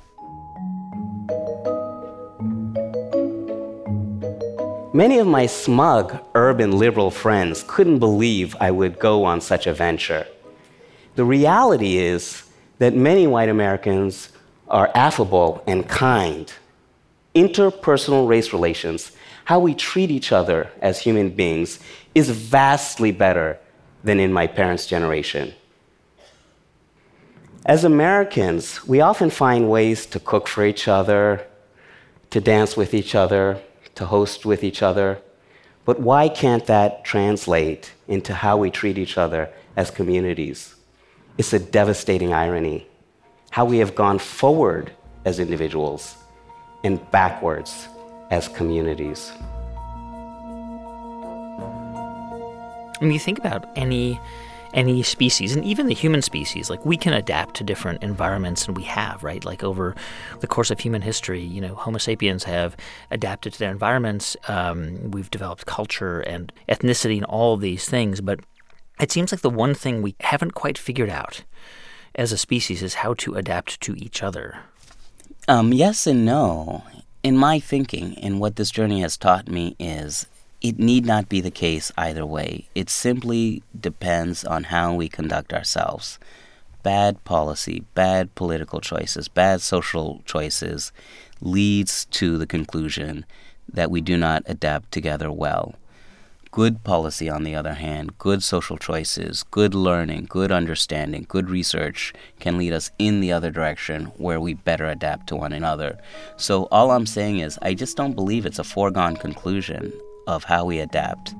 Many 4.92 5.18
of 5.18 5.26
my 5.26 5.46
smug 5.46 6.18
urban 6.34 6.78
liberal 6.78 7.10
friends 7.10 7.64
couldn't 7.66 7.98
believe 7.98 8.56
I 8.60 8.70
would 8.70 8.98
go 8.98 9.24
on 9.24 9.40
such 9.40 9.66
a 9.66 9.74
venture. 9.74 10.26
The 11.16 11.24
reality 11.24 11.98
is 11.98 12.44
that 12.78 12.94
many 12.94 13.26
white 13.26 13.48
Americans 13.48 14.30
are 14.68 14.90
affable 14.94 15.62
and 15.66 15.88
kind. 15.88 16.50
Interpersonal 17.34 18.28
race 18.28 18.52
relations, 18.52 19.12
how 19.44 19.58
we 19.60 19.74
treat 19.74 20.10
each 20.10 20.32
other 20.32 20.70
as 20.80 20.98
human 21.00 21.30
beings, 21.30 21.78
is 22.14 22.30
vastly 22.30 23.12
better 23.12 23.58
than 24.02 24.18
in 24.18 24.32
my 24.32 24.46
parents' 24.46 24.86
generation. 24.86 25.52
As 27.66 27.82
Americans, 27.82 28.86
we 28.86 29.00
often 29.00 29.28
find 29.28 29.68
ways 29.68 30.06
to 30.06 30.20
cook 30.20 30.46
for 30.46 30.64
each 30.64 30.86
other, 30.86 31.44
to 32.30 32.40
dance 32.40 32.76
with 32.76 32.94
each 32.94 33.16
other, 33.16 33.60
to 33.96 34.06
host 34.06 34.46
with 34.46 34.62
each 34.62 34.82
other. 34.82 35.18
But 35.84 35.98
why 35.98 36.28
can't 36.28 36.64
that 36.66 37.04
translate 37.04 37.92
into 38.06 38.34
how 38.34 38.56
we 38.56 38.70
treat 38.70 38.98
each 38.98 39.18
other 39.18 39.50
as 39.74 39.90
communities? 39.90 40.76
It's 41.38 41.52
a 41.52 41.58
devastating 41.58 42.32
irony. 42.32 42.86
How 43.50 43.64
we 43.64 43.78
have 43.78 43.96
gone 43.96 44.20
forward 44.20 44.92
as 45.24 45.40
individuals 45.40 46.14
and 46.84 47.00
backwards 47.10 47.88
as 48.30 48.46
communities. 48.46 49.32
When 53.00 53.10
you 53.10 53.18
think 53.18 53.38
about 53.38 53.68
any 53.74 54.20
any 54.76 55.02
species 55.02 55.56
and 55.56 55.64
even 55.64 55.86
the 55.86 55.94
human 55.94 56.22
species 56.22 56.70
like 56.70 56.84
we 56.86 56.96
can 56.96 57.12
adapt 57.12 57.56
to 57.56 57.64
different 57.64 58.02
environments 58.02 58.68
and 58.68 58.76
we 58.76 58.84
have 58.84 59.24
right? 59.24 59.44
Like 59.44 59.64
over 59.64 59.96
the 60.40 60.46
course 60.46 60.70
of 60.70 60.78
human 60.78 61.02
history 61.02 61.42
you 61.42 61.60
know 61.60 61.74
homo 61.74 61.98
sapiens 61.98 62.44
have 62.44 62.76
adapted 63.10 63.54
to 63.54 63.58
their 63.58 63.72
environments 63.72 64.36
um, 64.46 65.10
we've 65.10 65.30
developed 65.30 65.66
culture 65.66 66.20
and 66.20 66.52
ethnicity 66.68 67.16
and 67.16 67.24
all 67.24 67.56
these 67.56 67.88
things 67.88 68.20
but 68.20 68.38
it 69.00 69.12
seems 69.12 69.32
like 69.32 69.42
the 69.42 69.50
one 69.50 69.74
thing 69.74 70.00
we 70.00 70.14
haven't 70.20 70.52
quite 70.52 70.78
figured 70.78 71.10
out 71.10 71.42
as 72.14 72.32
a 72.32 72.38
species 72.38 72.82
is 72.82 72.94
how 72.94 73.14
to 73.14 73.34
adapt 73.34 73.80
to 73.82 73.94
each 73.94 74.22
other. 74.22 74.58
Um, 75.46 75.72
yes 75.72 76.06
and 76.06 76.24
no. 76.24 76.82
In 77.22 77.36
my 77.36 77.60
thinking 77.60 78.18
and 78.18 78.40
what 78.40 78.56
this 78.56 78.70
journey 78.70 79.00
has 79.02 79.16
taught 79.16 79.48
me 79.48 79.76
is 79.78 80.26
it 80.66 80.80
need 80.80 81.06
not 81.06 81.28
be 81.28 81.40
the 81.40 81.50
case 81.52 81.92
either 81.96 82.26
way. 82.26 82.68
It 82.74 82.90
simply 82.90 83.62
depends 83.78 84.44
on 84.44 84.64
how 84.64 84.94
we 84.94 85.08
conduct 85.08 85.52
ourselves. 85.52 86.18
Bad 86.82 87.22
policy, 87.22 87.84
bad 87.94 88.34
political 88.34 88.80
choices, 88.80 89.28
bad 89.28 89.60
social 89.60 90.22
choices 90.24 90.90
leads 91.40 92.06
to 92.06 92.36
the 92.36 92.48
conclusion 92.48 93.24
that 93.72 93.92
we 93.92 94.00
do 94.00 94.16
not 94.16 94.42
adapt 94.46 94.90
together 94.90 95.30
well. 95.30 95.76
Good 96.50 96.82
policy, 96.82 97.28
on 97.28 97.44
the 97.44 97.54
other 97.54 97.74
hand, 97.74 98.18
good 98.18 98.42
social 98.42 98.78
choices, 98.78 99.44
good 99.44 99.72
learning, 99.74 100.26
good 100.28 100.50
understanding, 100.50 101.26
good 101.28 101.48
research 101.48 102.12
can 102.40 102.58
lead 102.58 102.72
us 102.72 102.90
in 102.98 103.20
the 103.20 103.30
other 103.30 103.52
direction 103.52 104.06
where 104.16 104.40
we 104.40 104.54
better 104.54 104.86
adapt 104.86 105.28
to 105.28 105.36
one 105.36 105.52
another. 105.52 105.98
So, 106.36 106.64
all 106.72 106.90
I'm 106.90 107.06
saying 107.06 107.38
is, 107.38 107.56
I 107.62 107.74
just 107.74 107.96
don't 107.96 108.14
believe 108.14 108.46
it's 108.46 108.58
a 108.58 108.64
foregone 108.64 109.16
conclusion 109.16 109.92
of 110.26 110.44
how 110.44 110.64
we 110.64 110.78
adapt. 110.78 111.34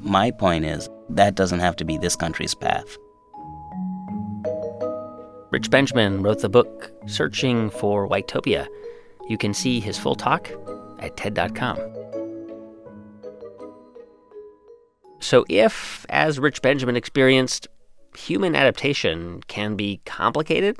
My 0.00 0.30
point 0.30 0.64
is, 0.64 0.88
that 1.10 1.34
doesn't 1.34 1.60
have 1.60 1.76
to 1.76 1.84
be 1.84 1.98
this 1.98 2.16
country's 2.16 2.54
path. 2.54 2.96
Rich 5.50 5.70
Benjamin 5.70 6.22
wrote 6.22 6.40
the 6.40 6.48
book 6.48 6.90
Searching 7.06 7.70
for 7.70 8.08
Whitopia. 8.08 8.66
You 9.28 9.36
can 9.36 9.52
see 9.52 9.80
his 9.80 9.98
full 9.98 10.14
talk 10.14 10.50
at 10.98 11.16
TED.com. 11.16 11.78
So, 15.20 15.44
if, 15.48 16.04
as 16.08 16.40
Rich 16.40 16.62
Benjamin 16.62 16.96
experienced, 16.96 17.68
human 18.16 18.56
adaptation 18.56 19.42
can 19.46 19.76
be 19.76 20.00
complicated, 20.04 20.78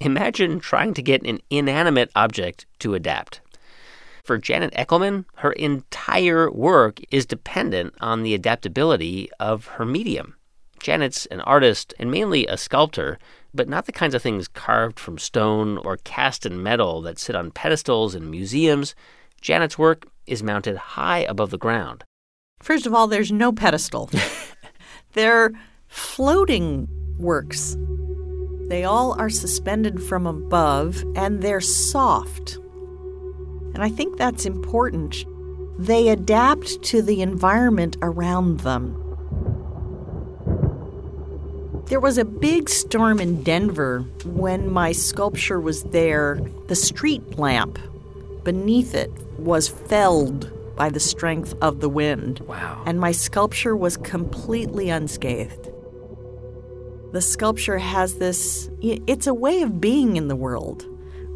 imagine 0.00 0.60
trying 0.60 0.94
to 0.94 1.02
get 1.02 1.26
an 1.26 1.40
inanimate 1.50 2.10
object 2.14 2.66
to 2.78 2.94
adapt. 2.94 3.40
For 4.22 4.38
Janet 4.38 4.72
Echelman, 4.74 5.24
her 5.36 5.52
entire 5.52 6.50
work 6.50 7.00
is 7.10 7.26
dependent 7.26 7.94
on 8.00 8.22
the 8.22 8.34
adaptability 8.34 9.28
of 9.40 9.66
her 9.66 9.84
medium. 9.84 10.36
Janet's 10.78 11.26
an 11.26 11.40
artist 11.40 11.92
and 11.98 12.10
mainly 12.10 12.46
a 12.46 12.56
sculptor, 12.56 13.18
but 13.54 13.68
not 13.68 13.86
the 13.86 13.92
kinds 13.92 14.14
of 14.14 14.22
things 14.22 14.48
carved 14.48 14.98
from 14.98 15.18
stone 15.18 15.78
or 15.78 15.96
cast 15.98 16.46
in 16.46 16.62
metal 16.62 17.02
that 17.02 17.18
sit 17.18 17.34
on 17.36 17.50
pedestals 17.50 18.14
in 18.14 18.30
museums. 18.30 18.94
Janet's 19.40 19.78
work 19.78 20.06
is 20.26 20.42
mounted 20.42 20.76
high 20.76 21.20
above 21.20 21.50
the 21.50 21.58
ground. 21.58 22.04
First 22.60 22.86
of 22.86 22.94
all, 22.94 23.08
there's 23.08 23.32
no 23.32 23.52
pedestal. 23.52 24.08
They're 25.14 25.52
floating 25.88 26.88
works. 27.18 27.76
They 28.68 28.84
all 28.84 29.18
are 29.20 29.30
suspended 29.30 30.02
from 30.02 30.26
above 30.26 31.04
and 31.16 31.42
they're 31.42 31.60
soft. 31.60 32.58
And 33.74 33.82
I 33.82 33.88
think 33.88 34.16
that's 34.16 34.46
important. 34.46 35.24
They 35.78 36.08
adapt 36.08 36.82
to 36.84 37.02
the 37.02 37.22
environment 37.22 37.96
around 38.02 38.60
them. 38.60 38.98
There 41.86 42.00
was 42.00 42.18
a 42.18 42.24
big 42.24 42.68
storm 42.68 43.20
in 43.20 43.42
Denver 43.42 44.00
when 44.24 44.70
my 44.70 44.92
sculpture 44.92 45.60
was 45.60 45.82
there. 45.84 46.40
The 46.68 46.76
street 46.76 47.38
lamp 47.38 47.78
beneath 48.44 48.94
it 48.94 49.10
was 49.38 49.68
felled 49.68 50.50
by 50.76 50.88
the 50.88 51.00
strength 51.00 51.54
of 51.60 51.80
the 51.80 51.88
wind. 51.88 52.40
Wow. 52.40 52.82
And 52.86 52.98
my 52.98 53.12
sculpture 53.12 53.76
was 53.76 53.96
completely 53.96 54.88
unscathed. 54.88 55.70
The 57.12 57.20
sculpture 57.20 57.78
has 57.78 58.14
this, 58.14 58.70
it's 58.80 59.26
a 59.26 59.34
way 59.34 59.60
of 59.60 59.80
being 59.80 60.16
in 60.16 60.28
the 60.28 60.36
world 60.36 60.86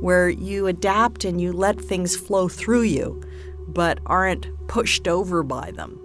where 0.01 0.29
you 0.29 0.67
adapt 0.67 1.25
and 1.25 1.41
you 1.41 1.53
let 1.53 1.81
things 1.81 2.17
flow 2.17 2.49
through 2.49 2.83
you, 2.83 3.23
but 3.69 3.99
aren't 4.07 4.49
pushed 4.69 5.09
over 5.09 5.43
by 5.43 5.71
them. 5.71 6.01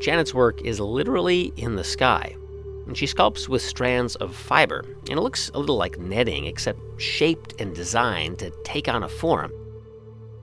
Janet's 0.00 0.32
work 0.32 0.62
is 0.62 0.80
literally 0.80 1.52
in 1.56 1.76
the 1.76 1.84
sky. 1.84 2.34
And 2.86 2.96
she 2.96 3.06
sculpts 3.06 3.48
with 3.48 3.62
strands 3.62 4.16
of 4.16 4.34
fiber, 4.34 4.84
and 5.08 5.18
it 5.18 5.20
looks 5.20 5.50
a 5.54 5.58
little 5.60 5.76
like 5.76 5.98
netting, 5.98 6.46
except 6.46 6.80
shaped 7.00 7.60
and 7.60 7.74
designed 7.74 8.38
to 8.40 8.50
take 8.64 8.88
on 8.88 9.04
a 9.04 9.08
form. 9.08 9.52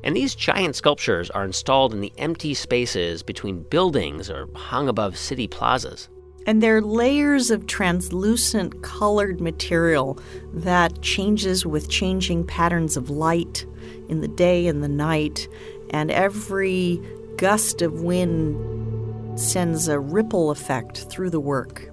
And 0.04 0.16
these 0.16 0.36
giant 0.36 0.76
sculptures 0.76 1.30
are 1.32 1.44
installed 1.44 1.94
in 1.94 2.00
the 2.00 2.14
empty 2.18 2.54
spaces 2.54 3.24
between 3.24 3.64
buildings 3.64 4.30
or 4.30 4.48
hung 4.56 4.88
above 4.88 5.18
city 5.18 5.48
plazas. 5.48 6.08
And 6.48 6.64
they're 6.64 6.82
layers 6.82 7.52
of 7.52 7.68
translucent 7.68 8.82
colored 8.82 9.42
material 9.42 10.18
that 10.54 11.02
changes 11.02 11.66
with 11.66 11.90
changing 11.90 12.48
patterns 12.48 12.96
of 12.96 13.10
light 13.10 13.66
in 14.08 14.22
the 14.22 14.30
day 14.30 14.68
and 14.68 14.82
the 14.82 14.88
night. 14.88 15.50
And 15.90 16.10
every 16.10 17.02
gust 17.36 17.82
of 17.82 18.02
wind 18.02 19.38
sends 19.38 19.90
a 19.90 20.00
ripple 20.00 20.50
effect 20.50 21.00
through 21.10 21.32
the 21.32 21.40
work. 21.42 21.92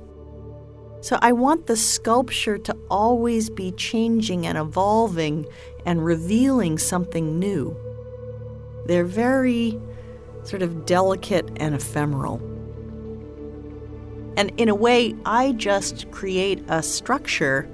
So 1.01 1.19
I 1.21 1.33
want 1.33 1.67
the 1.67 1.77
sculpture 1.77 2.57
to 2.57 2.77
always 2.89 3.51
be 3.51 3.73
changing 3.73 4.47
and 4.47 4.57
evolving 4.57 5.47
and 5.85 6.05
revealing 6.05 6.79
something 6.79 7.41
new. 7.41 7.77
They're 8.87 9.05
very 9.05 9.81
sort 10.45 10.63
of 10.63 10.87
delicate 10.87 11.51
and 11.57 11.75
ephemeral. 11.75 12.54
And 14.37 14.53
in 14.59 14.69
a 14.69 14.75
way, 14.75 15.15
I 15.25 15.53
just 15.53 16.11
create 16.11 16.63
a 16.69 16.83
structure, 16.83 17.69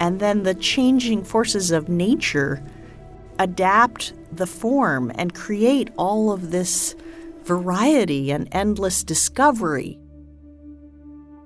and 0.00 0.20
then 0.20 0.42
the 0.42 0.54
changing 0.54 1.24
forces 1.24 1.70
of 1.70 1.88
nature 1.88 2.62
adapt 3.38 4.12
the 4.32 4.46
form 4.46 5.12
and 5.14 5.34
create 5.34 5.90
all 5.96 6.30
of 6.32 6.50
this 6.50 6.94
variety 7.44 8.30
and 8.30 8.48
endless 8.52 9.02
discovery. 9.02 9.98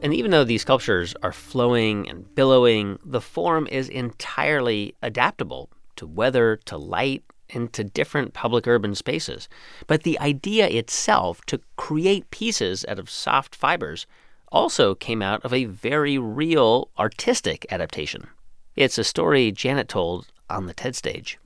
And 0.03 0.13
even 0.13 0.31
though 0.33 0.45
these 0.45 0.63
sculptures 0.63 1.15
are 1.23 1.33
flowing 1.33 2.09
and 2.09 2.35
billowing, 2.35 2.99
the 3.05 3.21
form 3.21 3.67
is 3.69 3.89
entirely 3.89 4.95
adaptable 5.03 5.71
to 5.97 6.07
weather, 6.07 6.57
to 6.67 6.77
light, 6.77 7.23
and 7.51 7.73
to 7.73 7.85
different 7.85 8.35
public 8.35 8.67
urban 8.67 8.95
spaces. 8.95 9.49
But 9.87 10.03
the 10.03 10.19
idea 10.19 10.69
itself 10.69 11.41
to 11.47 11.61
create 11.77 12.31
pieces 12.31 12.85
out 12.89 12.99
of 12.99 13.09
soft 13.09 13.55
fibers 13.55 14.07
also 14.55 14.95
came 14.95 15.21
out 15.21 15.45
of 15.45 15.53
a 15.53 15.65
very 15.65 16.17
real 16.17 16.89
artistic 16.97 17.67
adaptation. 17.71 18.29
It's 18.77 18.99
a 18.99 19.05
story 19.05 19.51
Janet 19.51 19.89
told 19.89 20.29
on 20.49 20.67
the 20.67 20.73
TED 20.73 20.95
stage. 20.95 21.39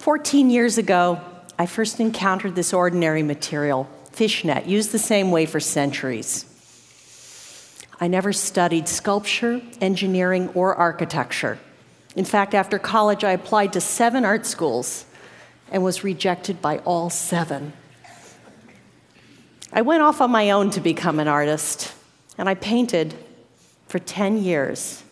14 0.00 0.50
years 0.50 0.78
ago, 0.78 1.20
I 1.58 1.66
first 1.66 1.98
encountered 1.98 2.54
this 2.54 2.72
ordinary 2.72 3.22
material, 3.22 3.88
fishnet, 4.12 4.66
used 4.66 4.92
the 4.92 4.98
same 4.98 5.30
way 5.30 5.46
for 5.46 5.60
centuries. 5.60 6.44
I 8.00 8.08
never 8.08 8.32
studied 8.32 8.88
sculpture, 8.88 9.62
engineering, 9.80 10.48
or 10.50 10.74
architecture. 10.74 11.58
In 12.16 12.24
fact, 12.24 12.52
after 12.54 12.78
college, 12.78 13.24
I 13.24 13.32
applied 13.32 13.72
to 13.74 13.80
seven 13.80 14.24
art 14.24 14.44
schools 14.44 15.06
and 15.70 15.82
was 15.82 16.04
rejected 16.04 16.60
by 16.60 16.78
all 16.78 17.08
seven. 17.08 17.72
I 19.72 19.82
went 19.82 20.02
off 20.02 20.20
on 20.20 20.30
my 20.30 20.50
own 20.50 20.70
to 20.70 20.80
become 20.80 21.18
an 21.18 21.28
artist, 21.28 21.94
and 22.38 22.48
I 22.48 22.54
painted 22.54 23.14
for 23.86 23.98
10 23.98 24.42
years 24.42 25.02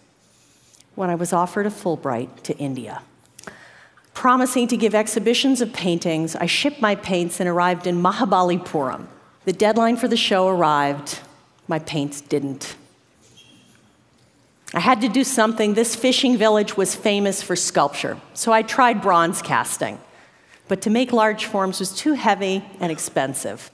when 0.94 1.10
I 1.10 1.14
was 1.14 1.32
offered 1.32 1.66
a 1.66 1.70
Fulbright 1.70 2.42
to 2.42 2.56
India. 2.58 3.02
Promising 4.14 4.68
to 4.68 4.76
give 4.76 4.94
exhibitions 4.94 5.60
of 5.60 5.72
paintings, 5.72 6.36
I 6.36 6.46
shipped 6.46 6.80
my 6.80 6.94
paints 6.94 7.40
and 7.40 7.48
arrived 7.48 7.86
in 7.86 8.02
Mahabalipuram. 8.02 9.06
The 9.44 9.52
deadline 9.52 9.96
for 9.96 10.08
the 10.08 10.16
show 10.16 10.48
arrived. 10.48 11.20
My 11.68 11.78
paints 11.78 12.20
didn't. 12.20 12.76
I 14.74 14.80
had 14.80 15.00
to 15.00 15.08
do 15.08 15.24
something. 15.24 15.74
This 15.74 15.96
fishing 15.96 16.36
village 16.36 16.76
was 16.76 16.94
famous 16.94 17.42
for 17.42 17.56
sculpture, 17.56 18.20
so 18.34 18.52
I 18.52 18.62
tried 18.62 19.02
bronze 19.02 19.42
casting. 19.42 19.98
But 20.68 20.82
to 20.82 20.90
make 20.90 21.12
large 21.12 21.46
forms 21.46 21.80
was 21.80 21.94
too 21.94 22.12
heavy 22.12 22.64
and 22.78 22.92
expensive. 22.92 23.70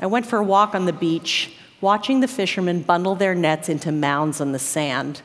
I 0.00 0.06
went 0.06 0.24
for 0.24 0.38
a 0.38 0.44
walk 0.44 0.74
on 0.74 0.86
the 0.86 0.92
beach, 0.92 1.56
watching 1.80 2.20
the 2.20 2.28
fishermen 2.28 2.82
bundle 2.82 3.14
their 3.14 3.34
nets 3.34 3.68
into 3.68 3.92
mounds 3.92 4.40
on 4.40 4.52
the 4.52 4.58
sand. 4.58 5.22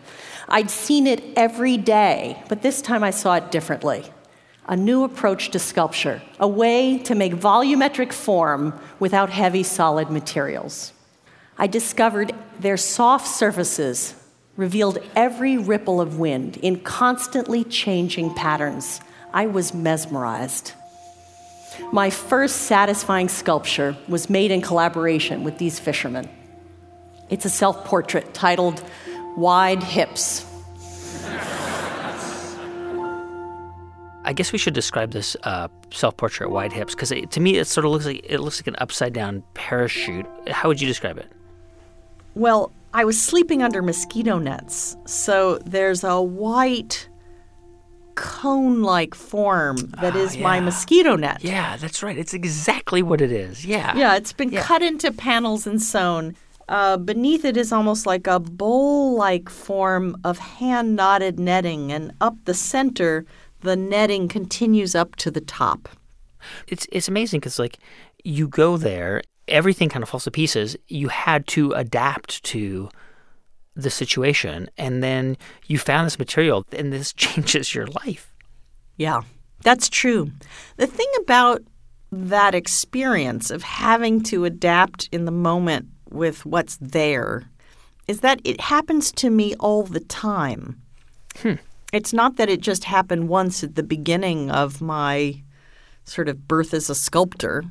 I'd 0.47 0.69
seen 0.69 1.07
it 1.07 1.23
every 1.35 1.77
day, 1.77 2.41
but 2.49 2.61
this 2.61 2.81
time 2.81 3.03
I 3.03 3.11
saw 3.11 3.35
it 3.35 3.51
differently. 3.51 4.03
A 4.67 4.75
new 4.75 5.03
approach 5.03 5.49
to 5.49 5.59
sculpture, 5.59 6.21
a 6.39 6.47
way 6.47 6.97
to 6.99 7.15
make 7.15 7.33
volumetric 7.33 8.13
form 8.13 8.79
without 8.99 9.29
heavy 9.29 9.63
solid 9.63 10.09
materials. 10.09 10.93
I 11.57 11.67
discovered 11.67 12.33
their 12.59 12.77
soft 12.77 13.27
surfaces 13.27 14.15
revealed 14.55 14.99
every 15.15 15.57
ripple 15.57 15.99
of 15.99 16.19
wind 16.19 16.57
in 16.57 16.79
constantly 16.79 17.63
changing 17.63 18.33
patterns. 18.35 19.01
I 19.33 19.47
was 19.47 19.73
mesmerized. 19.73 20.73
My 21.91 22.11
first 22.11 22.57
satisfying 22.57 23.29
sculpture 23.29 23.97
was 24.07 24.29
made 24.29 24.51
in 24.51 24.61
collaboration 24.61 25.43
with 25.43 25.57
these 25.57 25.79
fishermen. 25.79 26.29
It's 27.29 27.45
a 27.45 27.49
self 27.49 27.83
portrait 27.85 28.33
titled 28.33 28.83
Wide 29.35 29.83
Hips. 29.83 30.45
I 34.25 34.31
guess 34.33 34.51
we 34.51 34.57
should 34.57 34.73
describe 34.73 35.11
this 35.11 35.35
uh, 35.43 35.67
self-portrait 35.91 36.49
wide 36.49 36.71
hips 36.71 36.95
because 36.95 37.09
to 37.29 37.39
me 37.39 37.57
it 37.57 37.65
sort 37.65 37.85
of 37.85 37.91
looks 37.91 38.05
like 38.05 38.25
it 38.27 38.39
looks 38.39 38.59
like 38.59 38.67
an 38.67 38.75
upside-down 38.79 39.43
parachute. 39.53 40.25
How 40.47 40.69
would 40.69 40.79
you 40.79 40.87
describe 40.87 41.17
it? 41.17 41.27
Well, 42.35 42.71
I 42.93 43.05
was 43.05 43.21
sleeping 43.21 43.61
under 43.61 43.81
mosquito 43.81 44.39
nets. 44.39 44.95
So 45.05 45.57
there's 45.65 46.03
a 46.03 46.21
white 46.21 47.09
cone 48.15 48.83
like 48.83 49.15
form 49.15 49.77
that 49.99 50.15
oh, 50.15 50.19
is 50.19 50.35
yeah. 50.35 50.43
my 50.43 50.59
mosquito 50.59 51.15
net. 51.15 51.43
Yeah, 51.43 51.77
that's 51.77 52.03
right. 52.03 52.17
It's 52.17 52.33
exactly 52.33 53.01
what 53.01 53.21
it 53.21 53.31
is. 53.31 53.65
Yeah. 53.65 53.95
Yeah, 53.95 54.15
it's 54.15 54.33
been 54.33 54.51
yeah. 54.51 54.63
cut 54.63 54.81
into 54.81 55.11
panels 55.11 55.67
and 55.67 55.81
sewn. 55.81 56.35
Uh, 56.73 56.97
beneath 56.97 57.45
it 57.45 57.55
is 57.55 57.71
almost 57.71 58.07
like 58.07 58.25
a 58.25 58.39
bowl 58.39 59.15
like 59.15 59.47
form 59.47 60.17
of 60.23 60.39
hand 60.39 60.95
knotted 60.95 61.39
netting, 61.39 61.91
and 61.91 62.11
up 62.19 62.35
the 62.45 62.53
center, 62.53 63.25
the 63.61 63.75
netting 63.75 64.27
continues 64.27 64.95
up 64.95 65.15
to 65.15 65.29
the 65.29 65.41
top. 65.41 65.87
It's, 66.67 66.87
it's 66.91 67.07
amazing 67.07 67.41
because, 67.41 67.59
like, 67.59 67.77
you 68.23 68.47
go 68.47 68.77
there 68.77 69.21
everything 69.47 69.89
kind 69.89 70.03
of 70.03 70.09
falls 70.09 70.23
to 70.25 70.31
pieces. 70.31 70.75
You 70.87 71.09
had 71.09 71.47
to 71.47 71.71
adapt 71.73 72.43
to 72.45 72.89
the 73.75 73.89
situation. 73.89 74.69
And 74.77 75.03
then 75.03 75.37
you 75.67 75.77
found 75.77 76.05
this 76.05 76.19
material, 76.19 76.65
and 76.71 76.93
this 76.93 77.13
changes 77.17 77.73
your 77.73 77.87
life. 77.87 78.33
Yeah, 78.97 79.21
that's 79.63 79.89
true. 79.89 80.31
The 80.77 80.87
thing 80.87 81.09
about 81.21 81.61
that 82.11 82.53
experience 82.53 83.49
of 83.49 83.63
having 83.63 84.21
to 84.21 84.45
adapt 84.45 85.09
in 85.11 85.25
the 85.25 85.31
moment 85.31 85.87
with 86.13 86.45
what's 86.45 86.77
there 86.77 87.49
is 88.07 88.19
that 88.19 88.39
it 88.43 88.59
happens 88.59 89.11
to 89.13 89.29
me 89.29 89.55
all 89.55 89.83
the 89.83 89.99
time. 89.99 90.81
Hmm. 91.37 91.53
It's 91.91 92.13
not 92.13 92.37
that 92.37 92.49
it 92.49 92.61
just 92.61 92.85
happened 92.85 93.29
once 93.29 93.63
at 93.63 93.75
the 93.75 93.83
beginning 93.83 94.49
of 94.49 94.81
my 94.81 95.41
sort 96.05 96.27
of 96.27 96.47
birth 96.47 96.73
as 96.73 96.89
a 96.89 96.95
sculptor. 96.95 97.63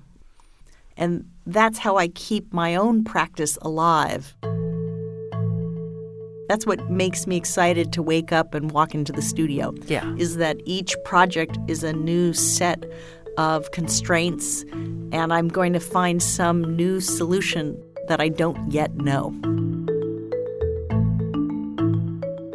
And 0.96 1.28
that's 1.46 1.78
how 1.78 1.96
I 1.96 2.08
keep 2.08 2.52
my 2.52 2.76
own 2.76 3.04
practice 3.04 3.58
alive. 3.62 4.34
That's 6.48 6.66
what 6.66 6.90
makes 6.90 7.26
me 7.26 7.36
excited 7.36 7.92
to 7.94 8.02
wake 8.02 8.32
up 8.32 8.54
and 8.54 8.70
walk 8.70 8.94
into 8.94 9.12
the 9.12 9.22
studio. 9.22 9.74
Yeah. 9.86 10.14
Is 10.16 10.36
that 10.36 10.58
each 10.64 10.94
project 11.04 11.58
is 11.66 11.82
a 11.82 11.92
new 11.92 12.32
set 12.32 12.84
of 13.38 13.70
constraints, 13.70 14.62
and 15.12 15.32
I'm 15.32 15.48
going 15.48 15.72
to 15.72 15.80
find 15.80 16.22
some 16.22 16.76
new 16.76 17.00
solution 17.00 17.82
that 18.12 18.20
I 18.20 18.28
don't 18.28 18.70
yet 18.70 18.94
know. 18.96 19.30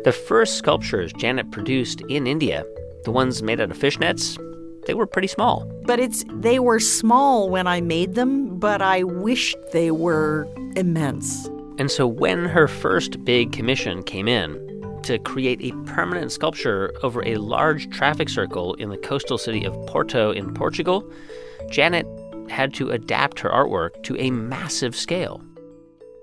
The 0.03 0.11
first 0.11 0.57
sculptures 0.57 1.11
Janet 1.13 1.49
produced 1.49 2.01
in 2.01 2.27
India, 2.27 2.63
the 3.05 3.11
ones 3.11 3.41
made 3.41 3.59
out 3.59 3.71
of 3.71 3.77
fishnets, 3.79 4.37
they 4.85 4.93
were 4.93 5.07
pretty 5.07 5.27
small. 5.27 5.67
But 5.87 5.99
it's 5.99 6.23
they 6.31 6.59
were 6.59 6.79
small 6.79 7.49
when 7.49 7.65
I 7.65 7.81
made 7.81 8.13
them, 8.13 8.59
but 8.59 8.83
I 8.83 9.01
wished 9.01 9.57
they 9.73 9.89
were 9.89 10.47
immense. 10.75 11.47
And 11.79 11.89
so 11.89 12.05
when 12.05 12.45
her 12.45 12.67
first 12.67 13.25
big 13.25 13.51
commission 13.51 14.03
came 14.03 14.27
in 14.27 14.99
to 15.05 15.17
create 15.17 15.59
a 15.63 15.71
permanent 15.87 16.31
sculpture 16.31 16.93
over 17.01 17.25
a 17.25 17.37
large 17.37 17.89
traffic 17.89 18.29
circle 18.29 18.75
in 18.75 18.89
the 18.89 18.97
coastal 18.97 19.39
city 19.39 19.65
of 19.65 19.73
Porto 19.87 20.29
in 20.29 20.53
Portugal, 20.53 21.11
Janet 21.71 22.05
had 22.47 22.75
to 22.75 22.91
adapt 22.91 23.39
her 23.39 23.49
artwork 23.49 24.03
to 24.03 24.15
a 24.17 24.29
massive 24.29 24.95
scale. 24.95 25.41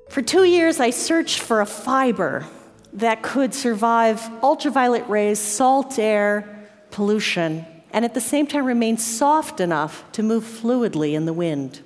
For 0.08 0.22
two 0.22 0.44
years, 0.44 0.80
I 0.80 0.90
searched 0.90 1.40
for 1.40 1.60
a 1.60 1.66
fiber 1.66 2.46
that 2.92 3.22
could 3.22 3.54
survive 3.54 4.22
ultraviolet 4.42 5.08
rays, 5.08 5.38
salt 5.38 5.98
air, 5.98 6.68
pollution, 6.90 7.66
and 7.92 8.04
at 8.04 8.14
the 8.14 8.20
same 8.20 8.46
time 8.46 8.64
remain 8.64 8.96
soft 8.98 9.60
enough 9.60 10.04
to 10.12 10.22
move 10.22 10.44
fluidly 10.44 11.14
in 11.14 11.26
the 11.26 11.32
wind. 11.32 11.80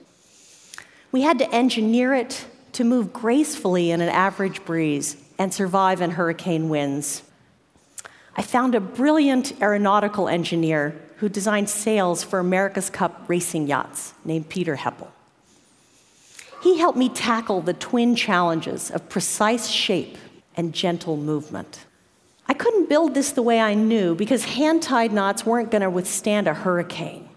We 1.13 1.23
had 1.23 1.39
to 1.39 1.51
engineer 1.51 2.15
it 2.15 2.47
to 2.73 2.85
move 2.85 3.13
gracefully 3.13 3.91
in 3.91 4.01
an 4.01 4.11
average 4.11 4.65
breeze 4.65 5.17
and 5.39 5.53
survive 5.53 6.03
in 6.03 6.13
hurricane 6.13 6.69
winds. 6.69 7.23
I 8.37 8.43
found 8.43 8.75
a 8.75 8.81
brilliant 8.81 9.61
aeronautical 9.61 10.29
engineer 10.29 10.95
who 11.17 11.29
designed 11.29 11.69
sails 11.69 12.23
for 12.23 12.39
America's 12.39 12.91
Cup 12.91 13.25
racing 13.29 13.67
yachts 13.67 14.15
named 14.25 14.49
Peter 14.49 14.77
Heppel. 14.77 15.09
He 16.63 16.79
helped 16.79 16.99
me 16.99 17.09
tackle 17.09 17.61
the 17.61 17.75
twin 17.75 18.17
challenges 18.17 18.91
of 18.91 19.09
precise 19.09 19.69
shape 19.69 20.19
and 20.57 20.75
gentle 20.75 21.17
movement. 21.17 21.85
I 22.49 22.55
couldn't 22.55 22.89
build 22.89 23.15
this 23.15 23.33
the 23.33 23.43
way 23.43 23.61
I 23.61 23.75
knew 23.75 24.15
because 24.15 24.45
hand 24.45 24.83
tied 24.83 25.13
knots 25.13 25.45
weren't 25.45 25.71
going 25.71 25.83
to 25.83 25.91
withstand 25.91 26.49
a 26.49 26.55
hurricane. 26.55 27.29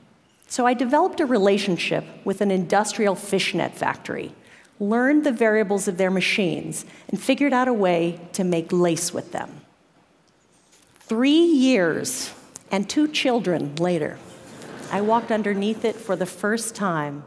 So 0.47 0.65
I 0.65 0.73
developed 0.73 1.19
a 1.19 1.25
relationship 1.25 2.03
with 2.25 2.41
an 2.41 2.49
industrial 2.51 3.15
fishnet 3.15 3.75
factory, 3.75 4.33
learned 4.79 5.23
the 5.23 5.31
variables 5.31 5.87
of 5.87 5.97
their 5.97 6.11
machines, 6.11 6.85
and 7.09 7.21
figured 7.21 7.53
out 7.53 7.67
a 7.67 7.73
way 7.73 8.19
to 8.33 8.43
make 8.43 8.71
lace 8.71 9.13
with 9.13 9.31
them. 9.31 9.61
Three 10.99 11.43
years 11.43 12.33
and 12.71 12.89
two 12.89 13.07
children 13.07 13.75
later, 13.75 14.17
I 14.91 15.01
walked 15.01 15.31
underneath 15.31 15.85
it 15.85 15.95
for 15.95 16.15
the 16.15 16.25
first 16.25 16.73
time. 16.73 17.23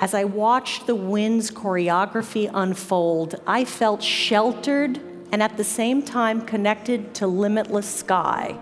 As 0.00 0.14
I 0.14 0.22
watched 0.22 0.86
the 0.86 0.94
wind's 0.94 1.50
choreography 1.50 2.48
unfold, 2.54 3.34
I 3.48 3.64
felt 3.64 4.00
sheltered 4.00 5.00
and 5.32 5.42
at 5.42 5.56
the 5.56 5.64
same 5.64 6.02
time 6.02 6.42
connected 6.42 7.14
to 7.16 7.26
limitless 7.26 7.92
sky. 7.92 8.56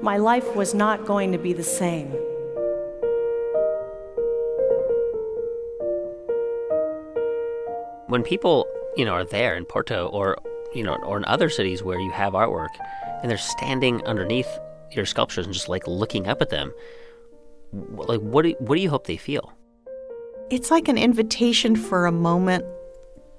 my 0.00 0.16
life 0.16 0.54
was 0.54 0.74
not 0.74 1.04
going 1.04 1.32
to 1.32 1.38
be 1.38 1.52
the 1.52 1.62
same. 1.62 2.08
When 8.06 8.22
people, 8.22 8.66
you 8.96 9.04
know, 9.04 9.12
are 9.12 9.24
there 9.24 9.56
in 9.56 9.64
Porto 9.66 10.06
or, 10.06 10.38
you 10.72 10.84
know, 10.84 10.94
or 11.04 11.18
in 11.18 11.24
other 11.24 11.50
cities 11.50 11.82
where 11.82 11.98
you 11.98 12.12
have 12.12 12.32
artwork 12.32 12.68
and 13.22 13.30
they're 13.30 13.38
standing 13.38 14.02
underneath 14.06 14.48
your 14.92 15.04
sculptures 15.04 15.44
and 15.44 15.52
just 15.52 15.68
like 15.68 15.86
looking 15.86 16.28
up 16.28 16.40
at 16.40 16.48
them, 16.48 16.72
like 17.72 18.20
what 18.20 18.42
do, 18.42 18.54
what 18.60 18.76
do 18.76 18.80
you 18.80 18.88
hope 18.88 19.06
they 19.06 19.16
feel? 19.16 19.52
It's 20.50 20.70
like 20.70 20.88
an 20.88 20.96
invitation 20.96 21.76
for 21.76 22.06
a 22.06 22.12
moment 22.12 22.64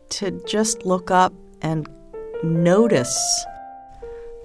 to 0.09 0.29
just 0.45 0.85
look 0.85 1.09
up 1.09 1.33
and 1.61 1.89
notice 2.43 3.45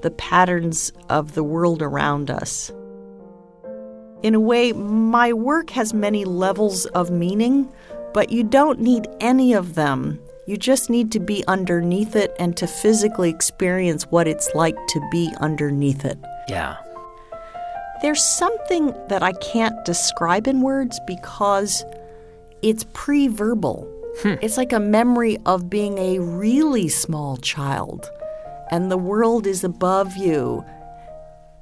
the 0.01 0.11
patterns 0.11 0.91
of 1.11 1.35
the 1.35 1.45
world 1.45 1.83
around 1.83 2.31
us. 2.31 2.73
In 4.23 4.35
a 4.35 4.41
way, 4.41 4.73
my 4.73 5.35
work 5.35 5.69
has 5.71 5.93
many 5.93 6.25
levels 6.25 6.87
of 6.87 7.11
meaning, 7.11 7.71
but 8.15 8.33
you 8.33 8.43
don't 8.43 8.81
need 8.81 9.09
any 9.21 9.53
of 9.53 9.75
them. 9.75 10.19
You 10.47 10.57
just 10.57 10.89
need 10.89 11.13
to 11.13 11.21
be 11.21 11.45
underneath 11.47 12.17
it 12.17 12.35
and 12.39 12.57
to 12.57 12.67
physically 12.67 13.29
experience 13.29 14.05
what 14.05 14.27
it's 14.27 14.55
like 14.55 14.77
to 14.89 15.09
be 15.13 15.31
underneath 15.41 16.07
it. 16.07 16.19
Yeah. 16.49 16.79
There's 18.01 18.23
something 18.23 18.95
that 19.09 19.23
I 19.23 19.33
can't 19.33 19.85
describe 19.85 20.47
in 20.47 20.63
words 20.63 20.99
because 21.07 21.85
it's 22.65 22.85
pre 22.93 23.29
verbal. 23.29 23.89
Hmm. 24.23 24.35
It's 24.41 24.57
like 24.57 24.73
a 24.73 24.81
memory 24.81 25.39
of 25.45 25.69
being 25.69 25.99
a 25.99 26.19
really 26.21 26.89
small 26.89 27.37
child, 27.37 28.11
and 28.71 28.91
the 28.91 28.97
world 28.97 29.47
is 29.47 29.65
above 29.65 30.17
you, 30.17 30.65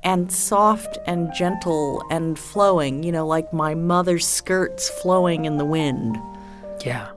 and 0.02 0.30
soft 0.30 0.98
and 1.06 1.32
gentle 1.34 2.02
and 2.10 2.38
flowing, 2.38 3.02
you 3.02 3.10
know, 3.10 3.26
like 3.26 3.52
my 3.52 3.74
mother's 3.74 4.26
skirts 4.26 4.88
flowing 5.00 5.44
in 5.44 5.56
the 5.56 5.64
wind. 5.64 6.16
Yeah. 6.84 7.08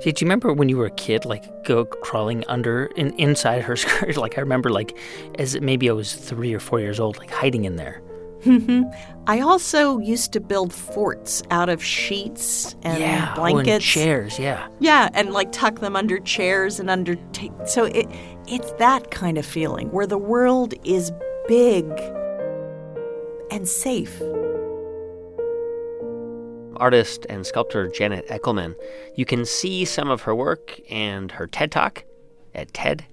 See, 0.00 0.12
do 0.12 0.24
you 0.24 0.26
remember 0.26 0.54
when 0.54 0.70
you 0.70 0.78
were 0.78 0.86
a 0.86 0.90
kid, 0.90 1.26
like 1.26 1.64
go 1.64 1.84
crawling 1.84 2.42
under 2.48 2.86
in, 2.96 3.12
inside 3.18 3.62
her 3.62 3.76
skirt? 3.76 4.16
Like 4.16 4.38
I 4.38 4.40
remember, 4.40 4.70
like 4.70 4.96
as 5.38 5.60
maybe 5.60 5.90
I 5.90 5.92
was 5.92 6.14
three 6.14 6.54
or 6.54 6.60
four 6.60 6.80
years 6.80 6.98
old, 6.98 7.18
like 7.18 7.30
hiding 7.30 7.64
in 7.66 7.76
there. 7.76 8.00
Mm-hmm. 8.40 8.84
I 9.26 9.40
also 9.40 9.98
used 9.98 10.32
to 10.32 10.40
build 10.40 10.72
forts 10.72 11.42
out 11.50 11.68
of 11.68 11.84
sheets 11.84 12.74
and 12.82 12.98
yeah, 12.98 13.34
blankets, 13.34 13.68
oh, 13.68 13.74
and 13.74 13.82
chairs. 13.82 14.38
Yeah, 14.38 14.66
yeah, 14.78 15.10
and 15.12 15.32
like 15.32 15.52
tuck 15.52 15.80
them 15.80 15.96
under 15.96 16.18
chairs 16.18 16.80
and 16.80 16.88
under. 16.90 17.16
T- 17.32 17.52
so 17.66 17.84
it 17.84 18.06
it's 18.48 18.72
that 18.72 19.10
kind 19.10 19.38
of 19.38 19.44
feeling 19.44 19.90
where 19.92 20.06
the 20.06 20.18
world 20.18 20.74
is 20.84 21.12
big 21.48 21.86
and 23.50 23.68
safe. 23.68 24.20
Artist 26.76 27.26
and 27.28 27.44
sculptor 27.46 27.88
Janet 27.88 28.26
Echelman. 28.28 28.74
You 29.16 29.26
can 29.26 29.44
see 29.44 29.84
some 29.84 30.08
of 30.08 30.22
her 30.22 30.34
work 30.34 30.80
and 30.90 31.30
her 31.32 31.46
TED 31.46 31.70
Talk 31.70 32.04
at 32.54 32.72
ted.npr.org. 32.72 33.10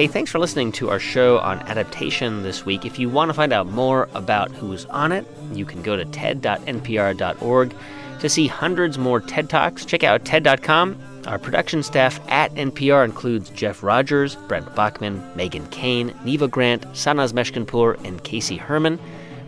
Hey, 0.00 0.06
thanks 0.06 0.30
for 0.30 0.38
listening 0.38 0.72
to 0.72 0.88
our 0.88 0.98
show 0.98 1.40
on 1.40 1.58
adaptation 1.68 2.42
this 2.42 2.64
week. 2.64 2.86
If 2.86 2.98
you 2.98 3.10
want 3.10 3.28
to 3.28 3.34
find 3.34 3.52
out 3.52 3.66
more 3.66 4.08
about 4.14 4.50
who's 4.50 4.86
on 4.86 5.12
it, 5.12 5.26
you 5.52 5.66
can 5.66 5.82
go 5.82 5.94
to 5.94 6.06
ted.npr.org 6.06 7.74
to 8.20 8.28
see 8.28 8.46
hundreds 8.46 8.98
more 8.98 9.20
TED 9.20 9.50
Talks. 9.50 9.84
Check 9.84 10.04
out 10.04 10.24
TED.com. 10.24 10.96
Our 11.26 11.38
production 11.38 11.82
staff 11.82 12.20
at 12.28 12.54
NPR 12.54 13.04
includes 13.04 13.50
Jeff 13.50 13.82
Rogers, 13.82 14.36
Brent 14.48 14.66
Baughman, 14.74 15.34
Meghan 15.34 15.70
Keane, 15.70 16.14
Neva 16.24 16.48
Grant, 16.48 16.82
Sanaz 16.92 17.34
Meshkinpour, 17.34 17.98
and 18.04 18.24
Casey 18.24 18.56
Herman, 18.56 18.98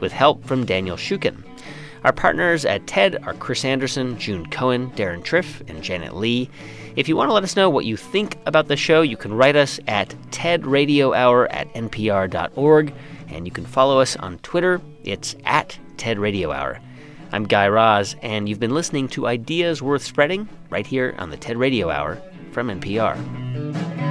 with 0.00 0.12
help 0.12 0.44
from 0.44 0.66
Daniel 0.66 0.96
Shukin. 0.96 1.42
Our 2.04 2.12
partners 2.12 2.64
at 2.64 2.86
TED 2.86 3.22
are 3.24 3.34
Chris 3.34 3.64
Anderson, 3.64 4.18
June 4.18 4.46
Cohen, 4.46 4.90
Deron 4.92 5.24
Triff, 5.24 5.66
and 5.70 5.82
Janet 5.82 6.16
Lee. 6.16 6.50
If 6.96 7.08
you 7.08 7.16
want 7.16 7.30
to 7.30 7.32
let 7.32 7.44
us 7.44 7.56
know 7.56 7.70
what 7.70 7.84
you 7.84 7.96
think 7.96 8.36
about 8.44 8.68
the 8.68 8.76
show, 8.76 9.02
you 9.02 9.16
can 9.16 9.32
write 9.32 9.56
us 9.56 9.78
at 9.86 10.08
tedradiohour 10.30 11.46
at 11.50 11.72
npr.org, 11.74 12.92
and 13.28 13.46
you 13.46 13.52
can 13.52 13.64
follow 13.64 14.00
us 14.00 14.16
on 14.16 14.38
Twitter. 14.38 14.80
It's 15.04 15.36
at 15.44 15.78
tedradiohour. 15.96 16.80
I'm 17.34 17.44
Guy 17.44 17.66
Raz, 17.68 18.14
and 18.20 18.46
you've 18.46 18.60
been 18.60 18.74
listening 18.74 19.08
to 19.08 19.26
Ideas 19.26 19.80
Worth 19.80 20.02
Spreading 20.02 20.50
right 20.68 20.86
here 20.86 21.14
on 21.16 21.30
the 21.30 21.38
TED 21.38 21.56
Radio 21.56 21.88
Hour 21.88 22.20
from 22.50 22.68
NPR. 22.68 24.01